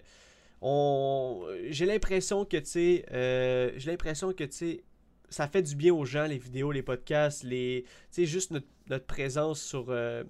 on... 0.60 1.46
j'ai 1.70 1.86
l'impression 1.86 2.44
que, 2.44 2.58
tu 2.58 2.66
sais, 2.66 3.06
euh, 3.12 3.70
j'ai 3.76 3.90
l'impression 3.90 4.32
que, 4.32 4.44
tu 4.44 4.52
sais, 4.52 4.84
ça 5.30 5.48
fait 5.48 5.62
du 5.62 5.74
bien 5.76 5.94
aux 5.94 6.04
gens, 6.04 6.26
les 6.26 6.38
vidéos, 6.38 6.72
les 6.72 6.82
podcasts, 6.82 7.42
les... 7.44 7.84
Tu 7.84 7.90
sais, 8.10 8.26
juste 8.26 8.50
notre, 8.50 9.06
présence 9.06 9.62
sur, 9.62 9.86
euh, 9.88 10.24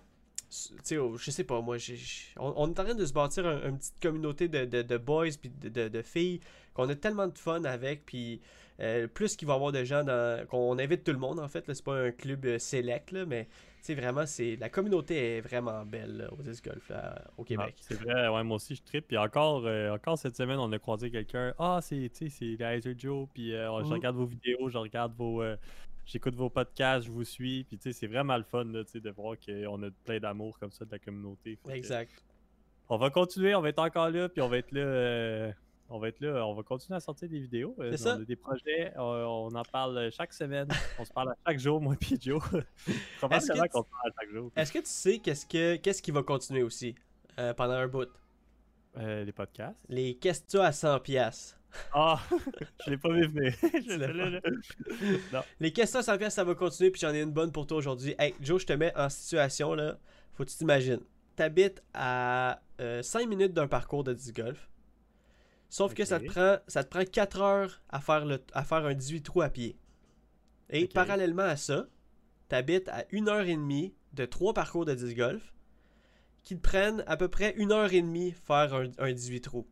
sais, 0.82 0.96
je 1.18 1.30
sais 1.30 1.44
pas, 1.44 1.60
moi, 1.60 1.78
j'ai- 1.78 1.96
j'ai- 1.96 2.24
on, 2.38 2.52
on 2.56 2.66
est 2.68 2.80
en 2.80 2.84
train 2.84 2.94
de 2.94 3.04
se 3.06 3.12
bâtir 3.12 3.46
un- 3.46 3.68
une 3.68 3.78
petite 3.78 4.00
communauté 4.00 4.48
de, 4.48 4.64
de, 4.64 4.82
de 4.82 4.96
boys 4.98 5.28
puis 5.40 5.50
de, 5.50 5.68
de, 5.68 5.88
de 5.88 6.02
filles 6.02 6.40
qu'on 6.74 6.88
a 6.88 6.94
tellement 6.94 7.26
de 7.28 7.38
fun 7.38 7.64
avec, 7.64 8.04
puis 8.06 8.40
euh, 8.80 9.06
plus 9.06 9.36
qu'il 9.36 9.46
va 9.46 9.54
y 9.54 9.56
avoir 9.56 9.72
de 9.72 9.84
gens 9.84 10.02
dans, 10.04 10.46
qu'on 10.48 10.78
invite 10.78 11.04
tout 11.04 11.12
le 11.12 11.18
monde, 11.18 11.38
en 11.40 11.48
fait, 11.48 11.66
là, 11.68 11.74
c'est 11.74 11.84
pas 11.84 11.96
un 12.06 12.10
club 12.10 12.44
euh, 12.46 12.58
select, 12.58 13.12
là, 13.12 13.24
mais, 13.26 13.44
tu 13.46 13.50
sais, 13.82 13.94
vraiment, 13.94 14.26
c'est, 14.26 14.56
la 14.56 14.68
communauté 14.68 15.36
est 15.36 15.40
vraiment 15.40 15.84
belle, 15.86 16.16
là, 16.18 16.32
au 16.32 16.42
disc 16.42 16.64
golf, 16.64 16.88
là, 16.88 17.22
au 17.36 17.44
Ah, 17.56 17.72
Québec. 17.72 17.76
c'est 17.80 17.94
vrai, 17.94 18.28
ouais, 18.28 18.42
moi 18.42 18.56
aussi 18.56 18.74
je 18.74 18.82
trippe. 18.82 19.06
Puis 19.08 19.16
encore, 19.18 19.64
euh, 19.66 19.90
encore 19.94 20.18
cette 20.18 20.36
semaine, 20.36 20.58
on 20.58 20.72
a 20.72 20.78
croisé 20.78 21.10
quelqu'un. 21.10 21.54
Ah, 21.58 21.78
c'est, 21.82 22.10
tu 22.12 22.28
sais, 22.30 22.30
c'est 22.30 22.56
Laser 22.58 22.94
Joe. 22.98 23.28
Puis 23.32 23.54
euh, 23.54 23.84
je 23.84 23.88
Mhm. 23.88 23.92
regarde 23.92 24.16
vos 24.16 24.26
vidéos, 24.26 24.68
je 24.68 24.78
regarde 24.78 25.14
vos. 25.16 25.42
euh, 25.42 25.56
J'écoute 26.06 26.34
vos 26.34 26.50
podcasts, 26.50 27.06
je 27.06 27.10
vous 27.10 27.24
suis. 27.24 27.64
Puis 27.64 27.78
tu 27.78 27.84
sais, 27.92 27.98
c'est 27.98 28.06
vraiment 28.06 28.36
le 28.36 28.44
fun 28.44 28.64
là, 28.64 28.84
tu 28.84 28.92
sais, 28.92 29.00
de 29.00 29.10
voir 29.10 29.36
qu'on 29.44 29.82
a 29.82 29.90
plein 30.04 30.18
d'amour 30.20 30.58
comme 30.58 30.70
ça 30.70 30.84
de 30.84 30.90
la 30.92 30.98
communauté. 30.98 31.58
Que 31.64 31.70
Exact. 31.72 32.10
On 32.88 32.98
va 32.98 33.08
continuer, 33.10 33.54
on 33.54 33.62
va 33.62 33.70
être 33.70 33.78
encore 33.78 34.10
là. 34.10 34.28
Puis 34.28 34.42
on 34.42 34.48
va 34.48 34.58
être 34.58 34.72
là. 34.72 34.80
euh, 34.82 35.52
On 35.88 35.98
va 35.98 36.08
être 36.08 36.20
là, 36.20 36.46
on 36.46 36.54
va 36.54 36.62
continuer 36.62 36.96
à 36.96 37.00
sortir 37.00 37.28
des 37.28 37.40
vidéos. 37.40 37.74
euh, 37.78 37.90
C'est 37.92 37.98
ça. 37.98 38.16
On 38.18 38.22
a 38.22 38.24
des 38.24 38.36
projets, 38.36 38.92
on 38.96 39.54
en 39.54 39.62
parle 39.64 40.10
chaque 40.12 40.32
semaine. 40.34 40.68
on 40.98 41.04
se 41.04 41.12
parle 41.12 41.30
à 41.30 41.36
chaque 41.46 41.58
jour, 41.58 41.80
moi 41.80 41.94
et 42.10 42.16
Joe. 42.20 42.42
Probablement 43.18 43.62
tu- 43.64 43.68
qu'on 43.70 43.82
se 43.82 43.88
parle 43.88 44.10
à 44.10 44.20
chaque 44.20 44.30
jour. 44.30 44.50
Est-ce 44.56 44.72
que 44.72 44.78
tu 44.78 44.86
sais 44.86 45.18
qu'est-ce, 45.18 45.46
que, 45.46 45.76
qu'est-ce 45.76 46.02
qui 46.02 46.10
va 46.10 46.22
continuer 46.22 46.62
aussi 46.62 46.94
euh, 47.38 47.54
pendant 47.54 47.74
un 47.74 47.88
bout? 47.88 48.08
Les 48.96 49.32
podcasts. 49.32 49.76
Les 49.88 50.14
questions 50.16 50.60
à 50.62 50.70
100 50.70 51.00
Ah, 51.92 52.20
je 52.84 52.90
l'ai 52.90 52.96
pas 52.96 53.10
vu 53.10 53.26
venir. 53.26 53.54
Je. 53.62 55.40
Les 55.60 55.72
questions 55.72 56.02
100 56.02 56.18
pièces, 56.18 56.34
ça 56.34 56.44
va 56.44 56.54
continuer, 56.54 56.90
puis 56.90 57.00
j'en 57.00 57.12
ai 57.12 57.22
une 57.22 57.32
bonne 57.32 57.52
pour 57.52 57.66
toi 57.66 57.78
aujourd'hui. 57.78 58.14
Hey, 58.18 58.34
Joe, 58.40 58.60
je 58.60 58.66
te 58.66 58.72
mets 58.72 58.92
en 58.96 59.08
situation, 59.08 59.74
là. 59.74 59.98
Faut 60.32 60.44
que 60.44 60.50
tu 60.50 60.56
t'imagines. 60.56 61.00
T'habites 61.36 61.82
à 61.92 62.60
5 62.78 63.28
minutes 63.28 63.52
d'un 63.52 63.68
parcours 63.68 64.04
de 64.04 64.12
disc 64.12 64.34
golf. 64.36 64.68
Sauf 65.68 65.94
que 65.94 66.04
ça 66.04 66.20
te, 66.20 66.26
prend, 66.26 66.58
ça 66.68 66.84
te 66.84 66.88
prend 66.90 67.04
4 67.04 67.40
heures 67.40 67.82
à 67.88 68.00
faire, 68.00 68.24
le, 68.24 68.40
à 68.52 68.62
faire 68.64 68.84
un 68.84 68.94
18 68.94 69.22
trous 69.22 69.42
à 69.42 69.48
pied. 69.48 69.76
Et 70.70 70.86
parallèlement 70.86 71.42
à 71.42 71.56
ça, 71.56 71.86
t'habites 72.48 72.88
à 72.88 73.04
1 73.12 73.26
heure 73.28 73.46
et 73.46 73.56
demie 73.56 73.94
de 74.12 74.24
3 74.24 74.54
parcours 74.54 74.84
de 74.84 74.94
disc 74.94 75.16
golf 75.16 75.52
qui 76.44 76.56
te 76.56 76.60
prennent 76.60 77.02
à 77.06 77.16
peu 77.16 77.28
près 77.28 77.54
1 77.58 77.70
heure 77.72 77.92
et 77.92 78.02
demie 78.02 78.32
faire 78.32 78.74
un, 78.74 78.90
un 78.98 79.12
18 79.12 79.40
trous. 79.40 79.66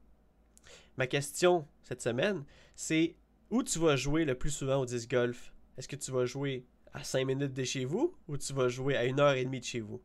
Ma 0.97 1.07
question 1.07 1.67
cette 1.83 2.03
semaine, 2.03 2.45
c'est 2.75 3.17
où 3.51 3.63
tu 3.63 3.79
vas 3.79 3.97
jouer 3.97 4.25
le 4.25 4.35
plus 4.35 4.51
souvent 4.51 4.77
au 4.77 4.87
disc 4.87 5.11
golf? 5.11 5.53
Est-ce 5.77 5.89
que 5.89 5.97
tu 5.97 6.11
vas 6.11 6.25
jouer 6.27 6.67
à 6.93 7.03
5 7.05 7.25
minutes 7.27 7.55
de 7.55 7.65
chez 7.65 7.85
vous 7.85 8.15
ou 8.29 8.37
tu 8.37 8.53
vas 8.53 8.69
jouer 8.69 8.97
à 8.97 9.01
1 9.03 9.19
heure 9.19 9.35
et 9.35 9.45
demie 9.45 9.61
de 9.61 9.65
chez 9.65 9.81
vous? 9.81 10.01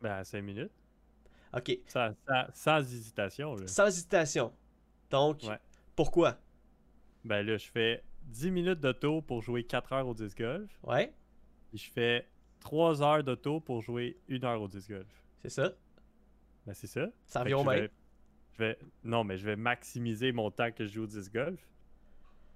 Ben, 0.00 0.12
à 0.12 0.24
5 0.24 0.42
minutes. 0.42 0.70
Ok, 1.54 1.78
Sans, 1.86 2.12
sans, 2.26 2.44
sans 2.52 2.78
hésitation. 2.80 3.54
Là. 3.56 3.66
sans 3.66 3.86
hésitation. 3.86 4.52
Donc, 5.10 5.42
Ouais. 5.44 5.58
pourquoi? 5.96 6.38
Ben 7.24 7.44
là, 7.44 7.56
je 7.56 7.66
fais 7.68 8.04
10 8.24 8.50
minutes 8.50 8.80
d'auto 8.80 9.22
pour 9.22 9.42
jouer 9.42 9.64
4 9.64 9.92
heures 9.94 10.06
au 10.08 10.14
disc 10.14 10.36
golf. 10.38 10.70
Ouais, 10.82 11.14
Puis 11.70 11.78
je 11.78 11.90
fais 11.90 12.28
3 12.60 13.02
heures 13.02 13.24
d'auto 13.24 13.60
pour 13.60 13.80
jouer 13.80 14.18
1 14.28 14.44
heure 14.44 14.60
au 14.60 14.68
disc 14.68 14.90
golf. 14.90 15.24
c'est 15.40 15.48
ça. 15.50 15.72
Ben, 16.66 16.74
c'est 16.74 16.86
ça. 16.86 17.08
Ça 17.26 17.42
je 17.48 17.54
même. 17.54 17.88
Vais- 18.58 18.76
je 18.80 18.84
vais- 18.84 18.90
Non, 19.04 19.24
mais 19.24 19.36
je 19.36 19.44
vais 19.44 19.56
maximiser 19.56 20.32
mon 20.32 20.50
temps 20.50 20.70
que 20.72 20.84
je 20.86 20.92
joue 20.92 21.02
au 21.04 21.06
disc 21.06 21.32
golf. 21.32 21.60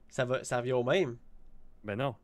Ça, 0.08 0.24
va, 0.24 0.44
ça 0.44 0.58
revient 0.58 0.72
au 0.72 0.84
même. 0.84 1.16
Ben 1.84 1.96
non. 1.96 2.14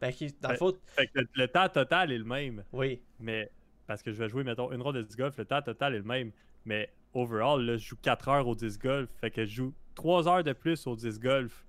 Ben, 0.00 0.12
qui- 0.12 0.34
dans 0.40 0.50
le 0.50 0.58
Ben- 0.58 0.72
Fait 0.96 1.06
que 1.06 1.20
le, 1.20 1.28
le 1.34 1.48
temps 1.48 1.68
total 1.68 2.12
est 2.12 2.18
le 2.18 2.24
même. 2.24 2.64
oui. 2.72 3.00
Mais 3.20 3.50
parce 3.86 4.02
que 4.02 4.12
je 4.12 4.18
vais 4.18 4.28
jouer, 4.28 4.44
mettons, 4.44 4.70
une 4.72 4.82
ronde 4.82 4.96
de 4.96 5.02
disc 5.02 5.18
golf, 5.18 5.36
le 5.38 5.44
temps 5.44 5.62
total 5.62 5.94
est 5.94 5.98
le 5.98 6.04
même. 6.04 6.32
Mais 6.64 6.92
overall, 7.14 7.64
là, 7.64 7.76
je 7.76 7.86
joue 7.88 7.96
4 8.00 8.28
heures 8.28 8.46
au 8.46 8.54
disc 8.54 8.80
golf. 8.82 9.10
Fait 9.20 9.30
que 9.30 9.44
je 9.44 9.54
joue 9.54 9.74
3 9.94 10.28
heures 10.28 10.44
de 10.44 10.52
plus 10.52 10.86
au 10.86 10.96
disc 10.96 11.20
golf. 11.20 11.64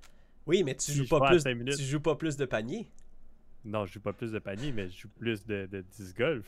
Oui, 0.46 0.64
mais 0.64 0.76
tu 0.76 0.92
joues 0.92 1.08
pas 1.08 1.20
plus, 1.30 1.44
tu 1.78 1.84
joues 1.84 2.00
pas 2.02 2.16
plus 2.16 2.38
de 2.38 2.46
paniers. 2.46 2.90
Non, 3.66 3.86
je 3.86 3.94
joue 3.94 4.02
pas 4.02 4.14
plus 4.14 4.32
de 4.32 4.40
panier, 4.40 4.72
mais 4.74 4.90
je 4.90 5.02
joue 5.02 5.10
plus 5.10 5.46
de, 5.46 5.66
de 5.72 5.82
disc 5.82 6.18
golf. 6.18 6.46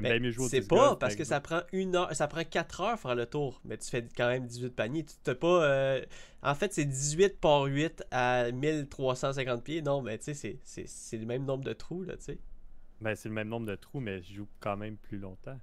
Bien 0.00 0.18
mieux 0.18 0.30
jouer 0.30 0.46
au 0.46 0.48
c'est 0.48 0.66
pas 0.66 0.76
golf. 0.88 0.98
parce 0.98 1.14
que 1.16 1.24
ça 1.24 1.40
prend 1.40 1.60
une 1.72 1.94
heure, 1.96 2.14
ça 2.14 2.26
prend 2.28 2.44
4 2.44 2.80
heures 2.80 2.98
faire 2.98 3.14
le 3.14 3.26
tour, 3.26 3.60
mais 3.64 3.76
tu 3.78 3.88
fais 3.90 4.06
quand 4.16 4.28
même 4.28 4.46
18 4.46 4.70
paniers. 4.74 5.04
Tu 5.04 5.14
t'as 5.22 5.34
pas. 5.34 5.64
euh, 5.64 6.04
En 6.42 6.54
fait, 6.54 6.72
c'est 6.74 6.84
18 6.84 7.40
par 7.40 7.62
8 7.64 8.04
à 8.10 8.50
1350 8.52 9.64
pieds. 9.64 9.82
Non, 9.82 10.02
mais 10.02 10.18
tu 10.18 10.34
sais, 10.34 10.58
c'est- 10.64 11.16
le 11.16 11.26
même 11.26 11.44
nombre 11.44 11.64
de 11.64 11.72
trous, 11.72 12.02
là, 12.02 12.16
tu 12.16 12.24
sais. 12.24 12.38
Ben, 13.00 13.14
c'est 13.14 13.28
le 13.28 13.34
même 13.34 13.48
nombre 13.48 13.66
de 13.66 13.74
trous, 13.76 14.00
mais 14.00 14.20
je 14.22 14.34
joue 14.34 14.48
quand 14.60 14.76
même 14.76 14.96
plus 14.96 15.18
longtemps. 15.18 15.58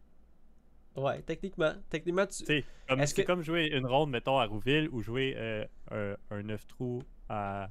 Ouais, 0.95 1.21
techniquement. 1.21 1.73
Techniquement, 1.89 2.25
tu. 2.27 2.43
Comme- 2.89 3.05
c'est 3.05 3.21
que- 3.21 3.27
comme 3.27 3.41
jouer 3.43 3.67
une 3.67 3.85
ronde, 3.85 4.09
mettons, 4.09 4.37
à 4.39 4.45
Rouville 4.45 4.89
ou 4.91 5.01
jouer 5.01 5.35
euh, 5.37 5.65
un, 5.91 6.15
un 6.29 6.43
9 6.43 6.67
trous 6.67 7.01
à. 7.29 7.69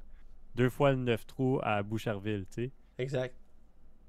Deux 0.54 0.68
fois 0.70 0.90
le 0.92 0.96
9 0.98 1.26
trous 1.26 1.60
à 1.62 1.82
Boucherville, 1.82 2.44
tu 2.52 2.64
sais. 2.64 2.70
Exact. 2.98 3.34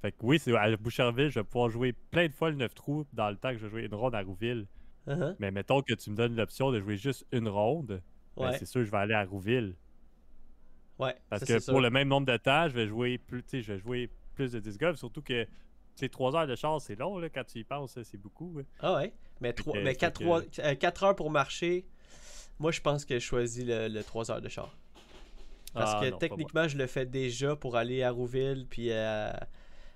Fait 0.02 0.12
que 0.12 0.18
oui, 0.22 0.40
c'est 0.40 0.56
à 0.56 0.76
Boucherville, 0.78 1.30
je 1.30 1.40
vais 1.40 1.44
pouvoir 1.44 1.70
jouer 1.70 1.94
plein 1.94 2.28
de 2.28 2.34
fois 2.34 2.50
le 2.50 2.56
9 2.56 2.74
trous 2.74 3.06
dans 3.14 3.30
le 3.30 3.36
temps 3.38 3.52
que 3.52 3.58
je 3.58 3.64
vais 3.66 3.70
jouer 3.70 3.86
une 3.86 3.94
ronde 3.94 4.16
à 4.16 4.22
Rouville. 4.22 4.68
Uh-huh. 5.08 5.36
Mais 5.40 5.52
mettons 5.52 5.82
que 5.82 5.94
tu 5.94 6.10
me 6.12 6.16
donnes 6.16 6.36
l'option 6.36 6.72
de 6.72 6.80
jouer 6.80 6.98
juste 6.98 7.26
une 7.32 7.48
ronde, 7.48 8.02
ben, 8.38 8.50
Ouais. 8.50 8.58
c'est 8.58 8.66
sûr 8.66 8.82
que 8.82 8.86
je 8.86 8.92
vais 8.92 8.98
aller 8.98 9.14
à 9.14 9.24
Rouville. 9.26 9.76
Ouais. 11.00 11.16
Parce 11.30 11.42
ça, 11.42 11.46
que 11.46 11.60
c'est 11.60 11.72
pour 11.72 11.80
sûr. 11.80 11.82
le 11.82 11.90
même 11.90 12.08
nombre 12.08 12.28
de 12.32 12.38
temps, 12.38 12.68
je 12.70 12.74
vais 12.76 12.88
jouer 12.88 13.18
plus, 13.18 13.44
je 13.52 13.74
vais 13.74 13.80
jouer 13.80 14.10
plus 14.36 14.52
de 14.52 14.60
disc 14.60 14.80
golf, 14.80 14.98
surtout 14.98 15.22
que 15.22 15.46
sais, 15.96 16.10
3 16.10 16.36
heures 16.36 16.48
de 16.48 16.56
char, 16.56 16.80
c'est 16.82 16.96
long 16.96 17.18
là, 17.18 17.30
quand 17.30 17.44
tu 17.44 17.60
y 17.60 17.64
penses, 17.64 17.96
là, 17.98 18.04
c'est 18.04 18.18
beaucoup. 18.18 18.58
hein. 18.60 18.64
Ah 18.80 18.96
ouais. 18.96 19.14
Mais, 19.40 19.54
trois- 19.54 19.74
que- 19.74 19.80
mais 19.84 19.94
fait 19.94 20.78
4, 20.78 21.04
heures 21.04 21.16
pour 21.16 21.30
marcher, 21.32 21.86
moi, 22.60 22.72
je 22.72 22.82
pense 22.82 23.06
que 23.06 23.16
je 23.16 23.24
choisis 23.26 23.66
le, 23.66 23.88
le 23.88 24.04
3 24.04 24.32
heures 24.32 24.42
de 24.42 24.50
char. 24.50 24.76
Parce 25.74 25.94
Ah, 25.96 26.02
que 26.02 26.10
non, 26.12 26.18
techniquement, 26.18 26.68
je 26.68 26.78
le 26.78 26.86
fais 26.86 27.06
déjà 27.06 27.56
pour 27.56 27.76
aller 27.78 28.04
à 28.04 28.12
Rouville 28.12 28.68
puis 28.70 28.92
à, 28.92 29.48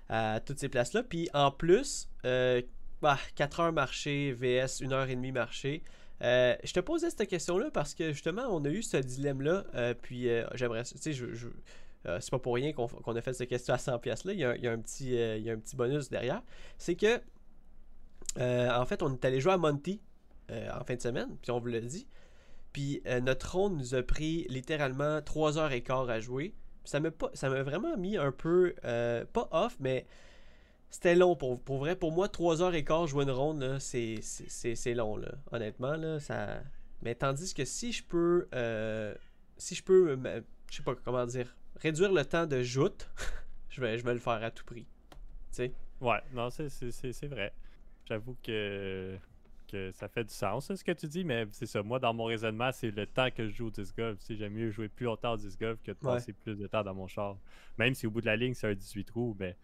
à 0.08 0.40
toutes 0.40 0.58
ces 0.58 0.68
places-là. 0.68 1.02
Puis 1.02 1.28
en 1.34 1.50
plus, 1.50 2.08
euh, 2.24 2.62
bah, 3.02 3.18
4 3.34 3.60
heures 3.60 3.72
marché 3.72 4.32
VS 4.32 4.82
1 4.82 4.92
heure 4.92 5.08
et 5.08 5.16
demie 5.16 5.32
marché. 5.32 5.82
Euh, 6.22 6.56
je 6.64 6.72
te 6.72 6.80
posais 6.80 7.10
cette 7.10 7.28
question-là 7.28 7.70
parce 7.70 7.94
que 7.94 8.12
justement, 8.12 8.44
on 8.50 8.64
a 8.64 8.68
eu 8.70 8.82
ce 8.82 8.96
dilemme-là. 8.96 9.64
euh, 9.74 9.94
puis 10.00 10.28
j'aimerais. 10.54 10.84
Tu 10.84 10.98
sais, 10.98 11.12
c'est 12.20 12.30
pas 12.30 12.38
pour 12.38 12.54
rien 12.54 12.72
qu'on 12.72 12.86
qu'on 12.86 13.16
a 13.16 13.20
fait 13.20 13.32
cette 13.32 13.48
question 13.48 13.74
à 13.74 13.78
100$ 13.78 13.98
pièces 14.00 14.24
là. 14.24 14.32
Il 14.32 14.38
y 14.38 14.44
a, 14.44 14.70
un- 14.72 14.78
petit, 14.80 15.10
il 15.10 15.42
y 15.42 15.50
a 15.50 15.52
un 15.52 15.58
petit 15.58 15.76
bonus 15.76 16.08
derrière. 16.08 16.42
C'est 16.78 16.94
que, 16.94 17.20
en 18.38 18.84
fait, 18.86 19.02
on 19.02 19.12
est 19.12 19.24
allé 19.24 19.40
jouer 19.40 19.52
à 19.54 19.58
Monty 19.58 20.00
en 20.50 20.84
fin 20.84 20.94
de 20.94 21.00
semaine, 21.02 21.36
puis 21.42 21.50
on 21.50 21.58
vous 21.58 21.66
l'a 21.66 21.80
dit. 21.80 22.06
Puis 22.72 23.02
notre 23.22 23.56
ronde 23.56 23.76
nous 23.78 23.94
a 23.94 24.02
pris 24.02 24.46
littéralement 24.48 25.20
3 25.22 25.58
heures 25.58 25.72
et 25.72 25.82
quart 25.82 26.08
à 26.08 26.20
jouer. 26.20 26.54
Ça 26.86 27.00
m'a 27.00 27.62
vraiment 27.62 27.96
mis 27.96 28.16
un 28.16 28.32
peu 28.32 28.74
euh, 28.84 29.24
pas 29.32 29.48
off 29.52 29.76
mais 29.80 30.06
c'était 30.90 31.14
long 31.14 31.36
pour, 31.36 31.60
pour 31.60 31.78
vrai 31.78 31.96
pour 31.96 32.12
moi 32.12 32.28
3 32.28 32.62
heures 32.62 32.74
et 32.74 32.84
quart 32.84 33.06
jouer 33.06 33.24
une 33.24 33.30
ronde 33.30 33.78
c'est 33.80 34.94
long 34.94 35.16
là 35.16 35.32
honnêtement 35.52 35.96
là 35.96 36.20
ça 36.20 36.60
mais 37.02 37.14
tandis 37.14 37.52
que 37.54 37.64
si 37.64 37.92
je 37.92 38.02
peux 38.04 38.48
euh, 38.54 39.14
si 39.58 39.74
je 39.74 39.82
peux 39.82 40.16
me- 40.16 40.44
je 40.70 40.76
sais 40.76 40.82
pas 40.82 40.94
comment 40.94 41.26
dire 41.26 41.54
réduire 41.76 42.12
le 42.12 42.24
temps 42.24 42.46
de 42.46 42.62
joute 42.62 43.08
je 43.68 43.80
vais 43.80 43.98
je 43.98 44.04
vais 44.04 44.14
le 44.14 44.20
faire 44.20 44.42
à 44.42 44.50
tout 44.50 44.64
prix. 44.64 44.86
Ouais, 46.00 46.20
non, 46.34 46.50
c'est- 46.50 46.68
c'est 46.68 46.90
c'est- 46.90 47.12
c'est 47.12 47.26
vrai. 47.26 47.52
J'avoue 48.06 48.36
que, 48.42 49.16
que 49.66 49.90
ça 49.92 50.08
fait 50.08 50.24
du 50.24 50.32
sens, 50.34 50.72
ce 50.74 50.84
que 50.84 50.92
tu 50.92 51.06
dis, 51.08 51.24
mais 51.24 51.46
c'est 51.52 51.66
ça. 51.66 51.82
Moi, 51.82 51.98
dans 51.98 52.14
mon 52.14 52.24
raisonnement, 52.24 52.70
c'est 52.72 52.90
le 52.90 53.06
temps 53.06 53.30
que 53.30 53.46
je 53.48 53.54
joue 53.54 53.66
au 53.66 53.70
disc 53.70 53.96
golf. 53.96 54.18
Tu 54.20 54.24
sais, 54.26 54.36
J'aime 54.36 54.52
mieux 54.54 54.70
jouer 54.70 54.88
plus 54.88 55.04
longtemps 55.06 55.32
au 55.32 55.36
disc 55.36 55.58
golf 55.60 55.80
que 55.82 55.92
de 55.92 55.96
Ouais. 56.02 56.14
passer 56.14 56.32
plus 56.32 56.56
de 56.56 56.66
temps 56.66 56.82
dans 56.82 56.94
mon 56.94 57.06
char. 57.08 57.36
Même 57.78 57.94
si 57.94 58.06
au 58.06 58.10
bout 58.10 58.20
de 58.20 58.26
la 58.26 58.36
ligne, 58.36 58.54
c'est 58.54 58.68
un 58.68 58.74
18 58.74 59.04
trous, 59.04 59.36
mais 59.38 59.56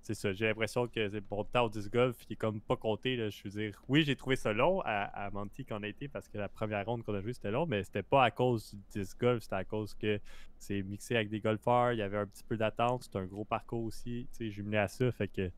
c'est 0.00 0.14
ça. 0.14 0.32
J'ai 0.32 0.46
l'impression 0.46 0.86
que 0.86 1.08
c'est 1.10 1.30
mon 1.30 1.44
temps 1.44 1.64
au 1.64 1.68
disc 1.68 1.92
golf 1.92 2.16
qui 2.24 2.32
est 2.34 2.36
comme 2.36 2.60
pas 2.60 2.76
compté. 2.76 3.16
Là, 3.16 3.28
je 3.30 3.42
veux 3.44 3.50
dire, 3.50 3.82
oui, 3.88 4.04
j'ai 4.04 4.16
trouvé 4.16 4.36
ça 4.36 4.52
long 4.52 4.80
à, 4.82 5.02
à 5.04 5.30
Monty 5.30 5.64
qu'on 5.66 5.82
a 5.82 5.88
été 5.88 6.08
parce 6.08 6.28
que 6.28 6.38
la 6.38 6.48
première 6.48 6.86
ronde 6.86 7.02
qu'on 7.02 7.14
a 7.14 7.20
joué, 7.20 7.32
c'était 7.32 7.50
long, 7.50 7.66
mais 7.66 7.82
c'était 7.84 8.02
pas 8.04 8.24
à 8.24 8.30
cause 8.30 8.72
du 8.74 9.00
disc 9.00 9.18
golf, 9.20 9.42
c'était 9.42 9.56
à 9.56 9.64
cause 9.64 9.94
que 9.94 10.20
c'est 10.58 10.82
mixé 10.82 11.14
avec 11.16 11.28
des 11.28 11.40
golfeurs, 11.40 11.92
il 11.92 11.98
y 11.98 12.02
avait 12.02 12.16
un 12.18 12.26
petit 12.26 12.44
peu 12.44 12.56
d'attente, 12.56 13.04
c'est 13.04 13.18
un 13.18 13.26
gros 13.26 13.44
parcours 13.44 13.84
aussi, 13.84 14.26
tu 14.32 14.36
sais, 14.46 14.50
jumelé 14.50 14.78
à 14.78 14.88
ça, 14.88 15.10
fait 15.12 15.28
que 15.28 15.50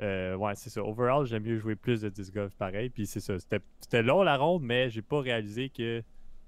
euh, 0.00 0.34
ouais, 0.36 0.54
c'est 0.54 0.70
ça. 0.70 0.82
Overall, 0.82 1.26
j'aime 1.26 1.42
mieux 1.44 1.58
jouer 1.58 1.76
plus 1.76 2.00
de 2.02 2.08
disc 2.08 2.32
golf 2.34 2.54
pareil. 2.56 2.90
Puis 2.90 3.06
c'est 3.06 3.20
ça. 3.20 3.38
C'était 3.38 3.60
c'était 3.80 4.02
long 4.02 4.22
la 4.22 4.36
ronde, 4.36 4.62
mais 4.62 4.88
j'ai 4.90 5.02
pas 5.02 5.20
réalisé 5.20 5.68
que 5.70 6.02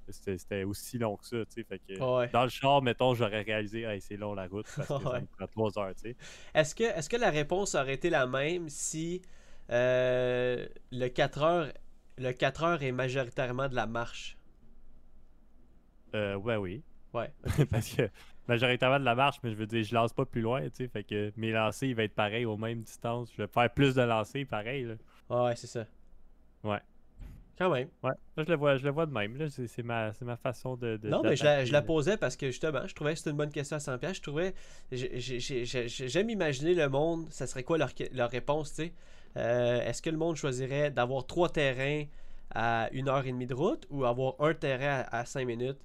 c'était 0.09 0.37
c'était 0.39 0.65
aussi 0.65 0.99
long 0.99 1.17
que 1.17 1.25
ça. 1.27 1.37
tu 1.47 1.53
sais. 1.61 1.65
Fait 1.65 1.79
que 1.79 1.99
Ouais. 2.03 2.29
dans 2.33 2.43
le 2.45 2.49
char, 2.49 2.83
mettons, 2.83 3.15
j'aurais 3.15 3.43
réalisé 3.43 3.83
hey, 3.83 4.01
c'est 4.01 4.17
long 4.17 4.35
la 4.35 4.47
route 4.47 4.67
parce 4.77 4.89
que 4.89 4.95
Ouais. 4.95 5.03
ça 5.13 5.21
me 5.21 5.27
prend 5.27 5.47
trois 5.71 5.79
heures. 5.79 5.95
tu 5.95 6.11
sais. 6.11 6.17
Est-ce 6.55 6.75
que, 6.75 6.85
est 6.85 7.09
que 7.09 7.17
la 7.17 7.31
réponse 7.31 7.75
aurait 7.75 7.95
été 7.95 8.11
la 8.11 8.27
même 8.27 8.69
si 8.69 9.23
euh, 9.71 10.67
le 10.91 11.09
4 11.09 11.43
heures 11.43 11.73
le 12.19 12.33
4 12.33 12.63
heures 12.65 12.83
est 12.83 12.93
majoritairement 12.93 13.69
de 13.69 13.75
la 13.75 13.87
marche? 13.87 14.37
Euh, 16.15 16.37
ouais, 16.37 16.57
oui. 16.57 16.83
Ouais. 17.15 17.31
Parce 17.71 17.95
que 17.95 18.09
majoritairement 18.49 18.99
de 18.99 19.05
la 19.05 19.15
marche, 19.15 19.39
mais 19.43 19.51
je 19.51 19.57
veux 19.57 19.67
dire, 19.67 19.85
je 19.85 19.95
lance 19.95 20.13
pas 20.13 20.25
plus 20.25 20.41
loin, 20.41 20.63
tu 20.63 20.71
sais. 20.75 20.89
Fait 20.89 21.05
que 21.05 21.33
mes 21.37 21.51
lancers, 21.53 21.89
ils 21.89 21.95
vont 21.97 22.03
être 22.03 22.15
pareils 22.15 22.45
aux 22.47 22.57
mêmes 22.57 22.83
distances. 22.83 23.31
Je 23.37 23.43
vais 23.43 23.49
faire 23.49 23.71
plus 23.71 23.95
de 23.95 24.03
lancers, 24.03 24.47
pareil. 24.47 24.85
Là. 24.85 24.95
Ah 25.31 25.45
ouais, 25.45 25.57
c'est 25.57 25.67
ça. 25.67 25.85
Ouais. 26.65 26.81
Quand 27.59 27.69
même. 27.71 27.89
Ouais. 28.03 28.13
Là, 28.37 28.45
je 28.45 28.51
le 28.51 28.57
vois, 28.57 28.77
je 28.79 28.85
le 28.85 28.91
vois 28.91 29.05
de 29.07 29.13
même. 29.13 29.37
Là. 29.37 29.49
C'est, 29.51 29.67
c'est 29.67 29.83
ma, 29.83 30.13
c'est 30.15 30.25
ma 30.25 30.37
façon 30.37 30.75
de. 30.77 30.97
de- 30.97 31.09
Non, 31.09 31.23
mais 31.23 31.37
je 31.37 31.45
la, 31.45 31.65
je 31.67 31.77
posais 31.81 32.17
parce 32.17 32.35
que 32.37 32.47
justement, 32.47 32.87
je 32.87 32.95
trouvais 32.95 33.13
que 33.13 33.19
c'était 33.19 33.31
une 33.31 33.37
bonne 33.37 33.51
question 33.53 33.77
à 33.77 33.81
100 33.81 33.99
pièces. 33.99 34.17
Je 34.17 34.23
trouvais, 34.23 34.55
j'ai- 34.91 35.21
j'ai- 35.21 35.39
j'ai- 35.39 35.65
j'ai- 35.67 36.09
j'aime 36.09 36.31
imaginer 36.31 36.75
le 36.75 36.89
monde, 36.89 37.27
ça 37.31 37.47
serait 37.47 37.63
quoi 37.63 37.77
leur, 37.79 37.91
leur 38.13 38.31
réponse, 38.31 38.71
tu 38.71 38.85
sais. 38.87 38.93
Euh, 39.37 39.81
Est-ce 39.83 40.01
que 40.03 40.11
le 40.11 40.17
monde 40.17 40.37
choisirait 40.37 40.91
d'avoir 40.91 41.27
trois 41.27 41.51
terrains 41.51 42.05
à 42.55 42.89
une 42.93 43.09
heure 43.09 43.25
et 43.27 43.33
demie 43.33 43.47
de 43.47 43.55
route 43.55 43.87
ou 43.91 44.05
avoir 44.05 44.35
un 44.41 44.55
terrain 44.55 45.05
à, 45.11 45.19
à 45.21 45.25
5 45.25 45.47
minutes, 45.47 45.79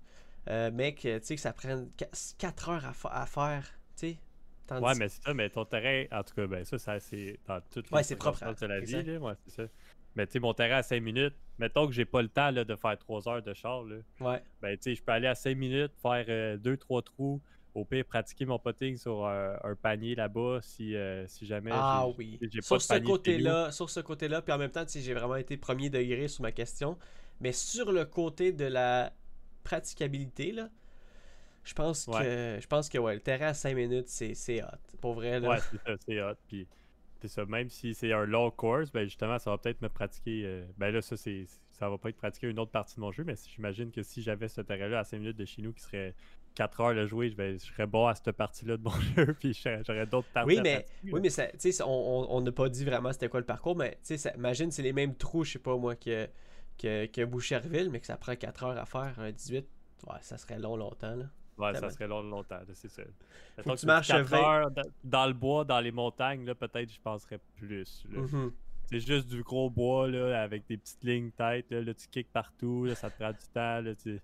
euh, 0.47 0.71
mais 0.73 0.93
que, 0.95 1.17
tu 1.19 1.25
sais, 1.25 1.35
que 1.35 1.41
ça 1.41 1.53
prenne 1.53 1.89
4 2.37 2.69
heures 2.69 2.85
à, 2.85 2.93
fa- 2.93 3.09
à 3.13 3.25
faire, 3.25 3.63
tu 3.95 4.09
sais. 4.11 4.17
Tandis- 4.67 4.83
Ouais, 4.85 4.95
mais 4.95 5.07
c'est 5.09 5.21
ça, 5.23 5.33
mais 5.33 5.49
ton 5.49 5.63
terrain, 5.65 6.05
en 6.11 6.23
tout 6.23 6.33
cas, 6.35 6.45
ben 6.47 6.65
ça, 6.65 6.77
ça 6.77 6.99
c'est 6.99 7.39
dans 7.47 7.61
toutes 7.71 7.89
les 7.89 7.95
Ouais, 7.97 8.03
c'est 8.03 8.17
propre, 8.17 8.39
de 8.59 8.65
la 8.65 8.79
vie, 8.81 9.01
là, 9.03 9.17
ouais, 9.17 9.33
c'est 9.45 9.51
ça. 9.63 9.63
Mais 10.15 10.25
tu 10.27 10.33
sais, 10.33 10.39
mon 10.39 10.53
terrain 10.53 10.77
à 10.77 10.83
5 10.83 11.01
minutes, 11.01 11.35
mettons 11.57 11.87
que 11.87 11.93
j'ai 11.93 12.03
pas 12.05 12.21
le 12.21 12.27
temps 12.27 12.51
là, 12.51 12.65
de 12.65 12.75
faire 12.75 12.97
3 12.97 13.29
heures 13.29 13.41
de 13.41 13.53
char, 13.53 13.83
là, 13.83 13.97
Ouais, 14.19 14.43
ben 14.61 14.75
tu 14.77 14.83
sais, 14.83 14.95
je 14.95 15.03
peux 15.03 15.11
aller 15.13 15.27
à 15.27 15.35
5 15.35 15.55
minutes, 15.55 15.93
faire 16.01 16.57
2-3 16.59 17.01
trous, 17.01 17.41
au 17.75 17.85
pire 17.85 18.03
pratiquer 18.05 18.45
mon 18.45 18.59
potting 18.59 18.97
sur 18.97 19.25
un, 19.25 19.57
un 19.63 19.75
panier 19.75 20.15
là-bas 20.15 20.59
si, 20.61 20.95
euh, 20.95 21.25
si 21.27 21.45
jamais 21.45 21.71
Ah 21.73 22.07
j'ai- 22.09 22.15
oui. 22.17 22.39
j'ai 22.41 22.61
Sur 22.61 22.77
de 22.77 22.81
ce 22.81 22.93
chez 22.95 23.03
côté-là, 23.03 23.71
sur 23.71 23.89
ce 23.89 23.99
côté-là, 24.01 24.41
puis 24.41 24.51
en 24.51 24.57
même 24.57 24.71
temps, 24.71 24.83
tu 24.83 24.93
sais, 24.93 25.01
j'ai 25.01 25.13
vraiment 25.13 25.35
été 25.35 25.55
premier 25.57 25.89
degré 25.89 26.27
sur 26.27 26.41
ma 26.41 26.51
question. 26.51 26.97
Mais 27.39 27.51
sur 27.53 27.91
le 27.91 28.03
côté 28.05 28.51
de 28.51 28.65
la 28.65 29.13
praticabilité, 29.68 30.51
là, 30.51 30.70
je 31.63 31.74
pense 31.74 32.05
que 32.05 32.57
je 32.61 32.68
pense 32.68 32.89
que 32.89 32.97
ouais, 32.97 33.15
le 33.15 33.22
terrain 33.22 33.47
à 33.47 33.53
5 33.53 33.76
minutes, 33.76 34.07
c'est, 34.07 34.63
hot. 34.63 34.68
Pour 35.01 35.13
vrai, 35.15 35.39
là. 35.39 35.49
Ouais, 35.49 35.57
c'est 35.61 35.78
ça, 35.86 35.93
c'est 36.05 36.22
hot. 36.22 36.36
Puis, 36.47 36.68
c'est 37.22 37.28
ça, 37.28 37.45
même 37.45 37.70
si 37.70 37.93
c'est 37.95 38.13
un 38.13 38.26
long 38.26 38.51
course, 38.51 38.91
ben 38.91 39.03
justement, 39.05 39.39
ça 39.39 39.49
va 39.51 39.57
peut-être 39.57 39.82
me 39.82 39.89
pratiquer. 39.89 40.43
euh, 40.45 40.65
ben 40.78 40.91
là, 40.91 41.01
ça, 41.01 41.18
c'est, 41.18 41.45
ça 41.72 41.89
va 41.89 41.97
pas 41.97 42.09
être 42.09 42.18
pratiqué 42.18 42.47
une 42.47 42.59
autre 42.59 42.72
partie 42.72 42.95
de 42.95 43.01
mon 43.01 43.11
jeu, 43.11 43.24
mais 43.24 43.36
j'imagine 43.53 43.91
que 43.91 44.03
si 44.03 44.22
j'avais 44.22 44.47
ce 44.47 44.61
terrain-là 44.61 44.99
à 44.99 45.03
5 45.03 45.20
minutes 45.20 45.38
de 45.38 45.45
chez 45.45 45.61
nous 45.61 45.74
qui 45.74 45.82
serait 45.82 46.15
4 46.55 46.80
heures 46.82 46.93
le 46.93 47.07
jouer, 47.07 47.30
ben, 47.32 47.59
je 47.59 47.65
serais 47.65 47.88
bon 47.88 48.07
à 48.07 48.15
cette 48.15 48.32
partie-là 48.34 48.78
de 48.78 48.84
mon 48.84 48.91
jeu, 49.15 49.34
puis 49.39 49.53
j'aurais, 49.53 50.05
d'autres 50.07 50.30
parties 50.30 50.47
Oui, 50.47 50.61
mais, 50.61 50.86
oui, 51.11 51.20
mais 51.22 51.30
ça, 51.30 51.47
tu 51.47 51.53
sais, 51.59 51.72
ça, 51.72 51.88
on 51.88 51.91
on- 52.24 52.38
on 52.38 52.41
n'a 52.41 52.51
pas 52.51 52.70
dit 52.70 52.86
vraiment 52.86 53.11
c'était 53.13 53.30
quoi 53.30 53.39
le 53.39 53.45
parcours, 53.45 53.76
mais 53.76 53.91
tu 53.93 53.99
sais, 54.03 54.18
ça- 54.18 54.34
imagine 54.36 54.72
c'est 54.72 54.84
les 54.84 54.93
mêmes 54.93 55.15
trous, 55.15 55.43
je 55.43 55.53
sais 55.53 55.59
pas 55.59 55.76
moi, 55.78 55.95
que, 55.95 56.28
que, 56.78 57.05
que 57.07 57.23
Boucherville, 57.25 57.89
mais 57.89 57.99
que 57.99 58.05
ça 58.07 58.17
prend 58.17 58.36
4 58.36 58.63
heures 58.63 58.78
à 58.78 58.86
faire, 58.86 59.13
un 59.19 59.32
18. 59.32 59.65
Ouais, 60.07 60.15
ça 60.21 60.38
serait 60.38 60.59
long, 60.59 60.75
longtemps, 60.75 61.15
là. 61.15 61.25
Ouais, 61.57 61.73
ça 61.73 61.89
serait 61.89 62.07
long, 62.07 62.21
longtemps, 62.21 62.59
c'est 62.73 62.88
que 62.95 63.07
Mettons 63.57 63.75
tu 63.75 63.86
marches 63.88 64.07
4 64.09 64.25
vingt- 64.28 64.38
heures 64.38 64.69
dans- 65.03 65.25
le 65.25 65.34
bois, 65.34 65.65
dans 65.65 65.80
les 65.80 65.91
montagnes, 65.91 66.45
là, 66.45 66.53
peut-être 66.53 66.93
je 66.93 66.99
penserais 67.01 67.39
plus. 67.55 68.05
là. 68.11 68.19
Mhm. 68.21 68.51
C'est 68.86 68.99
juste 68.99 69.28
du 69.28 69.41
gros 69.43 69.69
bois 69.69 70.07
là, 70.07 70.41
avec 70.41 70.65
des 70.67 70.78
petites 70.78 71.03
lignes 71.03 71.32
tête. 71.32 71.65
Là, 71.71 71.82
là, 71.82 71.93
tu 71.95 72.07
kicks 72.07 72.32
partout, 72.32 72.86
là, 72.86 72.93
ça 72.95 73.09
te 73.09 73.17
prend 73.17 73.32
du 73.32 73.47
temps. 73.53 73.82
Là, 73.82 73.95
tu, 73.95 74.21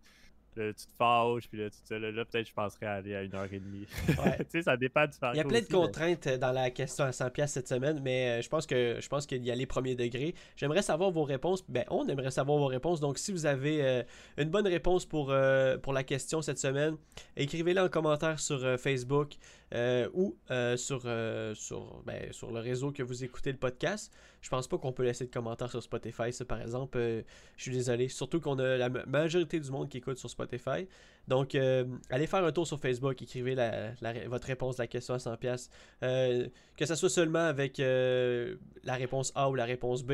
là, 0.56 0.74
tu 0.74 0.86
te 0.86 0.92
fâches. 0.98 1.48
Puis 1.50 1.60
là, 1.60 1.70
tu, 1.70 1.78
te- 1.88 1.94
là, 1.94 2.12
là, 2.12 2.26
peut-être 2.26 2.48
je 2.48 2.54
penserais 2.54 2.86
aller 2.86 3.16
à 3.16 3.24
une 3.24 3.34
heure 3.36 3.52
et 3.52 3.60
demie. 3.60 3.86
Ouais. 4.08 4.38
tu 4.40 4.46
sais, 4.50 4.62
ça 4.64 4.78
dépend 4.78 5.06
du 5.06 5.14
Il 5.34 5.38
y 5.38 5.40
a 5.40 5.44
plein 5.44 5.60
de 5.60 5.64
aussi, 5.64 5.74
contraintes 5.74 6.28
euh, 6.28 6.38
dans 6.38 6.52
la 6.52 6.70
question 6.70 7.06
à 7.06 7.12
100 7.12 7.30
pièces 7.32 7.52
cette 7.52 7.68
semaine, 7.68 8.00
mais 8.04 8.40
euh, 8.40 8.42
je 8.42 8.50
pense 8.50 8.66
que 8.66 8.98
je 9.00 9.08
pense 9.08 9.26
qu'il 9.26 9.44
y 9.44 9.52
a 9.52 9.56
les 9.56 9.66
premiers 9.66 9.96
degrés. 9.96 10.36
J'aimerais 10.56 10.82
savoir 10.82 11.12
vos 11.12 11.24
réponses. 11.24 11.64
Ben, 11.68 11.86
on 11.90 12.08
aimerait 12.08 12.32
savoir 12.32 12.58
vos 12.58 12.68
réponses. 12.68 13.00
Donc, 13.00 13.18
si 13.18 13.32
vous 13.32 13.46
avez 13.46 13.84
euh, 13.84 14.04
une 14.38 14.50
bonne 14.50 14.68
réponse 14.68 15.06
pour, 15.06 15.32
euh, 15.32 15.78
pour 15.78 15.94
la 15.94 16.04
question 16.04 16.42
cette 16.42 16.60
semaine, 16.60 16.98
écrivez-la 17.36 17.86
en 17.86 17.90
commentaire 17.90 18.40
sur 18.40 18.64
euh, 18.64 18.78
Facebook 18.78 19.34
euh, 19.74 20.08
ou 20.14 20.38
euh, 20.52 20.78
sur, 20.78 21.02
euh, 21.06 21.54
sur, 21.56 22.02
ben, 22.06 22.32
sur 22.32 22.52
le 22.52 22.60
réseau 22.60 22.92
que 22.92 23.02
vous 23.04 23.24
écoutez 23.24 23.52
le 23.52 23.58
podcast. 23.58 24.14
Je 24.42 24.50
pense 24.50 24.68
pas 24.68 24.78
qu'on 24.78 24.92
peut 24.92 25.04
laisser 25.04 25.26
de 25.26 25.32
commentaires 25.32 25.70
sur 25.72 25.82
Spotify, 25.82 26.32
ça 26.32 26.46
par 26.46 26.62
exemple. 26.62 26.98
Euh, 26.98 27.22
je 27.58 27.64
suis 27.64 27.72
désolé. 27.72 28.08
Surtout 28.10 28.40
qu'on 28.40 28.60
a 28.60 28.78
la 28.78 28.90
ma- 28.90 29.06
majorité 29.06 29.60
du 29.60 29.72
monde 29.72 29.90
qui 29.90 29.98
écoute 29.98 30.18
sur 30.18 30.30
Spotify. 30.30 30.88
Donc, 31.28 31.56
allez 31.56 32.28
faire 32.28 32.44
un 32.44 32.52
tour 32.52 32.68
sur 32.68 32.80
Facebook, 32.80 33.22
écrivez 33.22 33.56
la- 33.56 33.94
votre 34.28 34.48
réponse 34.48 34.80
à 34.80 34.84
la 34.84 34.88
question 34.88 35.14
à 35.14 35.18
100$. 35.18 35.38
pièces 35.38 35.70
que 36.02 36.86
ce 36.86 36.96
soit 36.96 37.10
seulement 37.10 37.40
avec 37.46 37.78
la 37.78 38.94
réponse 38.96 39.32
A 39.36 39.50
ou 39.50 39.56
la 39.56 39.66
réponse 39.66 40.04
B. 40.04 40.14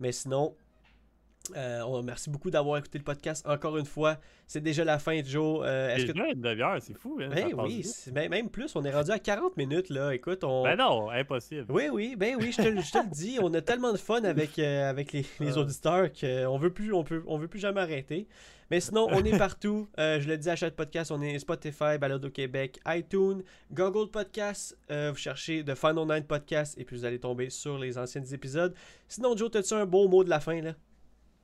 Mais 0.00 0.12
sinon, 0.12 0.56
euh, 1.56 1.82
on- 1.82 2.02
merci 2.02 2.30
beaucoup 2.30 2.50
d'avoir 2.50 2.78
écouté 2.78 2.98
le 2.98 3.04
podcast 3.04 3.46
encore 3.46 3.76
une 3.76 3.84
fois. 3.84 4.16
C'est 4.46 4.60
déjà 4.62 4.84
la 4.84 4.98
fin, 4.98 5.20
Joe. 5.24 5.62
Euh, 5.64 5.94
est-ce 5.94 6.06
Déjà 6.12 6.24
que... 6.26 6.32
une 6.34 6.40
demi-heure, 6.40 6.78
c'est 6.80 6.94
fou. 6.96 7.18
Hein, 7.20 7.28
Ben 7.34 7.48
oui, 7.58 7.82
c'est- 7.82 8.12
ben, 8.12 8.30
même 8.30 8.48
plus. 8.48 8.74
On 8.76 8.84
est 8.84 8.92
rendu 8.92 9.10
à 9.10 9.18
40 9.18 9.56
minutes, 9.56 9.90
là. 9.90 10.14
Écoute, 10.14 10.44
on... 10.44 10.62
Ben 10.62 10.76
non, 10.76 11.10
impossible. 11.10 11.66
Oui, 11.68 11.88
oui, 11.92 12.14
ben 12.16 12.36
oui, 12.38 12.52
je 12.52 12.62
te, 12.62 12.68
le- 12.68 12.80
je 12.80 12.92
te 12.92 12.98
le 12.98 13.10
dis. 13.10 13.38
On 13.42 13.52
a 13.54 13.60
tellement 13.60 13.92
de 13.92 13.98
fun 13.98 14.22
avec, 14.24 14.58
euh, 14.58 14.88
avec 14.88 15.12
les, 15.12 15.24
les 15.40 15.58
auditeurs 15.58 16.08
qu'on 16.12 16.58
veut 16.58 16.72
plus, 16.72 16.92
on 16.92 17.02
peut, 17.04 17.22
on 17.26 17.38
veut 17.38 17.48
plus 17.48 17.58
jamais 17.60 17.80
arrêter. 17.80 18.28
Mais 18.70 18.80
sinon, 18.80 19.06
on 19.10 19.24
est 19.24 19.38
partout. 19.38 19.88
Euh, 19.98 20.20
je 20.20 20.28
le 20.28 20.36
dis 20.36 20.50
à 20.50 20.56
chaque 20.56 20.74
podcast, 20.74 21.10
on 21.10 21.22
est 21.22 21.38
Spotify, 21.38 21.96
Balado 21.98 22.28
Québec, 22.30 22.78
iTunes, 22.86 23.42
Google 23.72 24.10
Podcast. 24.10 24.76
Euh, 24.90 25.10
vous 25.12 25.16
cherchez 25.18 25.64
The 25.64 25.74
Final 25.74 26.06
Night 26.06 26.26
Podcast 26.26 26.74
et 26.78 26.84
puis 26.84 26.96
vous 26.96 27.04
allez 27.04 27.18
tomber 27.18 27.48
sur 27.50 27.78
les 27.78 27.96
anciens 27.98 28.22
épisodes. 28.24 28.74
Sinon, 29.08 29.36
Joe, 29.36 29.50
as-tu 29.56 29.74
un 29.74 29.86
beau 29.86 30.06
mot 30.08 30.22
de 30.24 30.28
la 30.30 30.40
fin, 30.40 30.60
là? 30.60 30.72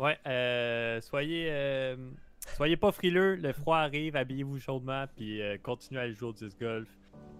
Ouais, 0.03 0.19
euh, 0.27 1.01
soyez, 1.01 1.47
euh, 1.49 1.95
soyez 2.57 2.77
pas 2.77 2.91
frileux. 2.91 3.37
Le 3.37 3.53
froid 3.53 3.79
arrive, 3.79 4.17
habillez-vous 4.17 4.59
chaudement, 4.59 5.05
puis 5.17 5.41
euh, 5.41 5.57
continuez 5.63 6.01
à 6.01 6.11
jouer 6.11 6.31
au 6.31 6.33
disc 6.33 6.59
golf. 6.59 6.89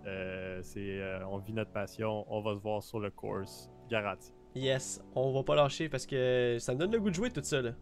Euh, 0.07 0.61
c'est, 0.63 1.01
on 1.29 1.39
vit 1.39 1.53
notre 1.53 1.73
passion. 1.73 2.25
On 2.29 2.41
va 2.41 2.55
se 2.55 2.61
voir 2.61 2.81
sur 2.81 3.01
le 3.01 3.11
course, 3.11 3.69
garanti. 3.91 4.33
Yes, 4.55 5.03
on 5.17 5.33
va 5.33 5.43
pas 5.43 5.57
lâcher 5.57 5.89
parce 5.89 6.07
que 6.07 6.59
ça 6.61 6.75
me 6.75 6.79
donne 6.79 6.93
le 6.93 7.01
goût 7.01 7.11
de 7.11 7.15
jouer 7.15 7.31
tout 7.31 7.43
ça, 7.43 7.63
là. 7.63 7.73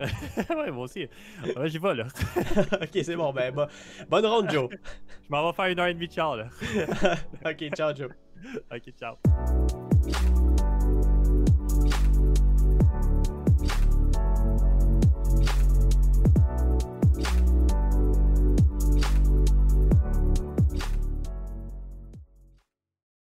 ouais, 0.00 0.70
moi 0.70 0.84
aussi. 0.84 1.08
Ouais, 1.56 1.68
j'y 1.68 1.78
vais 1.78 1.94
là. 1.94 2.04
ok, 2.82 2.90
c'est 2.92 3.16
bon, 3.16 3.32
ben, 3.32 3.54
bon- 3.54 3.68
bonne 4.10 4.26
ronde, 4.26 4.50
Joe. 4.50 4.68
Je 4.70 5.28
m'en 5.30 5.46
vais 5.48 5.56
faire 5.56 5.66
une 5.66 5.78
heure 5.78 5.86
et 5.86 5.94
demie 5.94 6.08
de 6.08 6.12
char 6.12 6.36
là. 6.36 6.48
ok, 7.46 7.70
ciao, 7.74 7.94
Joe. 7.94 8.10
ok, 8.70 8.92
ciao. 8.98 9.14